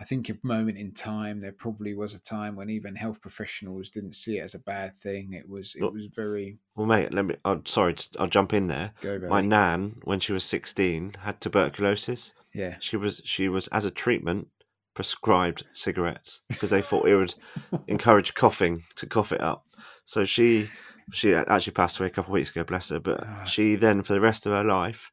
i 0.00 0.04
think 0.04 0.28
a 0.30 0.36
moment 0.42 0.78
in 0.78 0.92
time 0.92 1.38
there 1.40 1.52
probably 1.52 1.94
was 1.94 2.14
a 2.14 2.18
time 2.20 2.56
when 2.56 2.70
even 2.70 2.94
health 2.96 3.20
professionals 3.20 3.88
didn't 3.90 4.14
see 4.14 4.38
it 4.38 4.42
as 4.42 4.54
a 4.54 4.58
bad 4.58 4.98
thing 5.00 5.32
it 5.34 5.48
was 5.48 5.74
it 5.76 5.82
Look, 5.82 5.94
was 5.94 6.08
very 6.14 6.58
Well, 6.74 6.86
mate, 6.86 7.12
let 7.12 7.24
me. 7.26 7.34
I'm 7.44 7.64
sorry, 7.66 7.94
I'll 8.18 8.26
jump 8.26 8.52
in 8.54 8.68
there. 8.68 8.92
go 9.02 9.18
My 9.28 9.40
nan, 9.42 9.96
when 10.04 10.18
she 10.20 10.32
was 10.32 10.44
16, 10.44 11.16
had 11.20 11.40
tuberculosis. 11.40 12.32
yeah 12.54 12.76
She 12.80 12.96
was 12.96 13.20
she 13.24 13.48
was 13.48 13.68
as 13.68 13.84
a 13.84 13.90
treatment 13.90 14.48
prescribed 14.94 15.64
cigarettes 15.72 16.40
because 16.48 16.70
they 16.70 16.82
thought 16.82 17.06
it 17.08 17.16
would 17.16 17.34
encourage 17.86 18.34
coughing 18.34 18.82
to 18.96 19.06
cough 19.06 19.32
it 19.32 19.40
up. 19.40 19.66
So 20.04 20.24
she 20.24 20.68
she 21.12 21.34
actually 21.34 21.72
passed 21.74 21.98
away 21.98 22.06
a 22.06 22.10
couple 22.10 22.32
of 22.32 22.38
weeks 22.38 22.50
ago, 22.50 22.64
bless 22.64 22.88
her. 22.90 23.00
But 23.00 23.24
Ah. 23.26 23.44
she 23.44 23.74
then, 23.76 24.02
for 24.02 24.12
the 24.14 24.20
rest 24.20 24.46
of 24.46 24.52
her 24.52 24.64
life, 24.64 25.10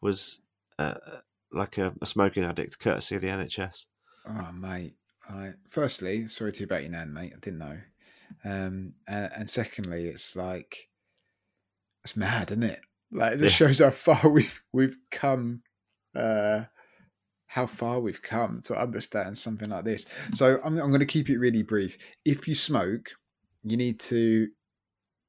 was 0.00 0.40
uh, 0.78 0.94
like 1.52 1.78
a, 1.78 1.92
a 2.00 2.06
smoking 2.06 2.44
addict, 2.44 2.78
courtesy 2.78 3.16
of 3.16 3.22
the 3.22 3.28
NHS. 3.28 3.86
Oh, 4.30 4.52
mate. 4.52 4.94
I, 5.28 5.52
firstly, 5.68 6.28
sorry 6.28 6.52
to 6.52 6.58
hear 6.58 6.64
about 6.66 6.82
your 6.82 6.92
nan, 6.92 7.12
mate. 7.12 7.32
I 7.36 7.38
didn't 7.40 7.58
know. 7.58 7.78
Um, 8.44 8.94
and, 9.06 9.30
and 9.36 9.50
secondly, 9.50 10.06
it's 10.06 10.34
like 10.36 10.88
it's 12.04 12.16
mad, 12.16 12.50
isn't 12.50 12.62
it? 12.62 12.80
Like 13.12 13.38
just 13.38 13.58
Yeah. 13.60 13.66
shows 13.66 13.78
how 13.80 13.90
far 13.90 14.28
we've 14.30 14.60
we've 14.72 14.96
come, 15.10 15.62
uh, 16.14 16.64
how 17.46 17.66
far 17.66 18.00
we've 18.00 18.22
come 18.22 18.60
to 18.62 18.80
understand 18.80 19.36
something 19.38 19.70
like 19.70 19.84
this. 19.84 20.06
So 20.34 20.60
I'm 20.64 20.78
I'm 20.78 20.88
going 20.90 21.00
to 21.00 21.06
keep 21.06 21.28
it 21.28 21.38
really 21.38 21.62
brief. 21.62 21.98
If 22.24 22.46
you 22.48 22.54
smoke, 22.54 23.10
you 23.62 23.76
need 23.76 23.98
to 24.00 24.48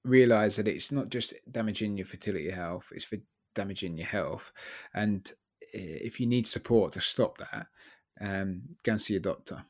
realize 0.03 0.55
that 0.55 0.67
it's 0.67 0.91
not 0.91 1.09
just 1.09 1.33
damaging 1.51 1.97
your 1.97 2.05
fertility 2.05 2.51
health; 2.51 2.85
it's 2.91 3.05
for 3.05 3.17
damaging 3.55 3.97
your 3.97 4.07
health. 4.07 4.51
And 4.93 5.31
eh, 5.73 5.99
if 6.03 6.19
you 6.19 6.27
need 6.27 6.47
support 6.47 6.93
to 6.93 7.01
stop 7.01 7.37
that, 7.39 7.67
um, 8.21 8.61
go 8.83 8.93
and 8.93 9.01
see 9.01 9.13
your 9.13 9.21
doctor. 9.21 9.63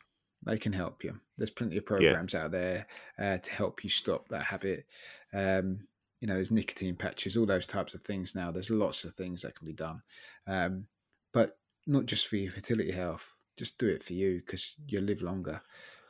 They 0.43 0.58
can 0.58 0.74
help 0.74 1.04
you. 1.04 1.20
There's 1.38 1.52
plenty 1.52 1.78
of 1.78 1.86
programs 1.86 2.34
out 2.36 2.52
there 2.52 2.88
uh, 3.20 3.38
to 3.38 3.52
help 3.52 3.84
you 3.84 3.89
stop 3.89 4.28
that 4.30 4.43
habit. 4.43 4.86
Um, 5.34 5.82
you 6.20 6.28
know, 6.28 6.36
there's 6.36 6.52
nicotine 6.52 6.95
patches, 6.95 7.38
all 7.38 7.45
those 7.45 7.68
types 7.68 7.93
of 7.93 8.04
things 8.04 8.36
now. 8.36 8.52
There's 8.52 8.70
lots 8.70 9.04
of 9.04 9.14
things 9.14 9.41
that 9.41 9.56
can 9.56 9.66
be 9.66 9.74
done, 9.74 10.02
um, 10.47 10.86
but 11.34 11.58
not 11.88 12.06
just 12.06 12.28
for 12.28 12.38
your 12.38 12.52
fertility 12.52 12.91
health. 12.91 13.34
Just 13.58 13.78
do 13.78 13.88
it 13.88 14.04
for 14.04 14.14
you 14.14 14.41
because 14.45 14.76
you'll 14.88 15.04
live 15.04 15.22
longer. 15.22 15.62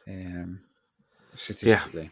Um, 0.07 0.61
statistically, 1.35 2.09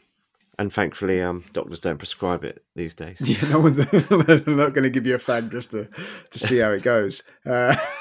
And 0.57 0.71
thankfully, 0.71 1.21
um, 1.21 1.43
doctors 1.53 1.79
don't 1.79 1.97
prescribe 1.97 2.43
it 2.43 2.63
these 2.75 2.93
days. 2.93 3.17
yeah. 3.23 3.49
no 3.49 3.59
one's 3.59 3.77
not 4.47 4.73
going 4.73 4.83
to 4.83 4.89
give 4.89 5.05
you 5.05 5.15
a 5.15 5.19
fag 5.19 5.51
just 5.51 5.71
to 5.71 5.89
to 6.31 6.39
see 6.39 6.57
how 6.59 6.71
it 6.71 6.83
goes. 6.83 7.23
Uh, 7.45 7.75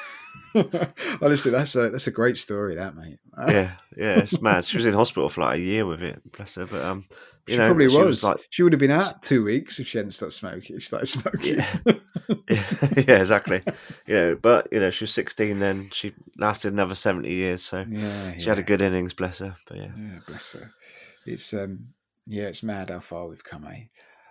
honestly, 1.22 1.50
that's 1.50 1.74
a 1.74 1.90
that's 1.90 2.06
a 2.06 2.12
great 2.12 2.38
story, 2.38 2.74
that 2.76 2.96
mate. 2.96 3.18
yeah, 3.48 3.72
yeah, 3.96 4.18
it's 4.18 4.40
mad. 4.40 4.64
She 4.64 4.76
was 4.76 4.86
in 4.86 4.94
hospital 4.94 5.28
for 5.28 5.42
like 5.42 5.58
a 5.58 5.62
year 5.62 5.86
with 5.86 6.02
it, 6.02 6.20
bless 6.32 6.54
her. 6.56 6.66
But 6.66 6.84
um, 6.84 7.04
you 7.46 7.54
she 7.54 7.58
know, 7.58 7.66
probably 7.68 7.88
she 7.88 7.96
was. 7.96 8.24
like, 8.24 8.38
She 8.50 8.62
would 8.62 8.72
have 8.72 8.80
been 8.80 8.90
out 8.90 9.22
two 9.22 9.44
weeks 9.44 9.78
if 9.78 9.88
she 9.88 9.98
hadn't 9.98 10.12
stopped 10.12 10.34
smoking. 10.34 10.78
She 10.78 10.86
started 10.86 11.06
smoking. 11.06 11.56
Yeah. 11.56 11.76
yeah, 12.48 12.64
yeah, 12.96 13.18
exactly. 13.20 13.62
You 14.06 14.14
know, 14.14 14.38
but 14.40 14.68
you 14.72 14.80
know, 14.80 14.90
she 14.90 15.04
was 15.04 15.12
sixteen 15.12 15.58
then. 15.58 15.90
She 15.92 16.14
lasted 16.36 16.72
another 16.72 16.94
seventy 16.94 17.34
years, 17.34 17.62
so 17.62 17.84
yeah, 17.88 18.36
she 18.38 18.48
had 18.48 18.58
a 18.58 18.62
good 18.62 18.82
innings, 18.82 19.14
bless 19.14 19.38
her. 19.38 19.56
But 19.66 19.78
yeah, 19.78 19.90
Yeah, 19.96 20.18
bless 20.26 20.52
her. 20.52 20.72
It's 21.26 21.52
um, 21.54 21.88
yeah, 22.26 22.44
it's 22.44 22.62
mad 22.62 22.90
how 22.90 23.00
far 23.00 23.26
we've 23.28 23.44
come. 23.44 23.66
Eh. 23.66 23.84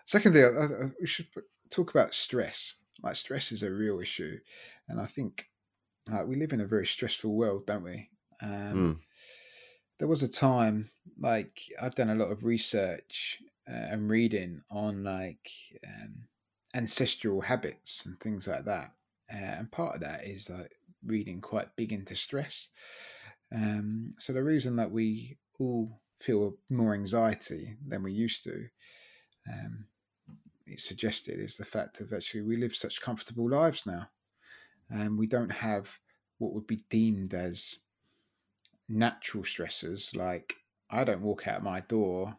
Second 0.06 0.34
thing, 0.34 0.44
I, 0.44 0.86
I, 0.86 0.90
we 1.02 1.08
should 1.08 1.28
talk 1.70 1.92
about 1.92 2.14
stress. 2.14 2.76
Like 3.04 3.16
stress 3.16 3.52
is 3.52 3.64
a 3.64 3.72
real 3.72 4.00
issue, 4.00 4.40
and 4.88 5.00
I 5.00 5.06
think 5.06 5.50
like 6.10 6.28
we 6.28 6.36
live 6.36 6.54
in 6.54 6.62
a 6.62 6.66
very 6.68 6.88
stressful 6.88 7.34
world, 7.36 7.66
don't 7.66 7.84
we? 7.84 8.10
Um, 8.42 8.74
Mm. 8.74 9.00
There 10.00 10.08
was 10.08 10.22
a 10.22 10.28
time, 10.28 10.92
like 11.20 11.62
I've 11.82 11.96
done 11.96 12.10
a 12.10 12.16
lot 12.16 12.32
of 12.32 12.44
research 12.44 13.42
uh, 13.68 13.74
and 13.74 14.10
reading 14.10 14.62
on 14.70 15.04
like 15.04 15.50
um, 15.86 16.28
ancestral 16.76 17.42
habits 17.42 18.06
and 18.06 18.20
things 18.20 18.48
like 18.48 18.66
that, 18.66 18.94
uh, 19.34 19.38
and 19.38 19.72
part 19.72 19.96
of 19.96 20.02
that 20.02 20.28
is 20.28 20.50
like 20.50 20.72
reading 21.04 21.42
quite 21.42 21.76
big 21.76 21.92
into 21.92 22.16
stress. 22.16 22.70
Um, 23.54 24.14
so 24.20 24.34
the 24.34 24.44
reason 24.44 24.76
that 24.76 24.92
we 24.92 25.38
all 25.60 26.00
feel 26.22 26.58
more 26.70 26.94
anxiety 26.94 27.78
than 27.88 28.04
we 28.04 28.12
used 28.12 28.44
to, 28.44 28.68
um, 29.52 29.88
it's 30.66 30.84
suggested, 30.88 31.40
is 31.40 31.56
the 31.56 31.66
fact 31.66 32.02
of 32.02 32.14
actually 32.14 32.42
we 32.42 32.58
live 32.58 32.76
such 32.76 33.02
comfortable 33.02 33.50
lives 33.50 33.86
now, 33.86 34.10
and 34.90 35.18
we 35.18 35.28
don't 35.28 35.52
have 35.52 35.98
what 36.38 36.54
would 36.54 36.68
be 36.68 36.84
deemed 36.90 37.34
as 37.34 37.78
natural 38.90 39.44
stressors. 39.44 40.16
Like 40.16 40.56
I 40.90 41.04
don't 41.04 41.22
walk 41.22 41.48
out 41.48 41.64
my 41.64 41.82
door 41.82 42.38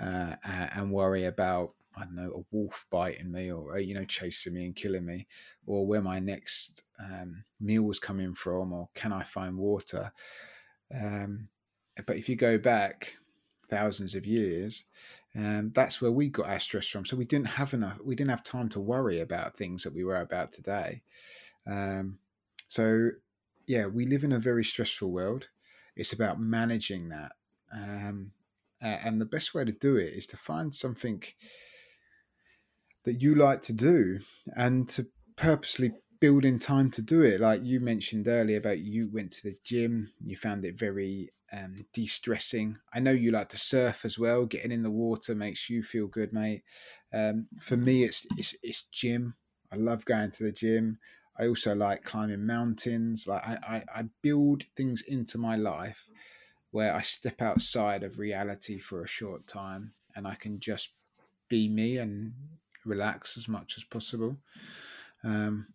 uh, 0.00 0.36
and 0.44 0.92
worry 0.92 1.24
about 1.24 1.74
I 1.96 2.04
don't 2.04 2.14
know 2.14 2.30
a 2.30 2.54
wolf 2.54 2.86
biting 2.90 3.32
me 3.32 3.50
or 3.50 3.78
you 3.78 3.94
know 3.94 4.04
chasing 4.04 4.54
me 4.54 4.66
and 4.66 4.76
killing 4.76 5.04
me, 5.04 5.26
or 5.66 5.86
where 5.86 6.02
my 6.02 6.18
next 6.18 6.82
um, 7.00 7.44
meal 7.60 7.82
was 7.82 7.98
coming 7.98 8.34
from, 8.34 8.72
or 8.72 8.88
can 8.94 9.12
I 9.12 9.22
find 9.22 9.56
water? 9.56 10.12
Um, 10.94 11.48
but 12.06 12.16
if 12.16 12.28
you 12.28 12.36
go 12.36 12.58
back 12.58 13.14
thousands 13.68 14.14
of 14.14 14.26
years, 14.26 14.84
um, 15.34 15.72
that's 15.74 16.00
where 16.00 16.12
we 16.12 16.28
got 16.28 16.48
our 16.48 16.60
stress 16.60 16.86
from. 16.86 17.04
So 17.04 17.16
we 17.16 17.24
didn't 17.24 17.48
have 17.48 17.74
enough. 17.74 17.98
We 18.04 18.14
didn't 18.14 18.30
have 18.30 18.44
time 18.44 18.68
to 18.70 18.80
worry 18.80 19.20
about 19.20 19.56
things 19.56 19.82
that 19.82 19.94
we 19.94 20.04
were 20.04 20.20
about 20.20 20.52
today. 20.52 21.02
Um, 21.68 22.18
so 22.66 23.10
yeah, 23.66 23.86
we 23.86 24.06
live 24.06 24.24
in 24.24 24.32
a 24.32 24.38
very 24.38 24.64
stressful 24.64 25.10
world. 25.10 25.48
It's 25.96 26.12
about 26.12 26.40
managing 26.40 27.08
that, 27.10 27.32
um, 27.72 28.32
and 28.80 29.20
the 29.20 29.26
best 29.26 29.52
way 29.54 29.64
to 29.64 29.72
do 29.72 29.96
it 29.96 30.14
is 30.14 30.26
to 30.28 30.36
find 30.36 30.74
something 30.74 31.22
that 33.04 33.20
you 33.20 33.34
like 33.34 33.62
to 33.62 33.72
do 33.72 34.20
and 34.56 34.88
to 34.90 35.06
purposely 35.36 35.92
build 36.20 36.44
in 36.44 36.58
time 36.58 36.90
to 36.90 37.02
do 37.02 37.22
it. 37.22 37.40
Like 37.40 37.64
you 37.64 37.80
mentioned 37.80 38.28
earlier 38.28 38.58
about 38.58 38.78
you 38.78 39.08
went 39.12 39.32
to 39.32 39.42
the 39.44 39.56
gym, 39.64 40.12
you 40.24 40.36
found 40.36 40.64
it 40.64 40.78
very 40.78 41.30
um, 41.52 41.76
de-stressing. 41.92 42.78
I 42.92 43.00
know 43.00 43.12
you 43.12 43.30
like 43.30 43.48
to 43.50 43.58
surf 43.58 44.04
as 44.04 44.18
well. 44.18 44.46
Getting 44.46 44.72
in 44.72 44.82
the 44.82 44.90
water 44.90 45.34
makes 45.34 45.70
you 45.70 45.82
feel 45.82 46.06
good, 46.06 46.32
mate. 46.32 46.62
Um, 47.12 47.46
for 47.60 47.76
me, 47.76 48.04
it's, 48.04 48.26
it's 48.36 48.54
it's 48.62 48.84
gym. 48.92 49.34
I 49.72 49.76
love 49.76 50.04
going 50.04 50.30
to 50.32 50.44
the 50.44 50.52
gym. 50.52 50.98
I 51.38 51.46
also 51.46 51.74
like 51.74 52.04
climbing 52.04 52.46
mountains. 52.46 53.26
Like 53.26 53.46
I, 53.46 53.58
I, 53.62 54.00
I 54.00 54.04
build 54.22 54.64
things 54.76 55.02
into 55.06 55.38
my 55.38 55.56
life 55.56 56.08
where 56.70 56.94
I 56.94 57.00
step 57.00 57.40
outside 57.40 58.02
of 58.02 58.18
reality 58.18 58.78
for 58.78 59.02
a 59.02 59.08
short 59.08 59.46
time 59.46 59.92
and 60.14 60.26
I 60.26 60.34
can 60.34 60.60
just 60.60 60.90
be 61.48 61.68
me 61.68 61.96
and 61.98 62.32
relax 62.84 63.36
as 63.36 63.48
much 63.48 63.74
as 63.76 63.84
possible. 63.84 64.36
Um, 65.24 65.68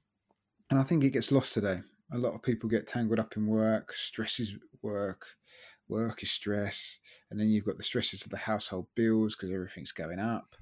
and 0.69 0.79
I 0.79 0.83
think 0.83 1.03
it 1.03 1.11
gets 1.11 1.31
lost 1.31 1.53
today. 1.53 1.81
A 2.11 2.17
lot 2.17 2.33
of 2.33 2.43
people 2.43 2.69
get 2.69 2.87
tangled 2.87 3.19
up 3.19 3.35
in 3.37 3.47
work, 3.47 3.93
stress 3.95 4.39
is 4.39 4.55
work, 4.81 5.25
work 5.87 6.23
is 6.23 6.31
stress, 6.31 6.99
and 7.29 7.39
then 7.39 7.49
you've 7.49 7.65
got 7.65 7.77
the 7.77 7.83
stresses 7.83 8.23
of 8.23 8.31
the 8.31 8.37
household 8.37 8.87
bills 8.95 9.35
because 9.35 9.51
everything's 9.51 9.91
going 9.91 10.19
up, 10.19 10.55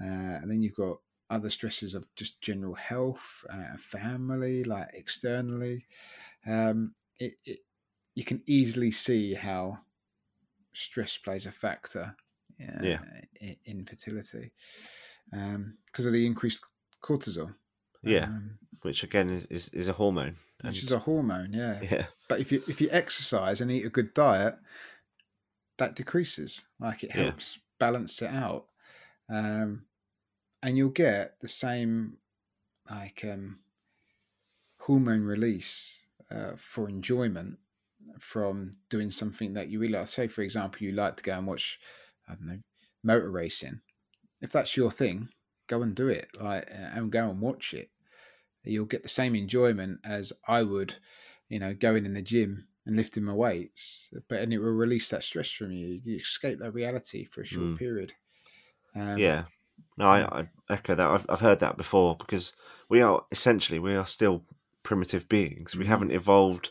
uh, 0.00 0.04
and 0.40 0.50
then 0.50 0.62
you've 0.62 0.74
got 0.74 0.98
other 1.30 1.50
stresses 1.50 1.94
of 1.94 2.04
just 2.16 2.40
general 2.40 2.74
health, 2.74 3.44
uh, 3.50 3.76
family, 3.78 4.64
like 4.64 4.88
externally. 4.94 5.86
Um, 6.46 6.94
it, 7.18 7.34
it 7.44 7.60
you 8.14 8.24
can 8.24 8.42
easily 8.46 8.90
see 8.90 9.34
how 9.34 9.78
stress 10.72 11.16
plays 11.16 11.46
a 11.46 11.52
factor 11.52 12.16
uh, 12.60 12.82
Yeah. 12.82 12.98
in, 13.40 13.56
in 13.64 13.84
fertility 13.84 14.52
because 15.30 16.06
of 16.06 16.12
the 16.12 16.26
increased 16.26 16.62
cortisol. 17.02 17.54
yeah, 18.02 18.24
Um, 18.26 18.58
which 18.82 19.02
again 19.04 19.30
is, 19.30 19.44
is, 19.46 19.68
is 19.68 19.88
a 19.88 19.92
hormone. 19.92 20.36
which 20.62 20.82
is 20.82 20.90
a 20.92 20.98
hormone, 21.00 21.52
yeah. 21.52 21.80
yeah, 21.90 22.06
But 22.28 22.40
if 22.40 22.50
you 22.52 22.62
if 22.68 22.80
you 22.80 22.88
exercise 22.90 23.60
and 23.60 23.70
eat 23.70 23.84
a 23.86 23.90
good 23.90 24.14
diet, 24.14 24.56
that 25.78 25.94
decreases. 25.94 26.62
Like 26.80 27.04
it 27.04 27.10
Yeah. 27.10 27.24
helps 27.24 27.58
balance 27.78 28.20
it 28.22 28.30
out, 28.30 28.66
um, 29.28 29.84
and 30.62 30.76
you'll 30.76 30.90
get 30.90 31.40
the 31.40 31.48
same 31.48 32.18
like 32.90 33.24
um, 33.24 33.60
hormone 34.80 35.22
release 35.22 36.06
uh, 36.30 36.52
for 36.56 36.88
enjoyment 36.88 37.58
from 38.18 38.78
doing 38.90 39.10
something 39.10 39.54
that 39.54 39.68
you 39.68 39.78
really 39.78 39.94
like. 39.94 40.08
Say, 40.08 40.28
for 40.28 40.42
example, 40.42 40.82
you 40.82 40.92
like 40.92 41.16
to 41.18 41.22
go 41.22 41.38
and 41.38 41.46
watch, 41.46 41.78
I 42.28 42.34
don't 42.34 42.46
know, 42.46 42.60
motor 43.02 43.30
racing. 43.30 43.80
If 44.40 44.52
that's 44.52 44.76
your 44.76 44.90
thing, 44.92 45.30
go 45.68 45.82
and 45.82 45.94
do 45.96 46.08
it. 46.08 46.28
Like, 46.40 46.66
and 46.70 47.12
go 47.12 47.30
and 47.30 47.40
watch 47.40 47.74
it. 47.74 47.90
You'll 48.64 48.86
get 48.86 49.02
the 49.04 49.08
same 49.08 49.34
enjoyment 49.34 50.00
as 50.04 50.32
I 50.48 50.62
would, 50.64 50.96
you 51.48 51.58
know, 51.58 51.74
going 51.74 52.06
in 52.06 52.14
the 52.14 52.22
gym 52.22 52.68
and 52.86 52.96
lifting 52.96 53.24
my 53.24 53.34
weights. 53.34 54.08
But 54.28 54.40
and 54.40 54.52
it 54.52 54.58
will 54.58 54.72
release 54.72 55.08
that 55.10 55.24
stress 55.24 55.50
from 55.50 55.72
you. 55.72 56.00
You 56.04 56.16
escape 56.18 56.60
that 56.60 56.72
reality 56.72 57.24
for 57.24 57.42
a 57.42 57.46
short 57.46 57.68
Mm. 57.68 57.76
period. 57.76 58.14
Um, 58.94 59.18
yeah. 59.18 59.46
No, 59.96 60.08
I, 60.08 60.40
I 60.40 60.48
echo 60.70 60.94
that. 60.94 61.06
I've, 61.06 61.26
I've 61.28 61.40
heard 61.40 61.60
that 61.60 61.76
before 61.76 62.16
because 62.16 62.52
we 62.88 63.00
are 63.00 63.24
essentially 63.32 63.78
we 63.78 63.94
are 63.96 64.06
still 64.06 64.44
primitive 64.82 65.28
beings. 65.28 65.74
We 65.76 65.84
Mhm. 65.84 65.88
haven't 65.88 66.10
evolved 66.12 66.70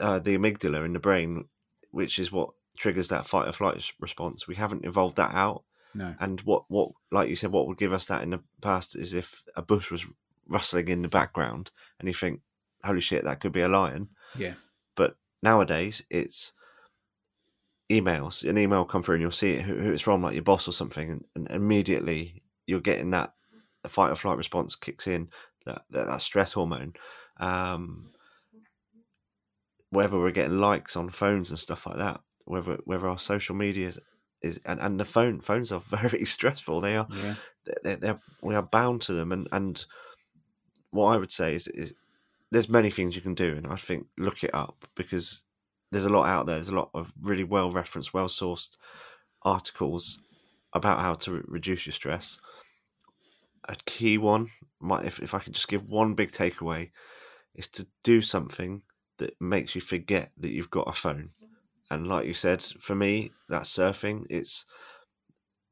uh, 0.00 0.18
the 0.18 0.36
amygdala 0.36 0.84
in 0.84 0.92
the 0.92 0.98
brain, 0.98 1.44
which 1.90 2.18
is 2.18 2.30
what 2.32 2.50
triggers 2.76 3.08
that 3.08 3.26
fight 3.26 3.48
or 3.48 3.52
flight 3.52 3.90
response. 4.00 4.46
We 4.48 4.56
haven't 4.56 4.84
evolved 4.84 5.16
that 5.16 5.34
out. 5.34 5.62
No. 5.94 6.14
And 6.18 6.40
what, 6.40 6.64
what, 6.68 6.90
like 7.12 7.28
you 7.30 7.36
said, 7.36 7.52
what 7.52 7.68
would 7.68 7.78
give 7.78 7.92
us 7.92 8.06
that 8.06 8.22
in 8.22 8.30
the 8.30 8.40
past 8.60 8.96
is 8.96 9.14
if 9.14 9.44
a 9.54 9.62
bush 9.62 9.90
was 9.92 10.04
rustling 10.48 10.88
in 10.88 11.02
the 11.02 11.08
background, 11.08 11.70
and 11.98 12.08
you 12.08 12.14
think, 12.14 12.40
"Holy 12.84 13.00
shit, 13.00 13.22
that 13.24 13.40
could 13.40 13.52
be 13.52 13.60
a 13.60 13.68
lion." 13.68 14.08
Yeah. 14.36 14.54
But 14.96 15.16
nowadays, 15.42 16.02
it's 16.10 16.52
emails. 17.90 18.48
An 18.48 18.58
email 18.58 18.84
come 18.84 19.02
through, 19.02 19.16
and 19.16 19.22
you'll 19.22 19.30
see 19.30 19.52
it, 19.52 19.62
who, 19.62 19.74
who 19.74 19.92
it's 19.92 20.02
from, 20.02 20.22
like 20.22 20.34
your 20.34 20.42
boss 20.42 20.68
or 20.68 20.72
something, 20.72 21.10
and, 21.10 21.24
and 21.34 21.50
immediately 21.50 22.42
you're 22.66 22.80
getting 22.80 23.10
that 23.10 23.34
the 23.82 23.88
fight 23.88 24.10
or 24.10 24.16
flight 24.16 24.38
response 24.38 24.74
kicks 24.74 25.06
in, 25.06 25.28
that 25.66 25.82
that, 25.90 26.06
that 26.06 26.20
stress 26.22 26.52
hormone. 26.52 26.94
Um, 27.38 28.10
whether 29.90 30.18
we're 30.18 30.30
getting 30.32 30.58
likes 30.58 30.96
on 30.96 31.08
phones 31.10 31.50
and 31.50 31.58
stuff 31.58 31.86
like 31.86 31.98
that, 31.98 32.20
whether 32.46 32.78
whether 32.84 33.08
our 33.08 33.18
social 33.18 33.54
media 33.54 33.88
is, 33.88 34.00
is 34.42 34.60
and, 34.64 34.80
and 34.80 34.98
the 34.98 35.04
phone 35.04 35.40
phones 35.40 35.72
are 35.72 35.80
very 35.88 36.24
stressful. 36.24 36.80
They 36.80 36.96
are 36.96 37.06
Yeah. 37.10 37.34
they're, 37.82 37.96
they're, 37.96 38.20
we 38.42 38.54
are 38.54 38.62
bound 38.62 39.02
to 39.02 39.12
them 39.14 39.32
and 39.32 39.48
and 39.52 39.84
what 40.90 41.12
i 41.12 41.16
would 41.16 41.32
say 41.32 41.54
is 41.54 41.66
is 41.68 41.94
there's 42.50 42.68
many 42.68 42.90
things 42.90 43.16
you 43.16 43.22
can 43.22 43.34
do 43.34 43.56
and 43.56 43.66
i 43.66 43.74
think 43.74 44.06
look 44.18 44.44
it 44.44 44.54
up 44.54 44.84
because 44.94 45.42
there's 45.90 46.04
a 46.04 46.10
lot 46.10 46.26
out 46.26 46.46
there 46.46 46.56
there's 46.56 46.68
a 46.68 46.74
lot 46.74 46.90
of 46.94 47.12
really 47.20 47.44
well 47.44 47.70
referenced 47.70 48.14
well 48.14 48.28
sourced 48.28 48.76
articles 49.42 50.20
about 50.72 51.00
how 51.00 51.14
to 51.14 51.32
re- 51.32 51.42
reduce 51.46 51.86
your 51.86 51.92
stress 51.92 52.38
a 53.68 53.76
key 53.86 54.18
one 54.18 54.48
might 54.80 55.04
if, 55.06 55.20
if 55.20 55.34
i 55.34 55.38
could 55.38 55.54
just 55.54 55.68
give 55.68 55.88
one 55.88 56.14
big 56.14 56.30
takeaway 56.30 56.90
is 57.54 57.68
to 57.68 57.86
do 58.02 58.20
something 58.20 58.82
that 59.18 59.34
makes 59.40 59.74
you 59.74 59.80
forget 59.80 60.32
that 60.36 60.50
you've 60.50 60.70
got 60.70 60.88
a 60.88 60.92
phone 60.92 61.30
and 61.90 62.06
like 62.08 62.26
you 62.26 62.34
said 62.34 62.60
for 62.62 62.94
me 62.94 63.30
that's 63.48 63.70
surfing 63.76 64.24
it's 64.30 64.66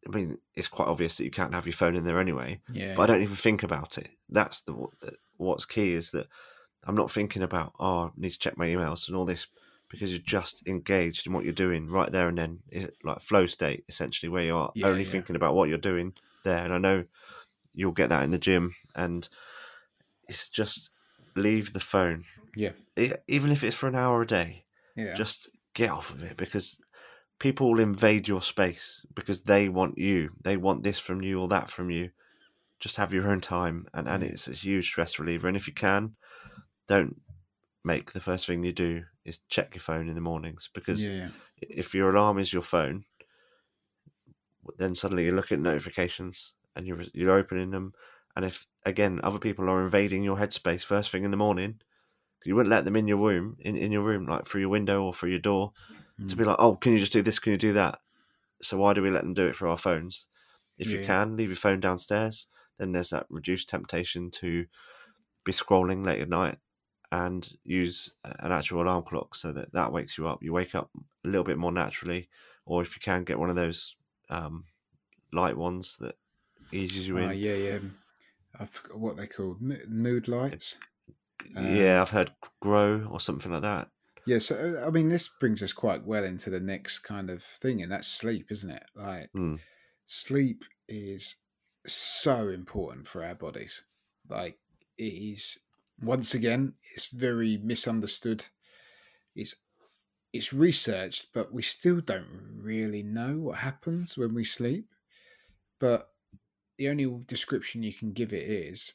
I 0.05 0.11
mean, 0.17 0.37
it's 0.57 0.67
quite 0.67 0.89
obvious 0.89 1.17
that 1.17 1.25
you 1.25 1.31
can't 1.31 1.55
have 1.55 1.65
your 1.65 1.75
phone 1.75 1.95
in 1.95 2.03
there 2.03 2.19
anyway, 2.19 2.61
Yeah. 2.73 2.95
but 2.97 3.03
I 3.03 3.07
don't 3.07 3.23
even 3.23 3.37
think 3.37 3.63
about 3.63 3.99
it. 3.99 4.09
That's 4.29 4.63
the 4.63 4.75
what's 5.37 5.65
key 5.65 5.93
is 5.93 6.11
that 6.11 6.27
I'm 6.85 6.97
not 6.97 7.11
thinking 7.13 7.43
about 7.45 7.73
oh, 7.79 8.07
I 8.07 8.11
need 8.17 8.31
to 8.31 8.39
check 8.39 8.57
my 8.59 8.67
emails 8.67 9.07
and 9.07 9.17
all 9.17 9.25
this 9.25 9.47
because 9.93 10.13
you're 10.13 10.21
just 10.21 10.67
engaged 10.69 11.29
in 11.29 11.35
what 11.35 11.45
you're 11.45 11.55
doing 11.55 11.89
right 11.91 12.13
there 12.13 12.29
and 12.29 12.39
then, 12.39 12.65
It- 12.71 12.97
like 13.05 13.23
flow 13.23 13.47
state 13.47 13.85
essentially, 13.89 14.31
where 14.31 14.45
you 14.47 14.57
are 14.57 14.73
Yeah, 14.75 14.89
only 14.89 15.05
yeah. 15.05 15.11
thinking 15.13 15.37
about 15.37 15.55
what 15.57 15.71
you're 15.71 15.79
doing 15.79 16.15
there. 16.45 16.65
And 16.65 16.75
I 16.75 16.79
know 16.79 17.07
you'll 17.75 17.93
get 17.93 18.11
that 18.11 18.25
in 18.25 18.31
the 18.31 18.39
gym, 18.39 18.75
and 18.97 19.29
it's 20.29 20.49
just 20.49 20.91
leave 21.37 21.73
the 21.73 21.81
phone, 21.81 22.25
Yeah. 22.57 22.73
Even 23.29 23.51
if 23.51 23.65
it's 23.65 23.77
for 23.77 23.89
an 23.89 23.95
hour 23.95 24.23
a 24.23 24.27
day 24.27 24.67
Yeah. 24.97 25.17
just 25.17 25.51
get 25.75 25.91
off 25.91 26.11
of 26.11 26.23
it 26.23 26.37
because 26.37 26.79
people 27.41 27.71
will 27.71 27.81
invade 27.81 28.29
your 28.29 28.43
space 28.43 29.05
because 29.15 29.45
they 29.45 29.69
want 29.69 29.99
you 29.99 30.31
they 30.43 30.57
want 30.57 30.83
this 30.83 30.99
from 30.99 31.23
you 31.23 31.41
or 31.41 31.49
that 31.49 31.71
from 31.71 31.91
you 31.91 32.11
just 32.81 32.97
have 32.97 33.13
your 33.13 33.31
own 33.31 33.41
time 33.41 33.87
and, 33.95 34.09
and 34.09 34.23
it's 34.25 34.49
a 34.49 34.53
huge 34.55 34.87
stress 34.87 35.19
reliever 35.19 35.49
and 35.49 35.57
if 35.57 35.67
you 35.69 35.75
can 35.75 36.17
don't 36.89 37.21
make 37.85 38.13
the 38.13 38.21
first 38.21 38.47
thing 38.47 38.65
you 38.65 38.73
do 38.73 39.05
is 39.25 39.41
check 39.49 39.75
your 39.75 39.83
phone 39.83 40.09
in 40.09 40.15
the 40.15 40.21
mornings 40.21 40.69
because 40.73 41.07
yeah. 41.07 41.29
if 41.61 41.95
your 41.95 42.11
alarm 42.11 42.39
is 42.39 42.53
your 42.53 42.63
phone 42.63 43.05
then 44.79 44.95
suddenly 44.95 45.25
you 45.25 45.33
look 45.33 45.53
at 45.53 45.59
notifications 45.59 46.55
and 46.77 46.87
you're 46.87 47.03
you're 47.13 47.35
opening 47.37 47.71
them 47.71 47.93
and 48.37 48.45
if 48.45 48.67
again 48.85 49.21
other 49.23 49.39
people 49.39 49.69
are 49.69 49.83
invading 49.83 50.23
your 50.23 50.37
headspace 50.37 50.85
first 50.85 51.11
thing 51.11 51.25
in 51.25 51.31
the 51.31 51.37
morning 51.37 51.81
you 52.45 52.55
wouldn't 52.55 52.71
let 52.71 52.85
them 52.85 52.97
in 52.97 53.07
your 53.09 53.19
room 53.19 53.57
in, 53.61 53.77
in 53.77 53.93
your 53.93 54.03
room 54.03 54.27
like 54.27 54.47
through 54.47 54.61
your 54.61 54.71
window 54.71 55.03
or 55.03 55.13
through 55.13 55.31
your 55.31 55.39
door 55.39 55.73
to 56.29 56.35
Mm. 56.35 56.39
be 56.39 56.45
like 56.45 56.57
oh 56.59 56.77
can 56.77 56.93
you 56.93 57.01
just 57.01 57.13
do 57.13 57.23
this? 57.23 57.39
Can 57.39 57.53
you 57.53 57.59
do 57.59 57.73
that? 57.73 57.99
So 58.61 58.77
why 58.77 58.93
do 58.93 59.03
we 59.03 59.11
let 59.11 59.23
them 59.23 59.35
do 59.35 59.47
it 59.47 59.57
for 59.57 59.67
our 59.67 59.79
phones? 59.79 60.29
If 60.79 60.89
you 60.89 61.05
can 61.05 61.37
leave 61.37 61.49
your 61.49 61.57
phone 61.57 61.81
downstairs 61.81 62.49
then 62.79 62.93
there's 62.93 63.11
that 63.11 63.27
reduced 63.31 63.69
temptation 63.69 64.31
to 64.33 64.67
be 65.45 65.53
scrolling 65.53 66.05
late 66.05 66.21
at 66.21 66.29
night 66.29 66.59
and 67.13 67.53
use 67.65 68.15
an 68.25 68.53
actual 68.53 68.83
alarm 68.83 69.05
clock 69.05 69.37
so 69.37 69.53
that 69.53 69.73
that 69.75 69.93
wakes 69.93 70.19
you 70.19 70.29
up 70.29 70.43
you 70.43 70.53
wake 70.53 70.75
up 70.75 70.91
a 71.25 71.29
little 71.29 71.45
bit 71.45 71.59
more 71.59 71.73
naturally 71.73 72.31
or 72.67 72.83
if 72.83 72.97
you 72.97 73.01
can 73.03 73.25
get 73.25 73.39
one 73.41 73.51
of 73.51 73.57
those 73.57 73.97
um, 74.31 74.67
light 75.33 75.57
ones 75.57 75.99
that 75.99 76.17
eases 76.73 77.09
you 77.09 77.17
Ah, 77.17 77.31
in 77.31 77.31
yeah, 77.31 77.55
yeah. 77.55 77.79
I 78.59 78.67
forgot 78.67 78.99
what 79.01 79.17
they 79.17 79.27
called 79.29 79.63
mood 79.63 80.29
lights. 80.29 80.77
um, 81.57 81.87
yeah 81.87 82.01
i've 82.01 82.11
heard 82.11 82.35
grow 82.61 83.07
or 83.09 83.21
something 83.21 83.53
like 83.53 83.63
that 83.63 83.91
Yeah, 84.25 84.39
so 84.39 84.55
uh, 84.83 84.87
I 84.87 84.91
mean, 84.91 85.09
this 85.09 85.29
brings 85.29 85.63
us 85.63 85.73
quite 85.73 86.05
well 86.05 86.25
into 86.25 86.51
the 86.51 86.61
next 86.61 87.01
kind 87.01 87.29
of 87.31 87.43
thing, 87.43 87.83
and 87.83 87.91
that's 87.91 88.07
sleep, 88.09 88.53
isn't 88.53 88.71
it? 88.71 88.85
Like, 88.95 89.31
Hmm. 89.35 89.57
sleep 90.07 90.65
is 90.89 91.37
so 91.87 92.49
important 92.49 93.09
for 93.09 93.25
our 93.25 93.35
bodies. 93.35 93.83
Like, 94.29 94.61
it 94.99 95.05
is 95.05 95.59
once 96.03 96.35
again, 96.35 96.75
it's 96.95 97.07
very 97.07 97.59
misunderstood. 97.59 98.47
It's 99.35 99.57
it's 100.33 100.53
researched, 100.53 101.27
but 101.35 101.53
we 101.53 101.63
still 101.63 102.01
don't 102.01 102.27
really 102.57 103.03
know 103.03 103.37
what 103.39 103.59
happens 103.59 104.17
when 104.17 104.35
we 104.35 104.45
sleep. 104.45 104.89
But 105.79 106.09
the 106.79 106.89
only 106.89 107.07
description 107.27 107.83
you 107.83 107.93
can 107.93 108.13
give 108.13 108.33
it 108.33 108.49
is 108.49 108.93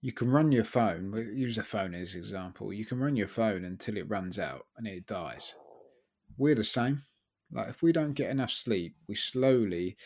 you 0.00 0.12
can 0.12 0.30
run 0.30 0.52
your 0.52 0.64
phone, 0.64 1.10
we'll 1.10 1.24
use 1.24 1.58
a 1.58 1.62
phone 1.62 1.94
as 1.94 2.14
an 2.14 2.20
example. 2.20 2.72
You 2.72 2.84
can 2.84 2.98
run 2.98 3.16
your 3.16 3.28
phone 3.28 3.64
until 3.64 3.96
it 3.96 4.08
runs 4.08 4.38
out 4.38 4.66
and 4.76 4.86
it 4.86 5.06
dies. 5.06 5.54
We're 6.36 6.54
the 6.54 6.64
same. 6.64 7.02
Like 7.52 7.68
if 7.68 7.82
we 7.82 7.92
don't 7.92 8.12
get 8.12 8.30
enough 8.30 8.52
sleep, 8.52 8.94
we 9.08 9.16
slowly 9.16 9.96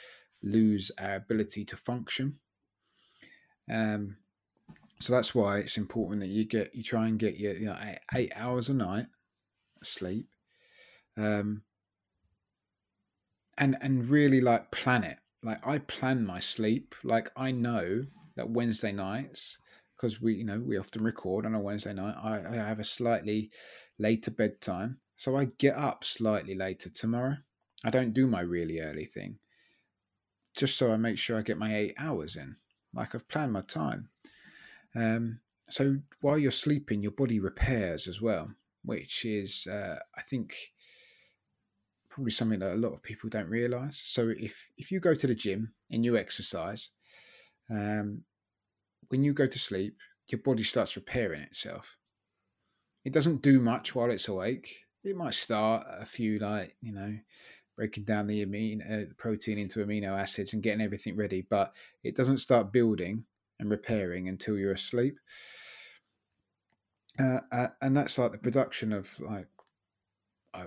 lose 0.43 0.91
our 0.99 1.17
ability 1.17 1.65
to 1.67 1.77
function. 1.77 2.39
Um, 3.71 4.17
so 5.03 5.13
that's 5.13 5.35
why 5.35 5.59
it's 5.59 5.77
important 5.77 6.21
that 6.21 6.29
you 6.29 6.45
get 6.45 6.75
you 6.75 6.83
try 6.83 7.09
and 7.09 7.19
get 7.19 7.37
your 7.37 7.55
you 7.55 7.67
know 7.67 7.79
eight, 8.15 8.33
hours 8.37 8.69
a 8.69 8.75
night 8.75 9.07
sleep, 9.83 10.29
um, 11.17 11.63
and 13.59 13.77
and 13.81 14.09
really 14.09 14.41
like 14.41 14.71
plan 14.71 15.03
it. 15.03 15.19
Like 15.43 15.67
I 15.67 15.79
plan 15.79 16.25
my 16.25 16.39
sleep. 16.39 16.95
Like 17.03 17.31
I 17.37 17.51
know 17.51 18.07
that 18.37 18.51
Wednesday 18.51 18.93
nights 18.93 19.59
because 19.97 20.21
we 20.21 20.35
you 20.35 20.45
know 20.45 20.61
we 20.61 20.79
often 20.79 21.03
record 21.03 21.47
on 21.47 21.55
a 21.55 21.61
Wednesday 21.61 21.95
night. 21.95 22.15
I, 22.23 22.49
I 22.49 22.55
have 22.55 22.79
a 22.79 22.85
slightly 22.85 23.51
later 23.99 24.31
bedtime, 24.31 24.99
so 25.17 25.37
I 25.37 25.47
get 25.59 25.75
up 25.75 26.05
slightly 26.05 26.55
later 26.55 26.91
tomorrow. 26.91 27.39
I 27.85 27.91
don't 27.91 28.15
do 28.15 28.29
my 28.29 28.41
really 28.41 28.81
early 28.81 29.07
thing, 29.07 29.39
just 30.57 30.79
so 30.79 30.93
I 30.93 30.97
make 30.97 31.19
sure 31.19 31.39
I 31.39 31.43
get 31.43 31.59
my 31.59 31.77
eight 31.77 31.95
hours 31.99 32.37
in. 32.37 32.57
Like 32.95 33.17
I've 33.17 33.27
planned 33.27 33.53
my 33.53 33.63
time. 33.63 34.11
Um, 34.95 35.41
so 35.71 35.99
while 36.21 36.39
you're 36.39 36.51
sleeping, 36.51 37.03
your 37.03 37.13
body 37.13 37.41
repairs 37.41 38.07
as 38.07 38.21
well, 38.21 38.51
which 38.85 39.25
is 39.25 39.67
uh, 39.67 39.97
I 40.17 40.23
think 40.23 40.55
probably 42.09 42.33
something 42.33 42.59
that 42.59 42.75
a 42.75 42.77
lot 42.77 42.93
of 42.93 43.03
people 43.03 43.31
don't 43.31 43.49
realize. 43.49 44.01
So 44.05 44.33
if 44.39 44.69
if 44.77 44.93
you 44.93 45.01
go 45.01 45.15
to 45.15 45.27
the 45.27 45.35
gym 45.35 45.73
and 45.91 46.05
you 46.05 46.17
exercise, 46.17 46.91
um, 47.71 48.23
when 49.09 49.25
you 49.25 49.33
go 49.33 49.47
to 49.47 49.59
sleep, 49.59 49.97
your 50.29 50.41
body 50.41 50.63
starts 50.63 50.97
repairing 50.97 51.43
itself. 51.43 51.97
It 53.05 53.13
doesn't 53.13 53.43
do 53.43 53.61
much 53.61 53.95
while 53.95 54.11
it's 54.11 54.29
awake. 54.29 54.77
It 55.03 55.17
might 55.17 55.35
start 55.35 55.87
a 55.89 56.07
few 56.07 56.39
like 56.39 56.77
you 56.83 56.93
know 56.93 57.17
breaking 57.77 58.05
down 58.05 58.27
the 58.27 58.45
amino 58.45 59.05
uh, 59.05 59.07
protein 59.17 59.59
into 59.59 59.85
amino 59.85 60.19
acids 60.19 60.53
and 60.53 60.63
getting 60.63 60.83
everything 60.83 61.17
ready, 61.17 61.47
but 61.49 61.73
it 62.05 62.15
doesn't 62.15 62.39
start 62.39 62.73
building 62.73 63.25
and 63.63 63.71
repairing 63.71 64.29
until 64.29 64.59
you're 64.59 64.73
asleep. 64.73 65.19
Uh, 67.19 67.39
uh, 67.51 67.69
and 67.81 67.97
that's 67.97 68.19
like 68.19 68.33
the 68.33 68.39
production 68.39 68.93
of 68.93 69.19
like 69.21 69.47
uh, 70.53 70.67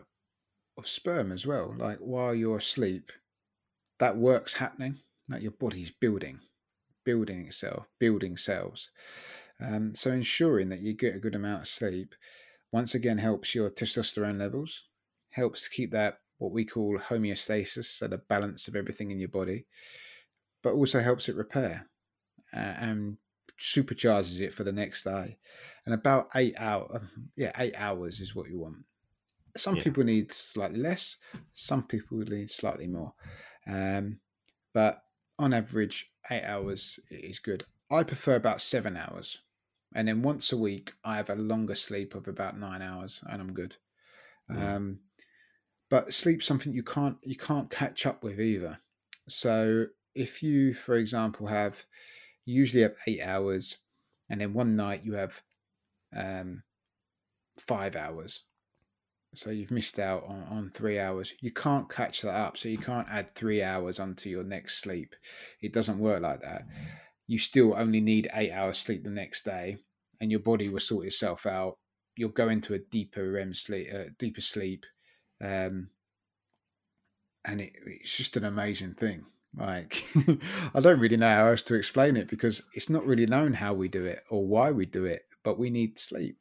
of 0.77 0.87
sperm 0.87 1.31
as 1.31 1.45
well. 1.45 1.75
Like 1.77 1.97
while 1.97 2.33
you're 2.33 2.57
asleep, 2.57 3.11
that 3.99 4.17
work's 4.17 4.53
happening. 4.53 4.99
Like 5.27 5.41
your 5.41 5.51
body's 5.51 5.91
building, 5.91 6.39
building 7.03 7.47
itself, 7.47 7.85
building 7.99 8.37
cells. 8.37 8.89
Um, 9.59 9.93
so 9.95 10.11
ensuring 10.11 10.69
that 10.69 10.81
you 10.81 10.93
get 10.93 11.15
a 11.15 11.19
good 11.19 11.35
amount 11.35 11.63
of 11.63 11.67
sleep 11.67 12.13
once 12.71 12.93
again 12.93 13.17
helps 13.17 13.55
your 13.55 13.69
testosterone 13.69 14.39
levels, 14.39 14.83
helps 15.31 15.63
to 15.63 15.69
keep 15.69 15.91
that 15.91 16.19
what 16.37 16.51
we 16.51 16.65
call 16.65 16.99
homeostasis, 16.99 17.85
so 17.85 18.07
the 18.07 18.17
balance 18.17 18.67
of 18.67 18.75
everything 18.75 19.09
in 19.09 19.19
your 19.19 19.29
body, 19.29 19.65
but 20.61 20.73
also 20.73 20.99
helps 20.99 21.27
it 21.27 21.35
repair 21.35 21.87
uh, 22.55 22.75
and 22.79 23.17
supercharges 23.59 24.39
it 24.39 24.53
for 24.53 24.63
the 24.63 24.71
next 24.71 25.03
day. 25.03 25.37
And 25.85 25.93
about 25.93 26.29
eight 26.35 26.55
hour, 26.57 27.09
yeah, 27.35 27.51
eight 27.57 27.75
hours 27.75 28.19
is 28.19 28.35
what 28.35 28.49
you 28.49 28.59
want. 28.59 28.85
Some 29.57 29.77
Yeah. 29.77 29.83
people 29.83 30.03
need 30.03 30.31
slightly 30.33 30.79
less, 30.79 31.17
some 31.53 31.83
people 31.87 32.17
need 32.19 32.51
slightly 32.51 32.87
more, 32.87 33.13
um, 33.67 34.19
but 34.73 35.03
on 35.39 35.53
average, 35.53 36.11
eight 36.29 36.43
hours 36.43 36.99
is 37.09 37.39
good. 37.39 37.65
I 37.89 38.03
prefer 38.03 38.35
about 38.35 38.61
seven 38.61 38.97
hours, 38.97 39.39
and 39.93 40.07
then 40.09 40.21
once 40.21 40.51
a 40.51 40.57
week 40.57 40.93
I 41.05 41.15
have 41.17 41.29
a 41.29 41.35
longer 41.35 41.75
sleep 41.75 42.15
of 42.15 42.27
about 42.27 42.59
nine 42.59 42.81
hours, 42.81 43.21
and 43.29 43.41
I'm 43.41 43.53
good. 43.53 43.77
Mm. 44.51 44.75
Um, 44.75 44.99
but 45.89 46.13
sleep's 46.13 46.45
something 46.45 46.73
you 46.73 46.83
can't 46.83 47.17
you 47.23 47.35
can't 47.37 47.69
catch 47.69 48.05
up 48.05 48.23
with 48.23 48.39
either. 48.39 48.79
So 49.29 49.85
if 50.13 50.43
you, 50.43 50.73
for 50.73 50.95
example, 50.95 51.47
have 51.47 51.85
you 52.45 52.55
usually 52.55 52.83
have 52.83 52.95
eight 53.07 53.21
hours, 53.21 53.77
and 54.29 54.41
then 54.41 54.53
one 54.53 54.75
night 54.75 55.03
you 55.03 55.13
have 55.13 55.41
um, 56.15 56.63
five 57.59 57.95
hours. 57.95 58.43
So 59.35 59.49
you've 59.49 59.71
missed 59.71 59.99
out 59.99 60.23
on, 60.27 60.43
on 60.49 60.69
three 60.69 60.97
hours. 60.97 61.33
You 61.41 61.51
can't 61.51 61.89
catch 61.89 62.21
that 62.21 62.33
up. 62.33 62.57
So 62.57 62.69
you 62.69 62.77
can't 62.77 63.07
add 63.09 63.31
three 63.31 63.61
hours 63.61 63.99
onto 63.99 64.29
your 64.29 64.43
next 64.43 64.79
sleep. 64.79 65.13
It 65.61 65.73
doesn't 65.73 65.99
work 65.99 66.21
like 66.21 66.41
that. 66.41 66.65
You 67.27 67.37
still 67.37 67.75
only 67.75 67.99
need 67.99 68.29
eight 68.33 68.51
hours 68.51 68.77
sleep 68.77 69.03
the 69.03 69.09
next 69.09 69.43
day, 69.43 69.77
and 70.21 70.31
your 70.31 70.39
body 70.39 70.69
will 70.69 70.79
sort 70.79 71.07
itself 71.07 71.45
out. 71.45 71.77
You'll 72.15 72.29
go 72.29 72.47
into 72.49 72.73
a 72.73 72.79
deeper 72.79 73.31
REM 73.31 73.53
sleep, 73.53 73.87
uh, 73.93 74.05
deeper 74.17 74.41
sleep, 74.41 74.85
um, 75.43 75.89
and 77.43 77.59
it, 77.59 77.73
it's 77.85 78.15
just 78.15 78.37
an 78.37 78.45
amazing 78.45 78.93
thing. 78.93 79.25
Like 79.57 80.05
I 80.75 80.79
don't 80.79 80.99
really 80.99 81.17
know 81.17 81.29
how 81.29 81.47
else 81.47 81.63
to 81.63 81.75
explain 81.75 82.17
it 82.17 82.29
because 82.29 82.61
it's 82.73 82.89
not 82.89 83.05
really 83.05 83.25
known 83.25 83.53
how 83.53 83.73
we 83.73 83.87
do 83.87 84.05
it 84.05 84.23
or 84.29 84.45
why 84.45 84.71
we 84.71 84.85
do 84.85 85.05
it, 85.05 85.23
but 85.43 85.57
we 85.57 85.69
need 85.69 85.99
sleep. 85.99 86.37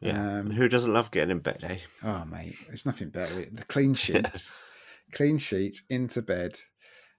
Yeah. 0.00 0.38
Um, 0.38 0.50
Who 0.50 0.68
doesn't 0.68 0.92
love 0.92 1.10
getting 1.10 1.30
in 1.30 1.38
bed, 1.40 1.60
eh? 1.62 1.78
Oh 2.02 2.24
mate, 2.24 2.56
there's 2.66 2.86
nothing 2.86 3.10
better. 3.10 3.46
The 3.50 3.64
clean 3.64 3.94
sheets, 3.94 4.52
clean 5.12 5.38
sheets 5.38 5.82
into 5.88 6.22
bed, 6.22 6.56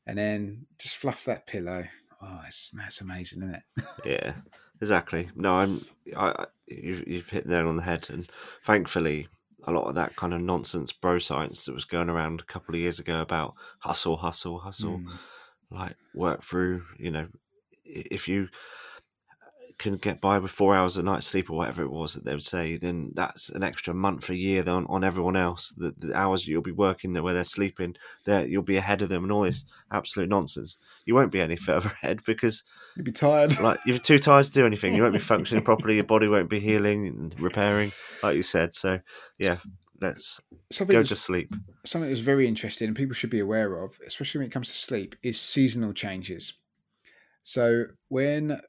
and 0.05 0.17
then 0.17 0.65
just 0.79 0.97
fluff 0.97 1.25
that 1.25 1.47
pillow. 1.47 1.85
Oh, 2.21 2.41
it's 2.47 2.69
that's 2.73 3.01
amazing, 3.01 3.43
isn't 3.43 3.55
it? 3.55 3.85
Yeah, 4.05 4.33
exactly. 4.81 5.29
No, 5.35 5.55
I'm. 5.55 5.85
I, 6.15 6.29
I 6.29 6.45
you've 6.67 7.07
you've 7.07 7.29
hit 7.29 7.45
the 7.47 7.55
nail 7.55 7.67
on 7.67 7.77
the 7.77 7.83
head, 7.83 8.07
and 8.09 8.29
thankfully, 8.63 9.27
a 9.65 9.71
lot 9.71 9.87
of 9.87 9.95
that 9.95 10.15
kind 10.15 10.33
of 10.33 10.41
nonsense 10.41 10.91
bro 10.91 11.19
science 11.19 11.65
that 11.65 11.73
was 11.73 11.85
going 11.85 12.09
around 12.09 12.41
a 12.41 12.45
couple 12.45 12.73
of 12.75 12.81
years 12.81 12.99
ago 12.99 13.21
about 13.21 13.53
hustle, 13.79 14.17
hustle, 14.17 14.59
hustle, 14.59 14.99
Mm. 14.99 15.19
like 15.69 15.95
work 16.13 16.43
through. 16.43 16.83
You 16.97 17.11
know, 17.11 17.27
if 17.85 18.27
you 18.27 18.49
can 19.81 19.97
get 19.97 20.21
by 20.21 20.39
with 20.39 20.51
four 20.51 20.75
hours 20.75 20.95
a 20.97 21.03
night 21.03 21.23
sleep 21.23 21.49
or 21.49 21.57
whatever 21.57 21.83
it 21.83 21.91
was 21.91 22.13
that 22.13 22.23
they 22.23 22.33
would 22.33 22.43
say, 22.43 22.77
then 22.77 23.11
that's 23.13 23.49
an 23.49 23.63
extra 23.63 23.93
month 23.93 24.29
a 24.29 24.35
year 24.35 24.67
on, 24.69 24.85
on 24.87 25.03
everyone 25.03 25.35
else. 25.35 25.69
The, 25.75 25.93
the 25.97 26.15
hours 26.15 26.47
you'll 26.47 26.61
be 26.61 26.71
working 26.71 27.13
where 27.21 27.33
they're 27.33 27.43
sleeping, 27.43 27.95
there 28.25 28.45
you'll 28.47 28.63
be 28.63 28.77
ahead 28.77 29.01
of 29.01 29.09
them, 29.09 29.23
and 29.23 29.31
all 29.31 29.41
this 29.43 29.65
absolute 29.91 30.29
nonsense. 30.29 30.77
You 31.05 31.15
won't 31.15 31.31
be 31.31 31.41
any 31.41 31.55
further 31.67 31.89
ahead 32.01 32.21
because 32.25 32.63
You'd 32.95 33.05
be 33.05 33.11
tired. 33.11 33.59
like 33.59 33.79
you're 33.85 33.97
too 33.97 34.19
tired 34.19 34.45
to 34.45 34.51
do 34.51 34.65
anything. 34.65 34.93
You 34.95 35.01
won't 35.01 35.13
be 35.13 35.19
functioning 35.33 35.63
properly. 35.63 35.95
Your 35.95 36.03
body 36.05 36.27
won't 36.27 36.49
be 36.49 36.59
healing 36.59 37.07
and 37.07 37.39
repairing, 37.39 37.91
like 38.23 38.35
you 38.35 38.43
said. 38.43 38.73
So 38.73 38.99
yeah, 39.37 39.57
let's 40.01 40.41
something, 40.71 40.93
go 40.95 41.03
to 41.03 41.15
sleep. 41.15 41.53
something 41.85 42.09
that's 42.09 42.21
very 42.21 42.47
interesting 42.47 42.87
and 42.87 42.95
people 42.95 43.13
should 43.13 43.29
be 43.29 43.39
aware 43.39 43.83
of, 43.83 43.99
especially 44.05 44.39
when 44.39 44.47
it 44.47 44.51
comes 44.51 44.67
to 44.69 44.75
sleep, 44.75 45.15
is 45.23 45.39
seasonal 45.39 45.93
changes. 45.93 46.53
So 47.43 47.85
when 48.09 48.59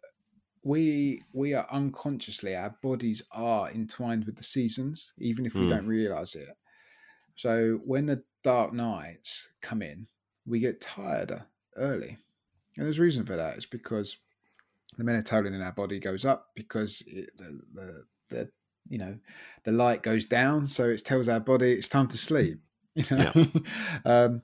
we 0.64 1.22
we 1.32 1.54
are 1.54 1.66
unconsciously, 1.70 2.54
our 2.56 2.76
bodies 2.82 3.22
are 3.32 3.70
entwined 3.70 4.24
with 4.24 4.36
the 4.36 4.44
seasons, 4.44 5.12
even 5.18 5.46
if 5.46 5.54
we 5.54 5.66
Mm. 5.66 5.70
don't 5.70 5.86
realize 5.86 6.34
it. 6.34 6.56
So 7.36 7.80
when 7.84 8.06
the 8.06 8.24
dark 8.44 8.72
nights 8.72 9.48
come 9.60 9.82
in, 9.82 10.08
we 10.46 10.60
get 10.60 10.80
tireder 10.80 11.46
early. 11.76 12.18
And 12.76 12.86
there's 12.86 12.98
a 12.98 13.02
reason 13.02 13.26
for 13.26 13.36
that. 13.36 13.56
It's 13.56 13.66
because 13.66 14.16
the 14.98 15.04
melatonin 15.04 15.54
in 15.54 15.62
our 15.62 15.72
body 15.72 15.98
goes 15.98 16.24
up 16.24 16.50
because 16.54 17.02
it, 17.06 17.30
the, 17.36 17.60
the, 17.74 18.04
the 18.28 18.50
you 18.88 18.98
know 18.98 19.18
the 19.64 19.72
light 19.72 20.02
goes 20.02 20.24
down, 20.24 20.66
so 20.66 20.88
it 20.90 21.04
tells 21.04 21.28
our 21.28 21.40
body 21.40 21.72
it's 21.72 21.88
time 21.88 22.08
to 22.08 22.18
sleep. 22.18 22.60
You 22.94 23.16
know, 23.16 23.32
um, 24.04 24.42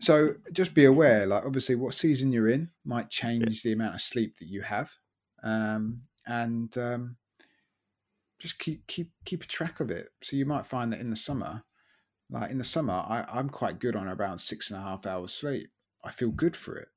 so 0.00 0.34
just 0.52 0.74
be 0.74 0.84
aware. 0.84 1.26
Like 1.26 1.46
obviously, 1.46 1.76
what 1.76 1.94
season 1.94 2.30
you're 2.30 2.48
in 2.48 2.70
might 2.84 3.08
change 3.10 3.62
the 3.62 3.72
amount 3.72 3.94
of 3.94 4.02
sleep 4.02 4.38
that 4.38 4.48
you 4.48 4.60
have, 4.62 4.92
um, 5.44 6.02
and 6.26 6.76
um, 6.78 7.16
just 8.40 8.58
keep 8.58 8.86
keep 8.86 9.10
keep 9.24 9.44
a 9.44 9.46
track 9.46 9.78
of 9.78 9.90
it. 9.90 10.08
So 10.22 10.34
you 10.36 10.46
might 10.46 10.66
find 10.66 10.92
that 10.92 11.00
in 11.00 11.10
the 11.10 11.16
summer, 11.16 11.62
like 12.30 12.50
in 12.50 12.58
the 12.58 12.64
summer, 12.64 12.94
I, 12.94 13.24
I'm 13.32 13.48
quite 13.48 13.78
good 13.78 13.94
on 13.94 14.08
around 14.08 14.40
six 14.40 14.70
and 14.70 14.78
a 14.78 14.82
half 14.82 15.06
hours 15.06 15.32
sleep. 15.32 15.70
I 16.02 16.10
feel 16.10 16.30
good 16.30 16.56
for 16.56 16.76
it. 16.76 16.88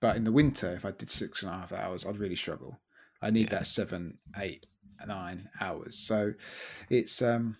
But 0.00 0.16
in 0.16 0.24
the 0.24 0.32
winter, 0.32 0.72
if 0.72 0.84
I 0.84 0.92
did 0.92 1.10
six 1.10 1.42
and 1.42 1.50
a 1.50 1.54
half 1.56 1.72
hours, 1.72 2.06
I'd 2.06 2.18
really 2.18 2.36
struggle. 2.36 2.78
I 3.20 3.30
need 3.30 3.50
Yeah. 3.50 3.58
that 3.58 3.66
seven, 3.66 4.18
eight, 4.38 4.66
nine 5.06 5.48
hours. 5.60 5.98
So 5.98 6.34
it's 6.88 7.20
um 7.20 7.56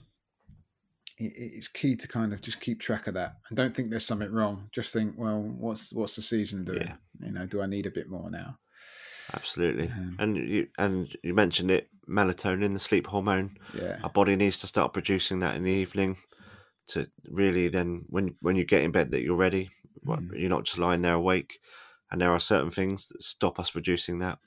it, 1.16 1.32
it's 1.36 1.68
key 1.68 1.96
to 1.96 2.06
kind 2.06 2.32
of 2.32 2.40
just 2.40 2.60
keep 2.60 2.78
track 2.80 3.08
of 3.08 3.14
that 3.14 3.38
and 3.48 3.56
don't 3.56 3.74
think 3.74 3.90
there's 3.90 4.06
something 4.06 4.32
wrong. 4.32 4.68
Just 4.72 4.92
think, 4.92 5.14
well, 5.16 5.40
what's 5.40 5.92
what's 5.92 6.14
the 6.14 6.22
season 6.22 6.64
doing? 6.64 6.82
Yeah. 6.86 6.96
You 7.26 7.32
know, 7.32 7.46
do 7.46 7.60
I 7.60 7.66
need 7.66 7.86
a 7.86 7.90
bit 7.90 8.08
more 8.08 8.30
now? 8.30 8.56
Absolutely. 9.34 9.88
Um, 9.88 10.16
And 10.18 10.36
you 10.36 10.68
and 10.78 11.14
you 11.22 11.34
mentioned 11.34 11.70
it, 11.70 11.88
melatonin, 12.08 12.72
the 12.72 12.78
sleep 12.78 13.06
hormone. 13.06 13.58
Yeah. 13.74 13.98
Our 14.02 14.10
body 14.10 14.36
needs 14.36 14.60
to 14.60 14.66
start 14.66 14.92
producing 14.92 15.40
that 15.40 15.56
in 15.56 15.64
the 15.64 15.70
evening 15.70 16.16
to 16.88 17.08
really 17.28 17.68
then 17.68 18.04
when 18.08 18.36
when 18.40 18.56
you 18.56 18.64
get 18.64 18.82
in 18.82 18.92
bed 18.92 19.10
that 19.10 19.22
you're 19.22 19.36
ready. 19.36 19.70
Mm. 20.06 20.30
You're 20.38 20.48
not 20.48 20.64
just 20.64 20.78
lying 20.78 21.02
there 21.02 21.14
awake. 21.14 21.60
And 22.10 22.20
there 22.20 22.30
are 22.30 22.40
certain 22.40 22.70
things 22.70 23.08
that 23.08 23.22
stop 23.22 23.58
us 23.60 23.70
producing 23.70 24.20
that. 24.20 24.38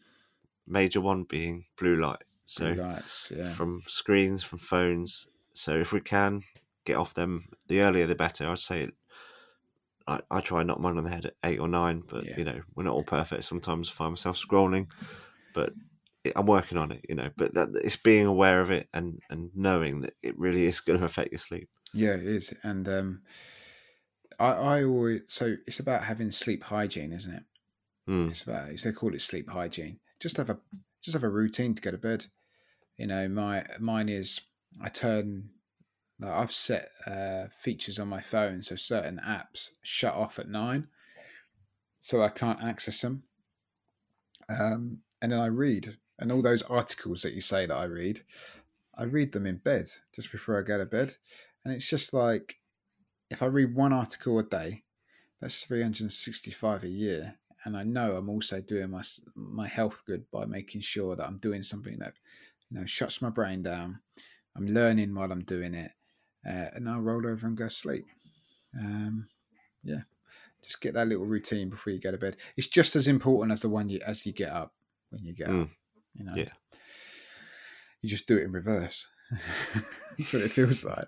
Major 0.66 1.02
one 1.02 1.24
being 1.24 1.66
blue 1.78 2.02
light. 2.02 2.24
So 2.48 2.74
Blue 2.74 2.84
lights, 2.84 3.32
yeah. 3.36 3.50
from 3.50 3.82
screens, 3.88 4.44
from 4.44 4.60
phones. 4.60 5.30
So 5.54 5.76
if 5.76 5.92
we 5.92 6.02
can 6.02 6.44
get 6.86 6.98
off 6.98 7.14
them, 7.14 7.50
the 7.68 7.82
earlier 7.82 8.08
the 8.08 8.16
better. 8.16 8.50
I'd 8.50 8.60
say. 8.60 8.90
I, 10.08 10.22
I 10.30 10.42
try 10.42 10.62
and 10.62 10.68
knock 10.68 10.80
mine 10.80 10.98
on 10.98 11.04
the 11.04 11.10
head 11.10 11.26
at 11.26 11.36
eight 11.44 11.60
or 11.60 11.68
nine, 11.68 12.04
but 12.08 12.26
Yeah. 12.26 12.38
you 12.38 12.44
know 12.44 12.62
we're 12.76 12.84
not 12.84 12.94
all 12.94 13.04
perfect. 13.04 13.44
Sometimes 13.44 13.90
I 13.90 13.94
find 13.94 14.12
myself 14.12 14.38
scrolling, 14.38 14.88
but 15.54 15.74
it, 16.24 16.34
I'm 16.36 16.46
working 16.46 16.78
on 16.78 16.92
it. 16.92 17.06
You 17.10 17.16
know, 17.16 17.30
but 17.38 17.54
that 17.56 17.70
it's 17.84 17.96
being 17.98 18.26
aware 18.26 18.62
of 18.62 18.72
it 18.72 18.90
and 18.94 19.20
and 19.30 19.52
knowing 19.56 20.02
that 20.02 20.14
it 20.22 20.38
really 20.38 20.66
is 20.66 20.80
going 20.80 21.00
to 21.00 21.06
affect 21.06 21.32
your 21.32 21.40
sleep. 21.40 21.70
Yeah, 21.94 22.14
it 22.16 22.24
is. 22.26 22.54
And 22.64 22.88
um 22.88 23.22
I, 24.40 24.52
I 24.54 24.84
always 24.84 25.22
so 25.28 25.56
it's 25.68 25.80
about 25.80 26.04
having 26.04 26.32
sleep 26.32 26.64
hygiene, 26.64 27.14
isn't 27.14 27.34
it? 27.34 27.44
Mm, 28.10 28.32
It's 28.32 28.44
about 28.44 28.70
it's 28.70 28.84
they 28.84 28.92
call 28.92 29.14
it 29.14 29.22
sleep 29.22 29.50
hygiene. 29.50 30.00
Just 30.20 30.38
have 30.38 30.50
a 30.50 30.60
just 31.02 31.14
have 31.14 31.24
a 31.24 31.30
routine 31.30 31.76
to 31.76 31.82
go 31.82 31.92
to 31.92 31.98
bed. 31.98 32.28
You 32.98 33.08
know, 33.08 33.28
my 33.28 33.66
mine 33.80 34.10
is 34.10 34.42
I 34.82 34.90
turn 34.90 35.50
like 36.22 36.32
I've 36.32 36.52
set 36.52 36.90
uh, 37.08 37.46
features 37.60 37.98
on 38.00 38.08
my 38.08 38.22
phone 38.22 38.62
so 38.62 38.76
certain 38.76 39.20
apps 39.26 39.70
shut 39.82 40.14
off 40.14 40.38
at 40.38 40.48
nine, 40.48 40.88
so 42.00 42.22
I 42.22 42.30
can't 42.30 42.64
access 42.64 43.02
them. 43.02 43.24
Um, 44.48 45.00
and 45.22 45.32
then 45.32 45.40
I 45.40 45.48
read, 45.48 45.98
and 46.20 46.32
all 46.32 46.42
those 46.42 46.62
articles 46.64 47.24
that 47.24 47.34
you 47.34 47.42
say 47.42 47.66
that 47.66 47.76
I 47.76 47.86
read, 47.86 48.22
I 48.98 49.04
read 49.04 49.32
them 49.32 49.48
in 49.48 49.58
bed 49.58 49.88
just 50.14 50.32
before 50.32 50.60
I 50.60 50.64
go 50.64 50.78
to 50.78 50.86
bed, 50.86 51.16
and 51.66 51.74
it's 51.74 51.90
just 51.90 52.14
like 52.14 52.58
if 53.30 53.42
I 53.42 53.46
read 53.46 53.74
one 53.74 53.94
article 53.94 54.38
a 54.38 54.44
day, 54.44 54.84
that's 55.40 55.64
three 55.64 55.82
hundred 55.82 56.02
and 56.02 56.12
sixty-five 56.12 56.84
a 56.84 56.90
year, 56.90 57.36
and 57.64 57.76
I 57.76 57.84
know 57.84 58.16
I'm 58.16 58.30
also 58.30 58.62
doing 58.62 58.92
my 58.92 59.04
my 59.36 59.68
health 59.68 60.04
good 60.06 60.30
by 60.32 60.46
making 60.46 60.82
sure 60.82 61.16
that 61.16 61.26
I'm 61.26 61.38
doing 61.38 61.64
something 61.64 61.98
that 62.00 62.14
you 62.70 62.80
know 62.80 62.86
shuts 62.86 63.22
my 63.22 63.30
brain 63.30 63.64
down. 63.64 64.02
I'm 64.56 64.68
learning 64.68 65.16
while 65.16 65.32
I'm 65.32 65.46
doing 65.46 65.74
it, 65.74 65.94
uh, 66.48 66.68
and 66.74 66.90
I'll 66.90 67.00
roll 67.00 67.28
over 67.28 67.48
and 67.48 67.58
go 67.58 67.68
sleep. 67.68 68.06
Um, 68.78 69.28
yeah, 69.84 70.02
just 70.64 70.82
get 70.82 70.94
that 70.94 71.08
little 71.08 71.26
routine 71.26 71.70
before 71.70 71.94
you 71.94 72.00
go 72.00 72.12
to 72.12 72.18
bed. 72.18 72.38
It's 72.58 72.68
just 72.68 72.96
as 72.96 73.08
important 73.08 73.52
as 73.54 73.62
the 73.62 73.70
one 73.70 73.90
you 73.90 74.00
as 74.06 74.26
you 74.26 74.32
get 74.34 74.50
up 74.50 74.74
when 75.10 75.24
you 75.26 75.34
get 75.34 75.48
Mm. 75.50 75.64
up. 75.64 75.70
You 76.16 76.26
know, 76.26 76.36
Yeah. 76.36 76.52
you 78.02 78.10
just 78.10 78.28
do 78.28 78.38
it 78.38 78.44
in 78.44 78.52
reverse. 78.52 79.08
That's 80.18 80.34
what 80.34 80.42
it 80.44 80.52
feels 80.52 80.84
like. 80.84 81.08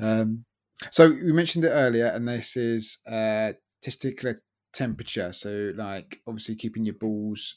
Um, 0.00 0.44
so 0.90 1.10
we 1.10 1.32
mentioned 1.32 1.64
it 1.64 1.70
earlier, 1.70 2.06
and 2.06 2.26
this 2.28 2.56
is 2.56 2.98
uh, 3.06 3.52
testicular 3.84 4.36
temperature. 4.72 5.32
So, 5.32 5.72
like, 5.74 6.20
obviously, 6.26 6.54
keeping 6.56 6.84
your 6.84 6.94
balls 6.94 7.56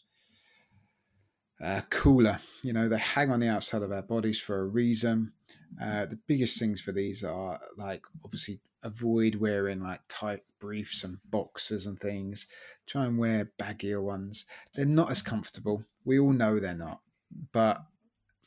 uh, 1.61 1.81
cooler. 1.89 2.39
You 2.63 2.73
know, 2.73 2.89
they 2.89 2.97
hang 2.97 3.31
on 3.31 3.39
the 3.39 3.49
outside 3.49 3.81
of 3.81 3.91
our 3.91 4.01
bodies 4.01 4.39
for 4.39 4.59
a 4.59 4.65
reason. 4.65 5.33
Uh, 5.81 6.05
the 6.05 6.19
biggest 6.27 6.57
things 6.59 6.81
for 6.81 6.91
these 6.91 7.23
are 7.23 7.59
like 7.77 8.03
obviously 8.23 8.59
avoid 8.83 9.35
wearing 9.35 9.81
like 9.81 10.01
tight 10.09 10.41
briefs 10.59 11.03
and 11.03 11.17
boxers 11.29 11.85
and 11.85 11.99
things. 11.99 12.47
Try 12.87 13.05
and 13.05 13.17
wear 13.17 13.51
baggier 13.59 14.01
ones. 14.01 14.45
They're 14.73 14.85
not 14.85 15.11
as 15.11 15.21
comfortable. 15.21 15.83
We 16.03 16.19
all 16.19 16.33
know 16.33 16.59
they're 16.59 16.73
not, 16.73 17.01
but 17.51 17.83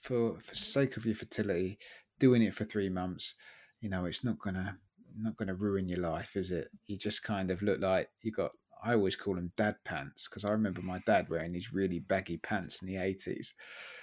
for 0.01 0.39
for 0.41 0.55
sake 0.55 0.97
of 0.97 1.07
your 1.07 1.15
fertility, 1.15 1.79
doing 2.19 2.43
it 2.43 2.55
for 2.55 2.65
three 2.65 2.89
months, 2.89 3.35
you 3.81 3.89
know, 3.89 4.05
it's 4.05 4.25
not 4.25 4.39
gonna 4.39 4.79
not 5.17 5.37
gonna 5.37 5.55
ruin 5.55 5.89
your 5.89 6.01
life, 6.01 6.37
is 6.37 6.51
it? 6.51 6.69
You 6.87 6.97
just 6.99 7.23
kind 7.23 7.51
of 7.51 7.62
look 7.62 7.81
like 7.81 8.11
you 8.23 8.33
got 8.33 8.53
I 8.85 8.93
always 8.93 9.16
call 9.16 9.35
them 9.35 9.53
dad 9.57 9.76
pants 9.85 10.28
because 10.28 10.45
I 10.45 10.51
remember 10.51 10.82
my 10.82 11.01
dad 11.07 11.28
wearing 11.30 11.53
these 11.53 11.72
really 11.72 12.01
baggy 12.01 12.37
pants 12.37 12.82
in 12.82 12.89
the 12.89 12.97
80s. 12.97 13.53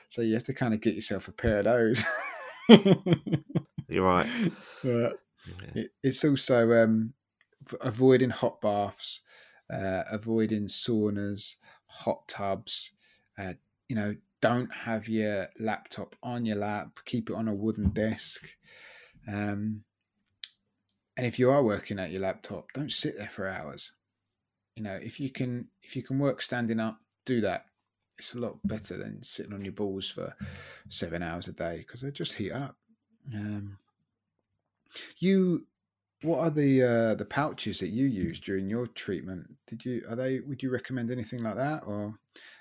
So 0.10 0.24
you 0.24 0.34
have 0.34 0.44
to 0.46 0.54
kind 0.54 0.74
of 0.74 0.82
get 0.82 0.96
yourself 0.96 1.28
a 1.28 1.32
pair 1.32 1.60
of 1.60 1.66
those. 1.66 2.04
You're 3.88 4.06
right. 4.06 4.28
But 4.84 5.20
it, 5.76 5.92
it's 6.04 6.24
also 6.24 6.84
um, 6.84 7.14
avoiding 7.82 8.30
hot 8.32 8.62
baths, 8.62 9.22
uh, 9.72 10.04
avoiding 10.12 10.68
saunas, 10.68 11.56
hot 11.86 12.28
tubs. 12.28 12.92
Uh, 13.38 13.54
you 13.88 13.96
know, 13.96 14.16
don't 14.42 14.74
have 14.74 15.08
your 15.08 15.50
laptop 15.60 16.16
on 16.24 16.46
your 16.46 16.58
lap. 16.58 17.00
Keep 17.06 17.30
it 17.30 17.36
on 17.36 17.48
a 17.48 17.54
wooden 17.54 17.90
desk. 17.90 18.50
Um, 19.28 19.84
and 21.18 21.28
if 21.28 21.38
you 21.38 21.52
are 21.52 21.64
working 21.64 22.00
at 22.00 22.12
your 22.12 22.22
laptop, 22.22 22.72
don't 22.74 22.92
sit 22.92 23.18
there 23.18 23.30
for 23.30 23.48
hours 23.48 23.92
you 24.76 24.84
know 24.84 25.00
if 25.02 25.20
you 25.20 25.30
can 25.30 25.68
if 25.84 25.96
you 25.96 26.04
can 26.04 26.20
work 26.20 26.42
standing 26.42 26.80
up 26.80 27.00
do 27.26 27.42
that. 27.42 27.66
It's 28.18 28.36
a 28.36 28.40
lot 28.40 28.60
better 28.64 28.98
than 28.98 29.24
sitting 29.24 29.54
on 29.54 29.66
your 29.66 29.74
balls 29.74 30.10
for 30.10 30.36
seven 30.90 31.24
hours 31.24 31.48
a 31.48 31.54
day 31.54 31.78
because 31.78 32.02
they 32.02 32.12
just 32.12 32.36
heat 32.36 32.52
up. 32.52 32.76
Um, 33.34 33.78
you 35.18 35.66
what 36.22 36.40
are 36.40 36.52
the 36.52 36.84
uh, 36.84 37.16
the 37.16 37.26
pouches 37.26 37.80
that 37.80 37.88
you 37.88 38.06
use 38.06 38.40
during 38.40 38.70
your 38.70 38.86
treatment? 38.86 39.56
Did 39.66 39.86
you 39.86 40.04
are 40.08 40.16
they 40.16 40.40
would 40.40 40.62
you 40.62 40.70
recommend 40.70 41.10
anything 41.10 41.42
like 41.42 41.56
that 41.56 41.84
or 41.88 42.20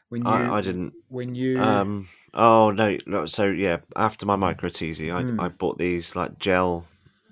when 0.08 0.22
you 0.22 0.30
I, 0.30 0.58
I 0.58 0.60
didn't. 0.60 0.94
when 1.08 1.34
you 1.34 1.60
um 1.60 2.08
oh 2.34 2.70
no, 2.70 2.98
no 3.06 3.26
so 3.26 3.46
yeah 3.46 3.78
after 3.96 4.26
my 4.26 4.36
micro-TESE 4.36 5.02
I, 5.02 5.22
mm. 5.22 5.40
I 5.40 5.48
bought 5.48 5.78
these 5.78 6.16
like 6.16 6.38
gel 6.38 6.86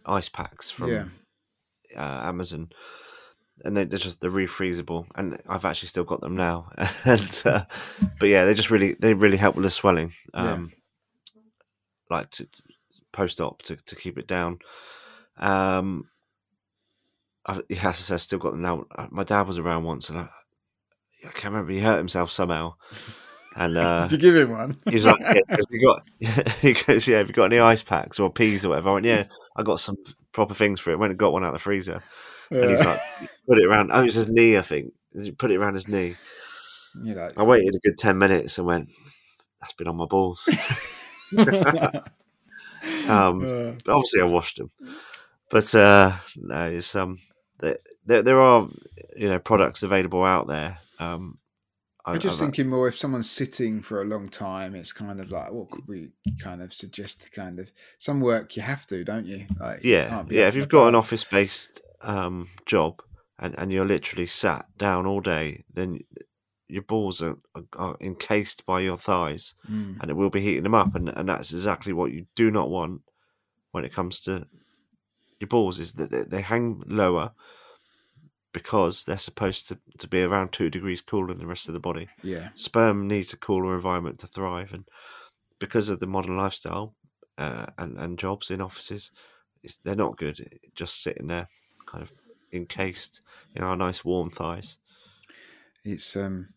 ice 0.07 0.29
packs 0.29 0.71
from 0.71 0.89
yeah. 0.91 1.05
uh, 1.97 2.29
amazon 2.29 2.71
and 3.65 3.77
they're 3.77 3.85
just 3.87 4.21
they're 4.21 4.31
refreezable, 4.31 5.07
and 5.15 5.41
I've 5.49 5.65
actually 5.65 5.89
still 5.89 6.05
got 6.05 6.21
them 6.21 6.37
now. 6.37 6.71
and 7.05 7.43
uh, 7.45 7.65
but 8.19 8.29
yeah, 8.29 8.45
they 8.45 8.55
just 8.55 8.71
really 8.71 8.95
they 8.99 9.15
really 9.15 9.37
help 9.37 9.57
with 9.57 9.65
the 9.65 9.71
swelling, 9.71 10.13
um, 10.35 10.73
yeah. 11.35 11.43
like 12.11 12.31
to, 12.31 12.47
to 12.47 12.63
post 13.13 13.41
op 13.41 13.63
to, 13.63 13.77
to 13.77 13.97
keep 13.97 14.19
it 14.19 14.27
down. 14.27 14.59
Um, 15.37 16.09
I, 17.47 17.61
as 17.71 17.79
I 17.81 17.93
said, 17.93 18.17
still 18.19 18.39
got 18.39 18.53
them 18.53 18.63
now. 18.63 18.85
Uh, 18.95 19.07
my 19.11 19.25
dad 19.25 19.47
was 19.47 19.59
around 19.59 19.85
once, 19.85 20.11
and 20.11 20.19
I, 20.19 20.29
I 21.25 21.31
can't 21.31 21.53
remember. 21.53 21.73
He 21.73 21.81
hurt 21.81 21.99
himself 21.99 22.31
somehow. 22.31 22.75
And 23.57 23.79
uh, 23.79 24.07
did 24.07 24.23
you 24.23 24.33
give 24.33 24.49
him 24.49 24.57
one? 24.57 24.77
He's 24.89 25.07
like, 25.07 25.21
yeah, 25.21 25.57
he 25.71 25.83
got. 25.83 26.03
he 26.61 26.75
goes, 26.75 27.09
yeah. 27.09 27.19
Have 27.19 27.29
you 27.29 27.35
got 27.35 27.47
any 27.47 27.59
ice 27.59 27.83
packs 27.83 28.21
or 28.21 28.31
peas 28.31 28.65
or 28.65 28.71
whatever? 28.71 28.91
I 28.91 28.95
went, 28.95 29.07
yeah. 29.07 29.25
I 29.57 29.63
got 29.63 29.81
some 29.81 29.97
proper 30.33 30.55
things 30.55 30.79
for 30.79 30.91
it. 30.91 30.99
Went 30.99 31.11
and 31.11 31.19
got 31.19 31.33
one 31.33 31.43
out 31.43 31.49
of 31.49 31.55
the 31.55 31.59
freezer. 31.59 32.03
And 32.51 32.71
he's 32.71 32.85
like, 32.85 33.01
put 33.47 33.59
it 33.59 33.67
around. 33.67 33.91
Oh, 33.93 34.03
it's 34.03 34.15
his 34.15 34.29
knee, 34.29 34.57
I 34.57 34.63
think. 34.63 34.93
Put 35.37 35.51
it 35.51 35.57
around 35.57 35.75
his 35.75 35.89
knee. 35.89 36.17
You 37.03 37.15
know, 37.15 37.31
I 37.37 37.43
waited 37.43 37.75
a 37.75 37.79
good 37.81 37.99
ten 37.99 38.19
minutes 38.19 38.59
and 38.59 38.67
went. 38.67 38.89
That's 39.61 39.73
been 39.73 39.89
on 39.89 39.97
my 39.97 40.07
balls. 40.07 40.49
um, 41.39 41.51
uh. 43.09 43.73
obviously, 43.93 44.21
I 44.21 44.25
washed 44.25 44.59
them, 44.59 44.71
but 45.51 45.75
uh, 45.75 46.17
no, 46.37 46.71
it's 46.71 46.95
um, 46.97 47.19
there, 48.09 48.23
there 48.23 48.41
are 48.41 48.69
you 49.17 49.29
know 49.29 49.39
products 49.39 49.83
available 49.83 50.25
out 50.25 50.49
there. 50.49 50.79
Um, 50.99 51.39
I, 52.05 52.15
am 52.15 52.21
just 52.21 52.41
thinking 52.41 52.69
more 52.69 52.89
if 52.89 52.97
someone's 52.97 53.31
sitting 53.31 53.83
for 53.83 54.01
a 54.01 54.05
long 54.05 54.29
time, 54.29 54.75
it's 54.75 54.93
kind 54.93 55.21
of 55.21 55.31
like 55.31 55.53
what 55.53 55.71
could 55.71 55.87
we 55.87 56.09
kind 56.41 56.63
of 56.63 56.73
suggest? 56.73 57.31
Kind 57.33 57.59
of 57.59 57.71
some 57.99 58.21
work 58.21 58.57
you 58.57 58.63
have 58.63 58.87
to, 58.87 59.05
don't 59.05 59.27
you? 59.27 59.47
Like, 59.61 59.81
yeah, 59.85 60.23
you 60.23 60.39
yeah. 60.39 60.49
If 60.49 60.57
you've 60.57 60.69
got 60.69 60.89
an 60.89 60.95
office 60.95 61.25
based 61.25 61.83
um, 62.01 62.49
job 62.67 63.03
and, 63.39 63.55
and 63.59 63.73
you're 63.73 63.87
literally 63.87 64.27
sat 64.27 64.67
down 64.77 65.07
all 65.07 65.21
day, 65.21 65.65
then 65.73 66.01
your 66.69 66.83
balls 66.83 67.23
are, 67.23 67.39
are 67.77 67.97
encased 68.01 68.67
by 68.67 68.81
your 68.81 68.99
thighs 68.99 69.55
mm. 69.71 69.97
and 70.01 70.11
it 70.11 70.15
will 70.15 70.31
be 70.31 70.41
heating 70.41 70.65
them 70.65 70.75
up. 70.75 70.95
And, 70.95 71.09
and 71.09 71.29
that's 71.29 71.53
exactly 71.53 71.93
what 71.93 72.13
you 72.13 72.27
do 72.35 72.51
not 72.51 72.69
want 72.69 73.03
when 73.73 73.85
it 73.85 73.93
comes 73.93 74.21
to 74.23 74.47
your 75.41 75.49
balls 75.49 75.79
is 75.79 75.93
that 75.95 76.11
they, 76.11 76.23
they 76.23 76.43
hang 76.43 76.83
lower 76.87 77.33
because 78.53 79.05
they're 79.05 79.19
supposed 79.19 79.69
to, 79.69 79.79
to 79.99 80.09
be 80.09 80.23
around 80.23 80.53
two 80.53 80.69
degrees 80.69 81.01
cooler 81.01 81.29
than 81.29 81.39
the 81.39 81.47
rest 81.47 81.69
of 81.69 81.75
the 81.75 81.81
body. 81.81 82.09
Yeah. 82.23 82.49
Sperm 82.55 83.07
needs 83.07 83.33
a 83.33 83.37
cooler 83.37 83.75
environment 83.75 84.19
to 84.21 84.27
thrive. 84.27 84.73
And 84.73 84.85
because 85.59 85.89
of 85.89 86.01
the 86.01 86.07
modern 86.07 86.37
lifestyle 86.37 86.95
uh, 87.37 87.67
and, 87.79 87.97
and 87.99 88.19
jobs 88.19 88.51
in 88.51 88.61
offices, 88.61 89.11
they're 89.85 89.95
not 89.95 90.17
good 90.17 90.59
just 90.75 91.03
sitting 91.03 91.27
there 91.29 91.49
kind 91.91 92.03
of 92.03 92.13
encased 92.53 93.21
in 93.55 93.63
our 93.63 93.77
nice 93.77 94.05
warm 94.05 94.31
thighs. 94.31 94.79
It's 95.85 96.17
um, 96.17 96.49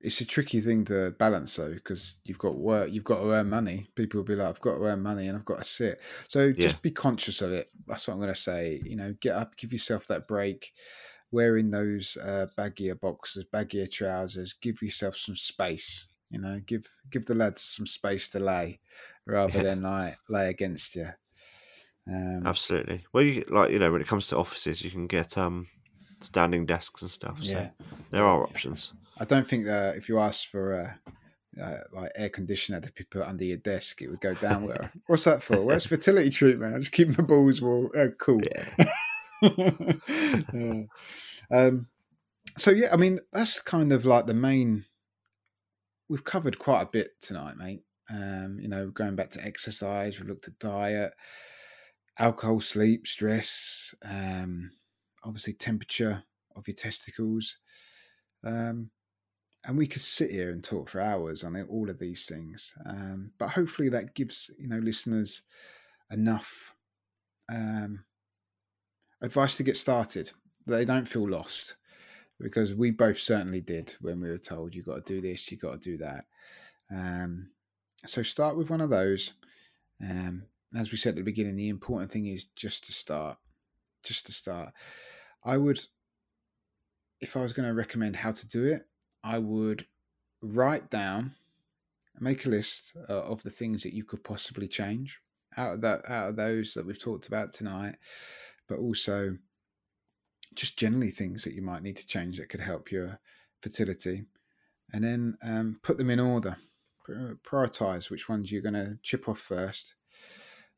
it's 0.00 0.20
a 0.20 0.24
tricky 0.24 0.60
thing 0.60 0.84
to 0.86 1.10
balance 1.18 1.56
though 1.56 1.74
because 1.74 2.16
you've 2.24 2.38
got 2.38 2.56
work, 2.56 2.90
you've 2.90 3.04
got 3.04 3.20
to 3.20 3.32
earn 3.32 3.50
money. 3.50 3.88
People 3.94 4.18
will 4.18 4.24
be 4.24 4.34
like, 4.34 4.48
"I've 4.48 4.60
got 4.60 4.76
to 4.76 4.84
earn 4.84 5.02
money 5.02 5.28
and 5.28 5.36
I've 5.36 5.44
got 5.44 5.58
to 5.58 5.64
sit." 5.64 6.00
So 6.28 6.52
just 6.52 6.76
yeah. 6.76 6.80
be 6.82 6.90
conscious 6.90 7.42
of 7.42 7.52
it. 7.52 7.70
That's 7.86 8.06
what 8.06 8.14
I'm 8.14 8.20
going 8.20 8.34
to 8.34 8.40
say. 8.40 8.80
You 8.84 8.96
know, 8.96 9.14
get 9.20 9.34
up, 9.34 9.56
give 9.56 9.72
yourself 9.72 10.06
that 10.08 10.26
break. 10.26 10.72
Wearing 11.32 11.70
those 11.70 12.16
uh, 12.20 12.46
baggier 12.58 12.98
boxers, 12.98 13.44
baggier 13.54 13.88
trousers, 13.88 14.52
give 14.60 14.82
yourself 14.82 15.16
some 15.16 15.36
space. 15.36 16.08
You 16.28 16.40
know, 16.40 16.60
give 16.66 16.86
give 17.10 17.26
the 17.26 17.34
lads 17.34 17.62
some 17.62 17.86
space 17.86 18.28
to 18.30 18.40
lay 18.40 18.80
rather 19.26 19.58
yeah. 19.58 19.62
than 19.74 19.82
like 19.82 20.16
lay 20.28 20.48
against 20.48 20.96
you. 20.96 21.10
Um, 22.10 22.46
Absolutely. 22.46 23.04
Well, 23.12 23.22
you 23.22 23.44
like 23.48 23.70
you 23.70 23.78
know 23.78 23.92
when 23.92 24.00
it 24.00 24.08
comes 24.08 24.26
to 24.28 24.36
offices, 24.36 24.82
you 24.82 24.90
can 24.90 25.06
get 25.06 25.38
um 25.38 25.68
standing 26.20 26.66
desks 26.66 27.02
and 27.02 27.10
stuff. 27.10 27.42
So 27.42 27.52
yeah. 27.52 27.70
there 28.10 28.24
are 28.24 28.42
options. 28.42 28.92
I 29.18 29.24
don't 29.24 29.46
think 29.46 29.66
that 29.66 29.96
if 29.96 30.08
you 30.08 30.18
ask 30.18 30.46
for 30.50 30.98
uh, 31.56 31.62
uh, 31.62 31.78
like 31.92 32.10
air 32.16 32.28
conditioner 32.28 32.80
to 32.80 32.92
be 32.92 33.04
put 33.04 33.22
under 33.22 33.44
your 33.44 33.58
desk, 33.58 34.02
it 34.02 34.08
would 34.08 34.20
go 34.20 34.34
down. 34.34 34.66
Where 34.66 34.92
what's 35.06 35.24
that 35.24 35.42
for? 35.42 35.62
Where's 35.62 35.86
fertility 35.86 36.30
treatment? 36.30 36.74
I 36.74 36.78
just 36.78 36.92
keep 36.92 37.16
my 37.16 37.24
balls 37.24 37.62
warm. 37.62 37.90
Uh, 37.96 38.08
cool. 38.18 38.40
Yeah. 39.42 40.82
um, 41.50 41.86
so 42.58 42.70
yeah, 42.70 42.88
I 42.92 42.96
mean 42.96 43.20
that's 43.32 43.58
kind 43.62 43.90
of 43.90 44.04
like 44.04 44.26
the 44.26 44.34
main. 44.34 44.84
We've 46.10 46.24
covered 46.24 46.58
quite 46.58 46.82
a 46.82 46.86
bit 46.92 47.12
tonight, 47.22 47.56
mate. 47.56 47.82
Um, 48.10 48.58
you 48.60 48.68
know, 48.68 48.90
going 48.90 49.16
back 49.16 49.30
to 49.30 49.42
exercise, 49.42 50.20
we 50.20 50.26
looked 50.26 50.48
at 50.48 50.58
diet 50.58 51.14
alcohol, 52.20 52.60
sleep, 52.60 53.06
stress, 53.06 53.94
um, 54.04 54.70
obviously 55.24 55.54
temperature 55.54 56.22
of 56.54 56.68
your 56.68 56.74
testicles. 56.74 57.56
Um, 58.44 58.90
and 59.64 59.76
we 59.76 59.86
could 59.86 60.02
sit 60.02 60.30
here 60.30 60.50
and 60.50 60.62
talk 60.62 60.88
for 60.88 61.00
hours 61.00 61.42
on 61.44 61.56
it, 61.56 61.66
all 61.68 61.90
of 61.90 61.98
these 61.98 62.26
things. 62.26 62.72
Um, 62.86 63.32
but 63.38 63.50
hopefully 63.50 63.88
that 63.88 64.14
gives 64.14 64.50
you 64.58 64.68
know 64.68 64.78
listeners 64.78 65.42
enough 66.10 66.74
um, 67.50 68.04
advice 69.22 69.56
to 69.56 69.62
get 69.62 69.76
started. 69.76 70.30
They 70.66 70.84
don't 70.84 71.08
feel 71.08 71.28
lost 71.28 71.76
because 72.38 72.74
we 72.74 72.90
both 72.90 73.18
certainly 73.18 73.60
did 73.60 73.94
when 74.00 74.20
we 74.20 74.28
were 74.30 74.38
told 74.38 74.74
you 74.74 74.82
got 74.82 75.04
to 75.06 75.14
do 75.14 75.20
this, 75.20 75.50
you 75.50 75.58
got 75.58 75.82
to 75.82 75.90
do 75.90 75.98
that. 75.98 76.24
Um, 76.90 77.50
so 78.06 78.22
start 78.22 78.56
with 78.56 78.70
one 78.70 78.80
of 78.80 78.90
those. 78.90 79.32
Um, 80.02 80.44
as 80.76 80.92
we 80.92 80.98
said 80.98 81.10
at 81.10 81.16
the 81.16 81.22
beginning, 81.22 81.56
the 81.56 81.68
important 81.68 82.10
thing 82.10 82.26
is 82.26 82.44
just 82.44 82.84
to 82.86 82.92
start. 82.92 83.38
Just 84.02 84.26
to 84.26 84.32
start. 84.32 84.72
I 85.44 85.56
would, 85.56 85.80
if 87.20 87.36
I 87.36 87.40
was 87.40 87.52
going 87.52 87.68
to 87.68 87.74
recommend 87.74 88.16
how 88.16 88.32
to 88.32 88.48
do 88.48 88.64
it, 88.64 88.86
I 89.22 89.38
would 89.38 89.86
write 90.40 90.90
down, 90.90 91.34
make 92.18 92.46
a 92.46 92.50
list 92.50 92.96
uh, 93.08 93.22
of 93.22 93.42
the 93.42 93.50
things 93.50 93.82
that 93.82 93.94
you 93.94 94.04
could 94.04 94.24
possibly 94.24 94.68
change 94.68 95.20
out 95.56 95.74
of 95.74 95.80
that, 95.82 96.08
out 96.08 96.30
of 96.30 96.36
those 96.36 96.74
that 96.74 96.86
we've 96.86 96.98
talked 96.98 97.26
about 97.26 97.52
tonight, 97.52 97.96
but 98.68 98.78
also 98.78 99.36
just 100.54 100.78
generally 100.78 101.10
things 101.10 101.44
that 101.44 101.54
you 101.54 101.62
might 101.62 101.82
need 101.82 101.96
to 101.96 102.06
change 102.06 102.38
that 102.38 102.48
could 102.48 102.60
help 102.60 102.90
your 102.90 103.18
fertility, 103.60 104.24
and 104.92 105.04
then 105.04 105.36
um, 105.42 105.78
put 105.82 105.98
them 105.98 106.10
in 106.10 106.20
order. 106.20 106.56
Prioritize 107.44 108.08
which 108.08 108.28
ones 108.28 108.52
you're 108.52 108.62
going 108.62 108.74
to 108.74 108.98
chip 109.02 109.28
off 109.28 109.38
first 109.38 109.94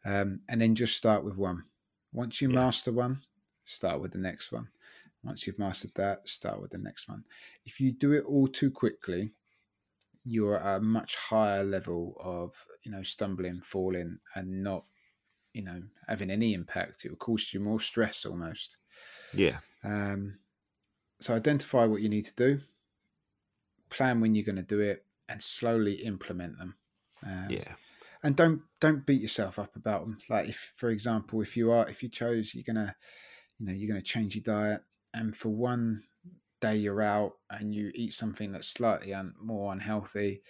um, 0.05 0.41
and 0.49 0.61
then 0.61 0.75
just 0.75 0.97
start 0.97 1.25
with 1.25 1.37
one. 1.37 1.65
Once 2.13 2.41
you 2.41 2.49
yeah. 2.49 2.57
master 2.57 2.93
one, 2.93 3.21
start 3.65 4.01
with 4.01 4.13
the 4.13 4.19
next 4.19 4.53
one. 4.53 4.69
Once 5.23 5.47
you've 5.47 5.59
mastered 5.59 5.93
that, 5.95 6.29
start 6.29 6.61
with 6.61 6.71
the 6.73 6.79
next 6.79 7.09
one. 7.09 7.25
If 7.65 7.81
you 7.81 7.93
do 7.93 8.13
it 8.13 8.25
all 8.25 8.49
too 8.49 8.71
quickly, 8.71 9.33
you're 10.25 10.59
at 10.59 10.77
a 10.77 10.81
much 10.81 11.17
higher 11.17 11.65
level 11.65 12.17
of 12.21 12.55
you 12.83 12.91
know 12.91 13.03
stumbling, 13.03 13.61
falling, 13.63 14.19
and 14.35 14.63
not 14.63 14.85
you 15.53 15.63
know 15.63 15.83
having 16.09 16.31
any 16.31 16.55
impact. 16.55 17.05
It 17.05 17.11
will 17.11 17.17
cause 17.17 17.53
you 17.53 17.61
more 17.61 17.81
stress 17.81 18.25
almost. 18.25 18.77
Yeah. 19.33 19.59
Um, 19.85 20.39
so 21.21 21.35
identify 21.35 21.85
what 21.85 22.03
you 22.03 22.09
need 22.09 22.25
to 22.25 22.35
do, 22.35 22.61
plan 23.91 24.21
when 24.21 24.35
you're 24.35 24.45
going 24.45 24.57
to 24.57 24.63
do 24.63 24.81
it, 24.81 25.05
and 25.29 25.43
slowly 25.43 25.95
implement 25.95 26.59
them. 26.59 26.75
Um, 27.25 27.47
Yeah. 27.49 27.75
And 28.23 28.37
don't 28.37 28.63
don't 28.81 29.07
beat 29.07 29.23
yourself 29.23 29.59
up 29.59 29.77
about 29.77 30.03
them. 30.03 30.19
Like 30.29 30.49
if, 30.49 30.73
for 30.77 30.91
example, 30.91 31.41
if 31.43 31.57
you 31.57 31.73
are 31.73 31.89
if 31.89 32.03
you 32.03 32.09
chose 32.09 32.55
you're 32.55 32.65
gonna, 32.67 32.95
you 33.59 33.67
know, 33.67 33.73
you're 33.73 33.89
gonna 33.89 34.03
change 34.03 34.35
your 34.37 34.45
diet, 34.45 34.83
and 35.15 35.37
for 35.37 35.49
one 35.49 36.05
day 36.61 36.77
you're 36.77 37.03
out 37.03 37.33
and 37.51 37.75
you 37.75 37.91
eat 37.95 38.13
something 38.13 38.53
that's 38.53 38.69
slightly 38.69 39.13
un, 39.13 39.35
more 39.43 39.73
unhealthy, 39.73 40.43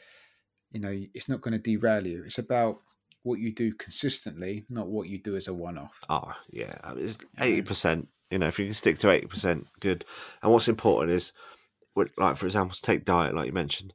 you 0.70 0.80
know, 0.80 0.94
it's 1.14 1.28
not 1.28 1.40
going 1.40 1.52
to 1.52 1.58
derail 1.58 2.06
you. 2.06 2.22
It's 2.26 2.38
about 2.38 2.80
what 3.22 3.38
you 3.38 3.54
do 3.54 3.72
consistently, 3.72 4.66
not 4.68 4.88
what 4.88 5.08
you 5.08 5.16
do 5.16 5.36
as 5.36 5.48
a 5.48 5.54
one-off. 5.54 6.00
Oh, 6.10 6.32
yeah. 6.50 6.76
It's 6.96 7.16
eighty 7.40 7.62
percent. 7.62 8.08
You 8.30 8.38
know, 8.38 8.48
if 8.48 8.58
you 8.58 8.66
can 8.66 8.74
stick 8.74 8.98
to 8.98 9.10
eighty 9.10 9.26
percent, 9.26 9.68
good. 9.80 10.04
And 10.42 10.52
what's 10.52 10.68
important 10.68 11.12
is, 11.12 11.32
like 12.18 12.36
for 12.36 12.46
example, 12.46 12.74
to 12.74 12.82
take 12.82 13.04
diet, 13.04 13.34
like 13.34 13.46
you 13.46 13.52
mentioned. 13.52 13.94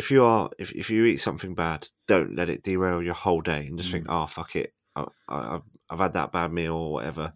If 0.00 0.10
you 0.10 0.24
are, 0.24 0.48
if, 0.58 0.72
if 0.72 0.88
you 0.88 1.04
eat 1.04 1.18
something 1.18 1.54
bad, 1.54 1.86
don't 2.08 2.34
let 2.34 2.48
it 2.48 2.62
derail 2.62 3.02
your 3.02 3.12
whole 3.14 3.42
day, 3.42 3.66
and 3.66 3.76
just 3.78 3.90
think, 3.92 4.06
oh 4.08 4.26
fuck 4.26 4.56
it, 4.56 4.72
I, 4.96 5.04
I, 5.28 5.54
I've- 5.54 5.64
I've 5.90 5.98
had 5.98 6.12
that 6.14 6.32
bad 6.32 6.52
meal 6.52 6.74
or 6.74 6.92
whatever. 6.92 7.32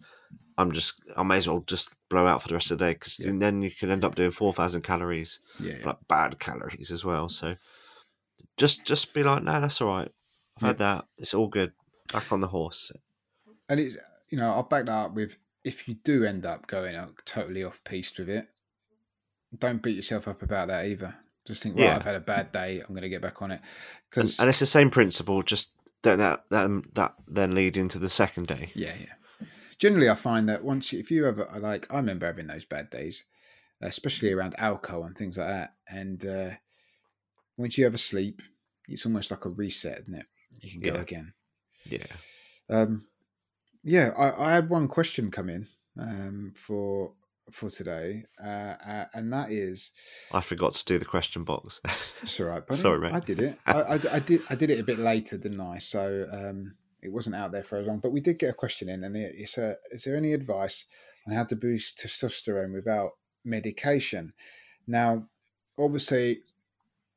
I'm 0.57 0.71
just, 0.71 0.93
I 1.17 1.23
may 1.23 1.37
as 1.37 1.47
well 1.47 1.63
just 1.67 1.89
blow 2.09 2.25
out 2.25 2.41
for 2.41 2.47
the 2.47 2.53
rest 2.55 2.71
of 2.71 2.79
the 2.79 2.85
day 2.85 2.93
because 2.93 3.19
Yeah. 3.19 3.33
then 3.35 3.61
you 3.61 3.69
can 3.69 3.91
end 3.91 4.03
up 4.05 4.15
doing 4.15 4.31
four 4.31 4.51
thousand 4.53 4.81
calories, 4.83 5.41
Yeah, 5.59 5.75
like 5.85 5.97
bad 6.07 6.39
calories 6.39 6.89
as 6.91 7.03
well. 7.05 7.27
So 7.29 7.55
just, 8.57 8.85
just 8.85 9.13
be 9.13 9.23
like, 9.23 9.43
no, 9.43 9.59
that's 9.61 9.79
all 9.81 9.89
right. 9.97 10.11
I've 10.57 10.67
had 10.67 10.77
that. 10.79 11.05
It's 11.17 11.33
all 11.33 11.49
good. 11.49 11.73
Back 12.13 12.31
on 12.31 12.39
the 12.39 12.47
horse. 12.47 12.91
and 13.69 13.79
it's 13.79 13.97
you 14.31 14.37
know 14.39 14.49
I'll 14.51 14.63
back 14.63 14.85
that 14.85 15.05
up 15.07 15.13
with 15.13 15.35
if 15.63 15.87
you 15.87 15.95
do 16.03 16.23
end 16.23 16.45
up 16.45 16.65
going 16.67 16.95
out 16.95 17.13
totally 17.25 17.63
off 17.63 17.83
piste 17.83 18.17
with 18.19 18.29
it, 18.29 18.47
don't 19.59 19.81
beat 19.83 19.95
yourself 19.97 20.27
up 20.27 20.41
about 20.41 20.69
that 20.69 20.85
either. 20.85 21.15
Just 21.47 21.61
think, 21.63 21.75
right, 21.77 21.83
Yeah. 21.85 21.95
I've 21.95 22.03
had 22.05 22.15
a 22.15 22.19
bad 22.21 22.51
day. 22.51 22.79
I'm 22.81 22.89
going 22.89 23.03
to 23.03 23.09
get 23.09 23.21
back 23.21 23.41
on 23.41 23.51
it 23.51 23.61
And, 23.61 23.63
because 24.09 24.39
and 24.39 24.49
it's 24.49 24.59
the 24.59 24.65
same 24.65 24.89
principle. 24.89 25.43
Just 25.43 25.71
don't 26.01 26.17
that 26.19 26.43
that 26.49 26.69
that 26.93 27.13
then 27.27 27.53
lead 27.55 27.77
into 27.77 27.99
the 27.99 28.09
second 28.09 28.47
day. 28.47 28.71
yeah, 28.75 28.93
yeah. 28.99 29.47
Generally, 29.77 30.09
I 30.09 30.15
find 30.15 30.47
that 30.49 30.63
once 30.63 30.93
if 30.93 31.11
you 31.11 31.27
ever 31.27 31.47
like, 31.59 31.91
I 31.93 31.97
remember 31.97 32.25
having 32.25 32.47
those 32.47 32.65
bad 32.65 32.89
days, 32.89 33.23
especially 33.81 34.31
around 34.31 34.55
alcohol 34.57 35.03
and 35.03 35.15
things 35.17 35.37
like 35.37 35.47
that. 35.47 35.73
And 35.89 36.25
uh, 36.25 36.49
once 37.57 37.77
you 37.77 37.83
have 37.83 37.93
a 37.93 37.99
sleep, 37.99 38.41
it's 38.87 39.05
almost 39.05 39.31
like 39.31 39.45
a 39.45 39.49
reset, 39.49 39.99
isn't 40.03 40.15
it? 40.15 40.25
You 40.61 40.71
can 40.71 40.81
go 40.81 40.93
Yeah. 40.95 41.01
again. 41.01 41.33
Yeah. 41.89 42.05
Um, 42.69 43.07
yeah, 43.83 44.11
I, 44.17 44.49
I 44.49 44.53
had 44.53 44.69
one 44.69 44.87
question 44.87 45.29
come 45.29 45.49
in 45.49 45.67
um, 45.99 46.53
for 46.55 47.13
for 47.51 47.69
today, 47.69 48.25
uh, 48.43 48.75
uh, 48.85 49.05
and 49.13 49.31
that 49.31 49.51
is, 49.51 49.91
I 50.31 50.41
forgot 50.41 50.73
to 50.73 50.85
do 50.85 50.97
the 50.97 51.05
question 51.05 51.43
box. 51.43 51.79
it's 51.85 52.39
all 52.39 52.47
right, 52.47 52.65
buddy. 52.65 52.79
Sorry, 52.79 52.99
mate. 52.99 53.13
I 53.13 53.19
did 53.19 53.39
it. 53.39 53.59
I, 53.65 53.81
I, 53.81 53.99
I 54.13 54.19
did. 54.19 54.41
I 54.49 54.55
did 54.55 54.69
it 54.69 54.79
a 54.79 54.83
bit 54.83 54.99
later, 54.99 55.37
didn't 55.37 55.61
I? 55.61 55.79
So 55.79 56.27
um, 56.31 56.75
it 57.01 57.11
wasn't 57.11 57.35
out 57.35 57.51
there 57.51 57.63
for 57.63 57.77
as 57.77 57.87
long. 57.87 57.99
But 57.99 58.11
we 58.11 58.21
did 58.21 58.39
get 58.39 58.49
a 58.49 58.53
question 58.53 58.89
in, 58.89 59.03
and 59.03 59.15
it, 59.15 59.33
it's 59.37 59.57
a. 59.57 59.75
Is 59.91 60.03
there 60.03 60.15
any 60.15 60.33
advice 60.33 60.85
on 61.27 61.33
how 61.33 61.43
to 61.45 61.55
boost 61.55 61.99
testosterone 61.99 62.73
without 62.73 63.11
medication? 63.43 64.33
Now, 64.87 65.27
obviously, 65.77 66.39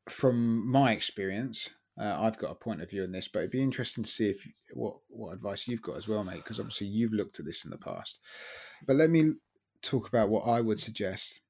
from 0.08 0.70
my 0.70 0.92
experience, 0.92 1.70
uh, 2.00 2.16
I've 2.20 2.38
got 2.38 2.52
a 2.52 2.54
point 2.54 2.82
of 2.82 2.90
view 2.90 3.02
on 3.02 3.12
this, 3.12 3.28
but 3.28 3.40
it'd 3.40 3.50
be 3.50 3.62
interesting 3.62 4.04
to 4.04 4.10
see 4.10 4.30
if 4.30 4.46
what 4.74 4.96
what 5.08 5.32
advice 5.32 5.66
you've 5.66 5.82
got 5.82 5.96
as 5.96 6.06
well, 6.06 6.22
mate. 6.22 6.42
Because 6.44 6.60
obviously 6.60 6.86
you've 6.86 7.12
looked 7.12 7.40
at 7.40 7.46
this 7.46 7.64
in 7.64 7.70
the 7.70 7.78
past. 7.78 8.20
But 8.86 8.96
let 8.96 9.10
me 9.10 9.32
talk 9.82 10.08
about 10.08 10.28
what 10.28 10.42
I 10.42 10.60
would 10.60 10.80
suggest. 10.80 11.40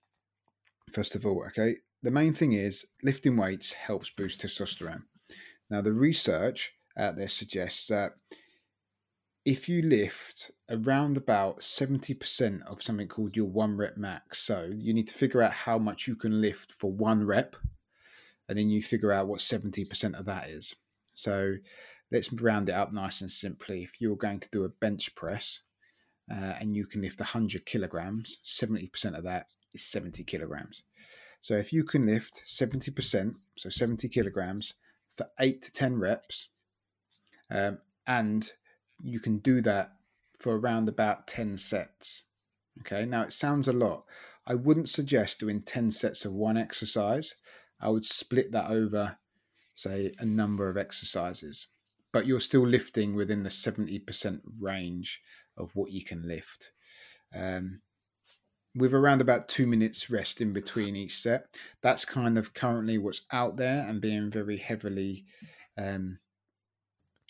First 0.92 1.14
of 1.14 1.26
all, 1.26 1.44
okay, 1.48 1.76
the 2.02 2.10
main 2.10 2.32
thing 2.32 2.52
is 2.52 2.86
lifting 3.02 3.36
weights 3.36 3.72
helps 3.72 4.10
boost 4.10 4.40
testosterone. 4.40 5.02
Now, 5.70 5.80
the 5.80 5.92
research 5.92 6.72
out 6.96 7.16
there 7.16 7.28
suggests 7.28 7.86
that 7.88 8.12
if 9.44 9.68
you 9.68 9.82
lift 9.82 10.50
around 10.68 11.16
about 11.16 11.60
70% 11.60 12.66
of 12.66 12.82
something 12.82 13.08
called 13.08 13.36
your 13.36 13.46
one 13.46 13.76
rep 13.76 13.96
max, 13.96 14.38
so 14.38 14.70
you 14.74 14.92
need 14.92 15.08
to 15.08 15.14
figure 15.14 15.42
out 15.42 15.52
how 15.52 15.78
much 15.78 16.06
you 16.06 16.16
can 16.16 16.40
lift 16.40 16.72
for 16.72 16.92
one 16.92 17.24
rep, 17.24 17.56
and 18.48 18.58
then 18.58 18.68
you 18.68 18.82
figure 18.82 19.12
out 19.12 19.26
what 19.26 19.40
70% 19.40 20.18
of 20.18 20.24
that 20.26 20.48
is. 20.48 20.74
So 21.14 21.54
let's 22.10 22.32
round 22.32 22.68
it 22.68 22.74
up 22.74 22.92
nice 22.92 23.20
and 23.20 23.30
simply. 23.30 23.82
If 23.82 24.00
you're 24.00 24.16
going 24.16 24.40
to 24.40 24.50
do 24.50 24.64
a 24.64 24.68
bench 24.68 25.14
press 25.14 25.62
uh, 26.30 26.54
and 26.60 26.76
you 26.76 26.86
can 26.86 27.02
lift 27.02 27.20
100 27.20 27.64
kilograms, 27.64 28.38
70% 28.44 29.16
of 29.16 29.24
that 29.24 29.46
is 29.72 29.84
70 29.84 30.24
kilograms. 30.24 30.82
So 31.40 31.54
if 31.56 31.72
you 31.72 31.84
can 31.84 32.06
lift 32.06 32.42
70%, 32.46 33.34
so 33.56 33.68
70 33.68 34.08
kilograms 34.08 34.74
for 35.16 35.28
eight 35.40 35.62
to 35.62 35.72
10 35.72 35.98
reps, 35.98 36.48
um, 37.50 37.78
and 38.06 38.50
you 39.02 39.20
can 39.20 39.38
do 39.38 39.60
that 39.62 39.92
for 40.38 40.58
around 40.58 40.88
about 40.88 41.26
10 41.26 41.56
sets. 41.58 42.24
Okay, 42.80 43.04
now 43.06 43.22
it 43.22 43.32
sounds 43.32 43.68
a 43.68 43.72
lot. 43.72 44.04
I 44.46 44.54
wouldn't 44.54 44.88
suggest 44.88 45.40
doing 45.40 45.62
10 45.62 45.90
sets 45.92 46.24
of 46.24 46.32
one 46.32 46.56
exercise. 46.56 47.34
I 47.80 47.90
would 47.90 48.04
split 48.04 48.52
that 48.52 48.70
over, 48.70 49.18
say, 49.74 50.14
a 50.18 50.24
number 50.24 50.68
of 50.68 50.76
exercises, 50.76 51.66
but 52.12 52.26
you're 52.26 52.40
still 52.40 52.66
lifting 52.66 53.14
within 53.14 53.42
the 53.42 53.50
70% 53.50 54.40
range 54.58 55.20
of 55.58 55.74
what 55.74 55.90
you 55.90 56.04
can 56.04 56.26
lift. 56.26 56.72
Um, 57.34 57.82
with 58.74 58.94
around 58.94 59.20
about 59.20 59.48
two 59.48 59.66
minutes 59.66 60.08
rest 60.08 60.40
in 60.40 60.52
between 60.52 60.94
each 60.94 61.18
set. 61.20 61.46
That's 61.82 62.04
kind 62.04 62.38
of 62.38 62.54
currently 62.54 62.96
what's 62.98 63.22
out 63.32 63.56
there 63.56 63.86
and 63.86 64.00
being 64.00 64.30
very 64.30 64.56
heavily 64.56 65.24
um, 65.76 66.18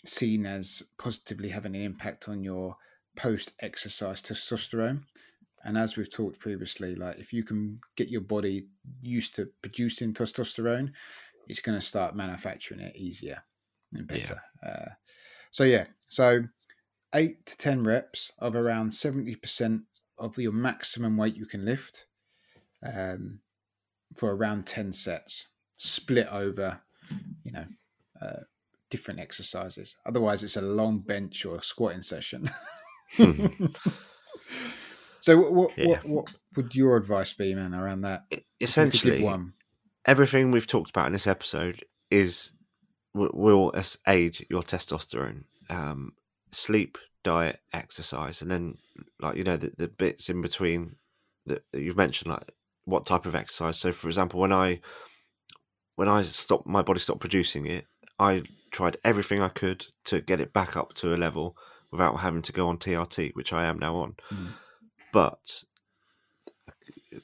seen 0.05 0.45
as 0.45 0.83
positively 0.97 1.49
having 1.49 1.75
an 1.75 1.81
impact 1.81 2.29
on 2.29 2.43
your 2.43 2.77
post 3.15 3.53
exercise 3.61 4.21
testosterone. 4.21 5.03
And 5.63 5.77
as 5.77 5.97
we've 5.97 6.11
talked 6.11 6.39
previously, 6.39 6.95
like 6.95 7.17
if 7.17 7.33
you 7.33 7.43
can 7.43 7.79
get 7.97 8.09
your 8.09 8.21
body 8.21 8.67
used 9.01 9.35
to 9.35 9.49
producing 9.61 10.13
testosterone, 10.13 10.91
it's 11.47 11.59
going 11.61 11.79
to 11.79 11.85
start 11.85 12.15
manufacturing 12.15 12.79
it 12.79 12.95
easier 12.95 13.43
and 13.93 14.07
Yeah. 14.09 14.17
better. 14.17 14.41
Uh, 14.63 14.89
so 15.51 15.63
yeah, 15.63 15.87
so 16.07 16.43
eight 17.13 17.45
to 17.45 17.57
ten 17.57 17.83
reps 17.83 18.31
of 18.39 18.55
around 18.55 18.93
seventy 18.93 19.35
percent 19.35 19.83
of 20.17 20.37
your 20.37 20.51
maximum 20.51 21.17
weight 21.17 21.35
you 21.35 21.45
can 21.45 21.63
lift 21.65 22.05
um, 22.85 23.39
for 24.15 24.35
around 24.35 24.65
10 24.65 24.91
sets 24.93 25.45
split 25.77 26.27
over 26.31 26.81
you 27.43 27.51
know 27.51 27.65
uh, 28.21 28.39
different 28.89 29.19
exercises 29.19 29.95
otherwise 30.05 30.43
it's 30.43 30.57
a 30.57 30.61
long 30.61 30.99
bench 30.99 31.45
or 31.45 31.61
squatting 31.61 32.01
session 32.01 32.49
so 35.21 35.37
what 35.37 35.53
what, 35.53 35.77
Yeah. 35.77 35.85
what 35.87 36.05
what 36.05 36.33
would 36.55 36.75
your 36.75 36.97
advice 36.97 37.33
be 37.33 37.53
man 37.55 37.73
around 37.73 38.01
that 38.01 38.25
If 38.29 38.37
you 38.39 38.39
could 38.39 38.49
give 38.57 38.69
Essentially, 38.69 39.23
one 39.23 39.53
everything 40.05 40.51
we've 40.51 40.67
talked 40.67 40.89
about 40.89 41.07
in 41.07 41.13
this 41.13 41.27
episode 41.27 41.85
is 42.09 42.51
will, 43.13 43.31
will 43.33 43.73
aid 44.07 44.45
your 44.49 44.63
testosterone. 44.63 45.43
Um, 45.69 46.13
sleep, 46.51 46.97
diet, 47.23 47.59
exercise, 47.73 48.41
and 48.41 48.51
then 48.51 48.77
like 49.19 49.35
you 49.37 49.43
know 49.43 49.57
the, 49.57 49.71
the 49.77 49.87
bits 49.87 50.29
in 50.29 50.41
between 50.41 50.95
that, 51.45 51.63
that 51.71 51.81
you've 51.81 51.97
mentioned, 51.97 52.31
like 52.31 52.51
what 52.85 53.05
type 53.05 53.25
of 53.25 53.35
exercise. 53.35 53.77
So, 53.77 53.91
for 53.91 54.07
example, 54.07 54.39
when 54.39 54.53
I 54.53 54.81
when 55.95 56.07
I 56.07 56.23
stopped, 56.23 56.67
my 56.67 56.81
body 56.81 56.99
stopped 56.99 57.21
producing 57.21 57.65
it. 57.65 57.85
I 58.17 58.43
tried 58.71 58.97
everything 59.03 59.41
I 59.41 59.49
could 59.49 59.85
to 60.05 60.21
get 60.21 60.41
it 60.41 60.53
back 60.53 60.75
up 60.75 60.93
to 60.95 61.13
a 61.13 61.17
level 61.17 61.55
without 61.91 62.19
having 62.19 62.41
to 62.43 62.51
go 62.51 62.67
on 62.67 62.77
TRT, 62.77 63.35
which 63.35 63.53
I 63.53 63.65
am 63.65 63.79
now 63.79 63.95
on. 63.95 64.15
Mm. 64.31 64.49
But 65.11 65.63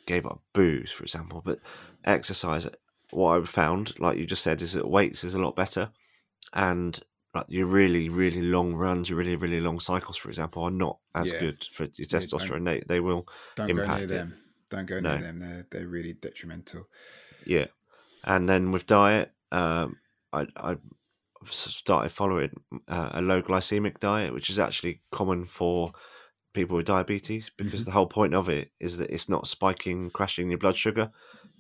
gave 0.06 0.26
up 0.26 0.42
booze, 0.54 0.92
for 0.92 1.04
example. 1.04 1.42
But 1.44 1.60
exercise, 2.04 2.68
what 3.12 3.42
I 3.42 3.46
found, 3.46 4.00
like 4.00 4.18
you 4.18 4.26
just 4.26 4.44
said, 4.44 4.62
is 4.62 4.74
that 4.74 4.90
weights 4.90 5.24
is 5.24 5.34
a 5.34 5.40
lot 5.40 5.56
better, 5.56 5.90
and 6.54 7.00
like 7.36 7.46
your 7.50 7.68
really, 7.68 8.10
really 8.10 8.42
long 8.42 8.74
runs, 8.76 9.10
your 9.10 9.20
really, 9.20 9.36
really 9.36 9.62
long 9.62 9.80
cycles, 9.80 10.18
for 10.18 10.30
example, 10.30 10.64
are 10.64 10.72
not 10.72 11.00
as 11.16 11.32
Yeah. 11.32 11.34
good 11.34 11.64
for 11.72 11.84
your 11.84 12.08
testosterone. 12.08 12.66
They 12.66 12.82
they 12.88 13.00
will, 13.02 13.28
don't 13.56 13.74
go 13.74 13.86
near 13.88 14.06
impact 14.06 14.12
it. 14.12 14.28
them 14.28 14.38
don't 14.70 14.86
go 14.86 15.00
No. 15.00 15.18
near 15.18 15.22
them 15.22 15.40
they're, 15.40 15.68
they're 15.72 15.88
really 15.88 16.14
detrimental 16.14 16.88
yeah. 17.46 17.68
And 18.26 18.50
then 18.50 18.72
with 18.72 18.86
diet, 18.88 19.34
um, 19.52 20.00
I 20.34 20.48
I 20.58 20.78
started 21.46 22.10
following 22.12 22.52
uh, 22.88 23.12
a 23.14 23.22
low 23.22 23.42
glycemic 23.42 24.00
diet, 24.00 24.34
which 24.34 24.50
is 24.50 24.60
actually 24.60 25.04
common 25.12 25.46
for 25.46 25.94
people 26.54 26.78
with 26.78 26.88
diabetes 26.88 27.52
because 27.52 27.86
Mhm. 27.86 27.86
the 27.86 27.92
whole 27.92 28.08
point 28.08 28.36
of 28.36 28.50
it 28.50 28.72
is 28.80 28.98
that 28.98 29.12
it's 29.12 29.30
not 29.30 29.48
spiking, 29.48 30.12
crashing 30.12 30.50
your 30.50 30.60
blood 30.60 30.78
sugar. 30.78 31.12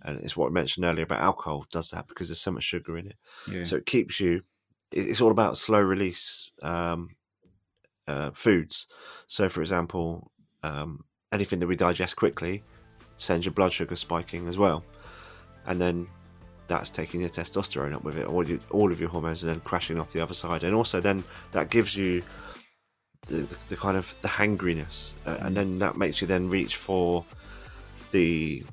and 0.03 0.19
it's 0.21 0.37
what 0.37 0.47
I 0.47 0.51
mentioned 0.51 0.85
earlier 0.85 1.05
about 1.05 1.21
alcohol 1.21 1.65
does 1.71 1.91
that 1.91 2.07
because 2.07 2.29
there's 2.29 2.41
so 2.41 2.51
much 2.51 2.63
sugar 2.65 2.97
in 2.97 3.07
it. 3.07 3.17
Yeah. 3.45 3.69
So 3.69 3.77
it 3.77 3.85
keeps 3.87 4.19
you. 4.19 4.43
It's 4.91 5.21
all 5.21 5.31
about 5.31 5.57
slow 5.57 5.81
release 5.81 6.49
um, 6.61 7.09
uh, 8.07 8.31
foods. 8.31 8.87
So, 9.27 9.49
for 9.49 9.61
example, 9.61 10.31
um, 10.63 11.03
anything 11.31 11.59
that 11.59 11.67
we 11.67 11.75
digest 11.75 12.15
quickly 12.15 12.63
sends 13.17 13.45
your 13.45 13.53
blood 13.53 13.73
sugar 13.73 13.95
spiking 13.95 14.47
as 14.47 14.57
well, 14.57 14.83
and 15.65 15.79
then 15.79 16.07
that's 16.67 16.89
taking 16.89 17.21
your 17.21 17.29
testosterone 17.29 17.93
up 17.93 18.03
with 18.03 18.17
it, 18.17 18.25
all, 18.25 18.47
you, 18.47 18.59
all 18.71 18.91
of 18.91 18.99
your 18.99 19.09
hormones, 19.09 19.43
and 19.43 19.51
then 19.51 19.59
crashing 19.61 19.99
off 19.99 20.11
the 20.11 20.21
other 20.21 20.33
side. 20.33 20.63
And 20.63 20.73
also, 20.73 20.99
then 20.99 21.23
that 21.51 21.69
gives 21.69 21.95
you 21.95 22.23
the, 23.27 23.37
the, 23.37 23.57
the 23.69 23.77
kind 23.77 23.97
of 23.97 24.15
the 24.21 24.27
hangriness, 24.27 25.13
uh, 25.25 25.37
and 25.41 25.55
then 25.55 25.79
that 25.79 25.97
makes 25.97 26.21
you 26.21 26.27
then 26.27 26.49
reach 26.49 26.75
for 26.75 27.25
the 28.11 28.63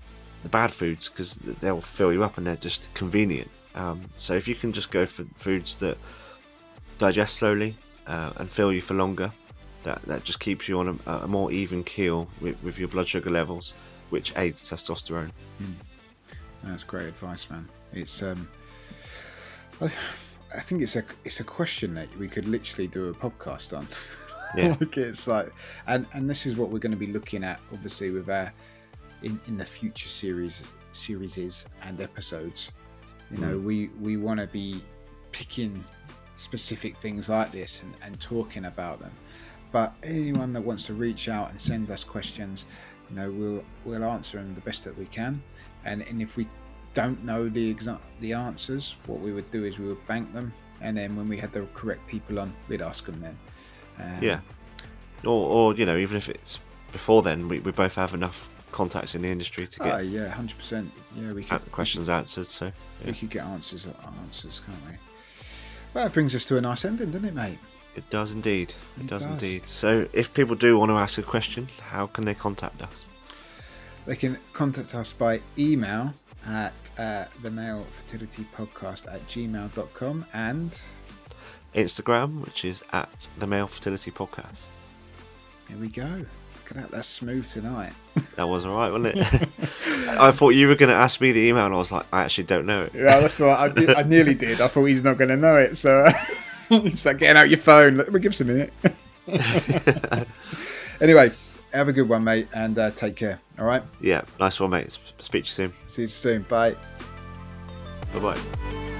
the 0.42 0.48
bad 0.48 0.72
foods 0.72 1.08
because 1.08 1.34
they'll 1.34 1.80
fill 1.80 2.12
you 2.12 2.24
up 2.24 2.36
and 2.36 2.46
they're 2.46 2.56
just 2.56 2.92
convenient. 2.94 3.50
Um, 3.74 4.02
so 4.16 4.34
if 4.34 4.46
you 4.46 4.54
can 4.54 4.72
just 4.72 4.90
go 4.90 5.06
for 5.06 5.24
foods 5.34 5.78
that 5.80 5.96
digest 6.98 7.36
slowly 7.36 7.76
uh, 8.06 8.32
and 8.36 8.50
fill 8.50 8.72
you 8.72 8.80
for 8.80 8.94
longer, 8.94 9.32
that 9.84 10.02
that 10.02 10.24
just 10.24 10.40
keeps 10.40 10.68
you 10.68 10.78
on 10.78 11.00
a, 11.06 11.10
a 11.10 11.28
more 11.28 11.50
even 11.50 11.82
keel 11.84 12.28
with, 12.40 12.62
with 12.62 12.78
your 12.78 12.88
blood 12.88 13.08
sugar 13.08 13.30
levels, 13.30 13.74
which 14.10 14.36
aids 14.36 14.62
testosterone. 14.62 15.30
That's 16.62 16.84
great 16.84 17.08
advice, 17.08 17.50
man. 17.50 17.68
It's 17.92 18.22
um, 18.22 18.48
I, 19.80 19.90
I 20.54 20.60
think 20.60 20.82
it's 20.82 20.96
a 20.96 21.04
it's 21.24 21.40
a 21.40 21.44
question 21.44 21.94
that 21.94 22.08
we 22.18 22.28
could 22.28 22.46
literally 22.46 22.86
do 22.86 23.08
a 23.08 23.14
podcast 23.14 23.76
on. 23.76 23.86
Yeah. 24.54 24.76
like 24.80 24.98
it's 24.98 25.26
like, 25.26 25.50
and 25.86 26.04
and 26.12 26.28
this 26.28 26.44
is 26.44 26.56
what 26.56 26.68
we're 26.68 26.78
going 26.78 26.92
to 26.92 26.98
be 26.98 27.06
looking 27.06 27.42
at, 27.42 27.58
obviously, 27.72 28.10
with 28.10 28.28
our 28.28 28.52
in 29.22 29.40
in 29.46 29.56
the 29.56 29.64
future 29.64 30.10
series 30.10 30.62
series 30.92 31.66
and 31.82 32.00
episodes. 32.02 32.70
You 33.32 33.38
know, 33.38 33.58
we 33.58 33.88
we 34.00 34.16
want 34.16 34.40
to 34.40 34.46
be 34.46 34.82
picking 35.32 35.82
specific 36.36 36.96
things 36.96 37.28
like 37.28 37.52
this 37.52 37.82
and, 37.82 37.94
and 38.02 38.20
talking 38.20 38.66
about 38.66 39.00
them. 39.00 39.12
But 39.70 39.94
anyone 40.02 40.52
that 40.52 40.60
wants 40.60 40.82
to 40.84 40.94
reach 40.94 41.28
out 41.28 41.50
and 41.50 41.60
send 41.60 41.90
us 41.90 42.04
questions, 42.04 42.66
you 43.08 43.16
know, 43.16 43.30
we'll 43.30 43.64
we'll 43.84 44.04
answer 44.04 44.38
them 44.38 44.54
the 44.54 44.60
best 44.60 44.84
that 44.84 44.96
we 44.98 45.06
can. 45.06 45.42
And 45.84 46.02
and 46.02 46.20
if 46.20 46.36
we 46.36 46.46
don't 46.94 47.24
know 47.24 47.48
the 47.48 47.70
exact 47.70 48.02
the 48.20 48.34
answers, 48.34 48.96
what 49.06 49.20
we 49.20 49.32
would 49.32 49.50
do 49.50 49.64
is 49.64 49.78
we 49.78 49.88
would 49.88 50.06
bank 50.06 50.32
them, 50.34 50.52
and 50.80 50.96
then 50.96 51.16
when 51.16 51.28
we 51.28 51.38
had 51.38 51.52
the 51.52 51.62
correct 51.74 52.06
people 52.06 52.38
on, 52.38 52.52
we'd 52.68 52.82
ask 52.82 53.06
them 53.06 53.20
then. 53.20 53.38
Um, 53.98 54.22
Yeah, 54.22 54.40
or 55.24 55.72
or 55.72 55.74
you 55.74 55.86
know 55.86 55.96
even 55.96 56.16
if 56.16 56.28
it's 56.28 56.58
before 56.92 57.22
then, 57.22 57.48
we, 57.48 57.60
we 57.60 57.72
both 57.72 57.94
have 57.94 58.12
enough 58.12 58.48
contacts 58.72 59.14
in 59.14 59.22
the 59.22 59.28
industry 59.28 59.66
to 59.66 59.78
get 59.78 59.94
Oh 59.94 59.98
yeah, 59.98 60.28
hundred 60.28 60.58
percent. 60.58 60.90
Yeah, 61.14 61.32
we 61.32 61.44
uh, 61.44 61.58
could 61.58 61.72
questions 61.72 62.08
answered. 62.08 62.46
So 62.46 62.72
We 63.04 63.08
yeah, 63.12 63.12
could 63.18 63.30
get 63.30 63.44
answers 63.44 63.86
answers, 64.24 64.60
can't 64.66 64.78
we? 64.90 64.96
Well, 65.94 66.04
that 66.04 66.12
brings 66.14 66.34
us 66.34 66.44
to 66.46 66.56
a 66.56 66.60
nice 66.60 66.84
ending, 66.84 67.10
doesn't 67.10 67.28
it, 67.28 67.34
mate? 67.34 67.58
it 67.94 68.08
does 68.08 68.32
indeed. 68.32 68.72
It, 68.96 69.02
It 69.02 69.06
does, 69.08 69.24
does. 69.26 69.32
indeed. 69.32 69.68
So 69.68 70.08
if 70.14 70.32
people 70.32 70.56
do 70.56 70.78
want 70.78 70.88
to 70.90 70.94
ask 70.96 71.18
a 71.18 71.22
question, 71.22 71.68
how 71.90 72.06
can 72.06 72.24
they 72.24 72.32
contact 72.34 72.80
us? 72.80 73.06
They 74.06 74.16
can 74.16 74.38
contact 74.54 74.94
us 74.94 75.12
by 75.12 75.40
email 75.58 76.14
at 76.46 76.72
uh, 76.98 77.26
the 77.42 77.50
male 77.50 77.86
fertility 78.00 78.46
podcast 78.56 79.06
at 79.12 79.20
gmail.com 79.28 80.24
and 80.32 80.80
Instagram, 81.74 82.40
which 82.44 82.64
is 82.64 82.82
at 82.92 83.28
the 83.38 83.46
Male 83.46 83.66
Fertility 83.66 84.10
Podcast. 84.10 84.66
here 85.68 85.76
we 85.78 85.88
go. 85.88 86.24
Look 86.72 86.84
at 86.84 86.90
that, 86.90 86.96
that's 86.96 87.08
smooth 87.08 87.50
tonight. 87.50 87.92
That 88.36 88.48
was 88.48 88.64
all 88.64 88.76
right, 88.76 88.90
wasn't 88.90 89.16
it? 89.18 89.48
I 90.08 90.30
thought 90.30 90.50
you 90.50 90.68
were 90.68 90.74
going 90.74 90.88
to 90.88 90.94
ask 90.94 91.20
me 91.20 91.32
the 91.32 91.40
email, 91.40 91.66
and 91.66 91.74
I 91.74 91.76
was 91.76 91.92
like, 91.92 92.06
I 92.12 92.22
actually 92.22 92.44
don't 92.44 92.64
know 92.64 92.84
it. 92.84 92.94
Yeah, 92.94 93.20
that's 93.20 93.38
what 93.38 93.58
I 93.58 93.68
did. 93.68 93.90
I 93.94 94.02
nearly 94.02 94.34
did. 94.34 94.60
I 94.60 94.68
thought 94.68 94.84
he's 94.84 95.02
not 95.02 95.18
going 95.18 95.28
to 95.28 95.36
know 95.36 95.56
it, 95.56 95.76
so 95.76 96.06
it's 96.70 97.04
like 97.04 97.18
getting 97.18 97.36
out 97.36 97.50
your 97.50 97.58
phone. 97.58 97.98
Let 97.98 98.10
me 98.12 98.20
give 98.20 98.32
us 98.32 98.40
a 98.40 98.44
minute. 98.44 98.72
anyway, 101.00 101.30
have 101.74 101.88
a 101.88 101.92
good 101.92 102.08
one, 102.08 102.24
mate, 102.24 102.48
and 102.54 102.78
uh, 102.78 102.90
take 102.92 103.16
care. 103.16 103.38
All 103.58 103.66
right, 103.66 103.82
yeah, 104.00 104.22
nice 104.40 104.58
one, 104.58 104.70
mate. 104.70 104.98
Speak 105.20 105.44
to 105.44 105.48
you 105.48 105.52
soon. 105.52 105.72
see 105.86 106.02
you 106.02 106.08
soon. 106.08 106.42
Bye. 106.42 106.74
Bye 108.14 108.18
bye. 108.18 108.98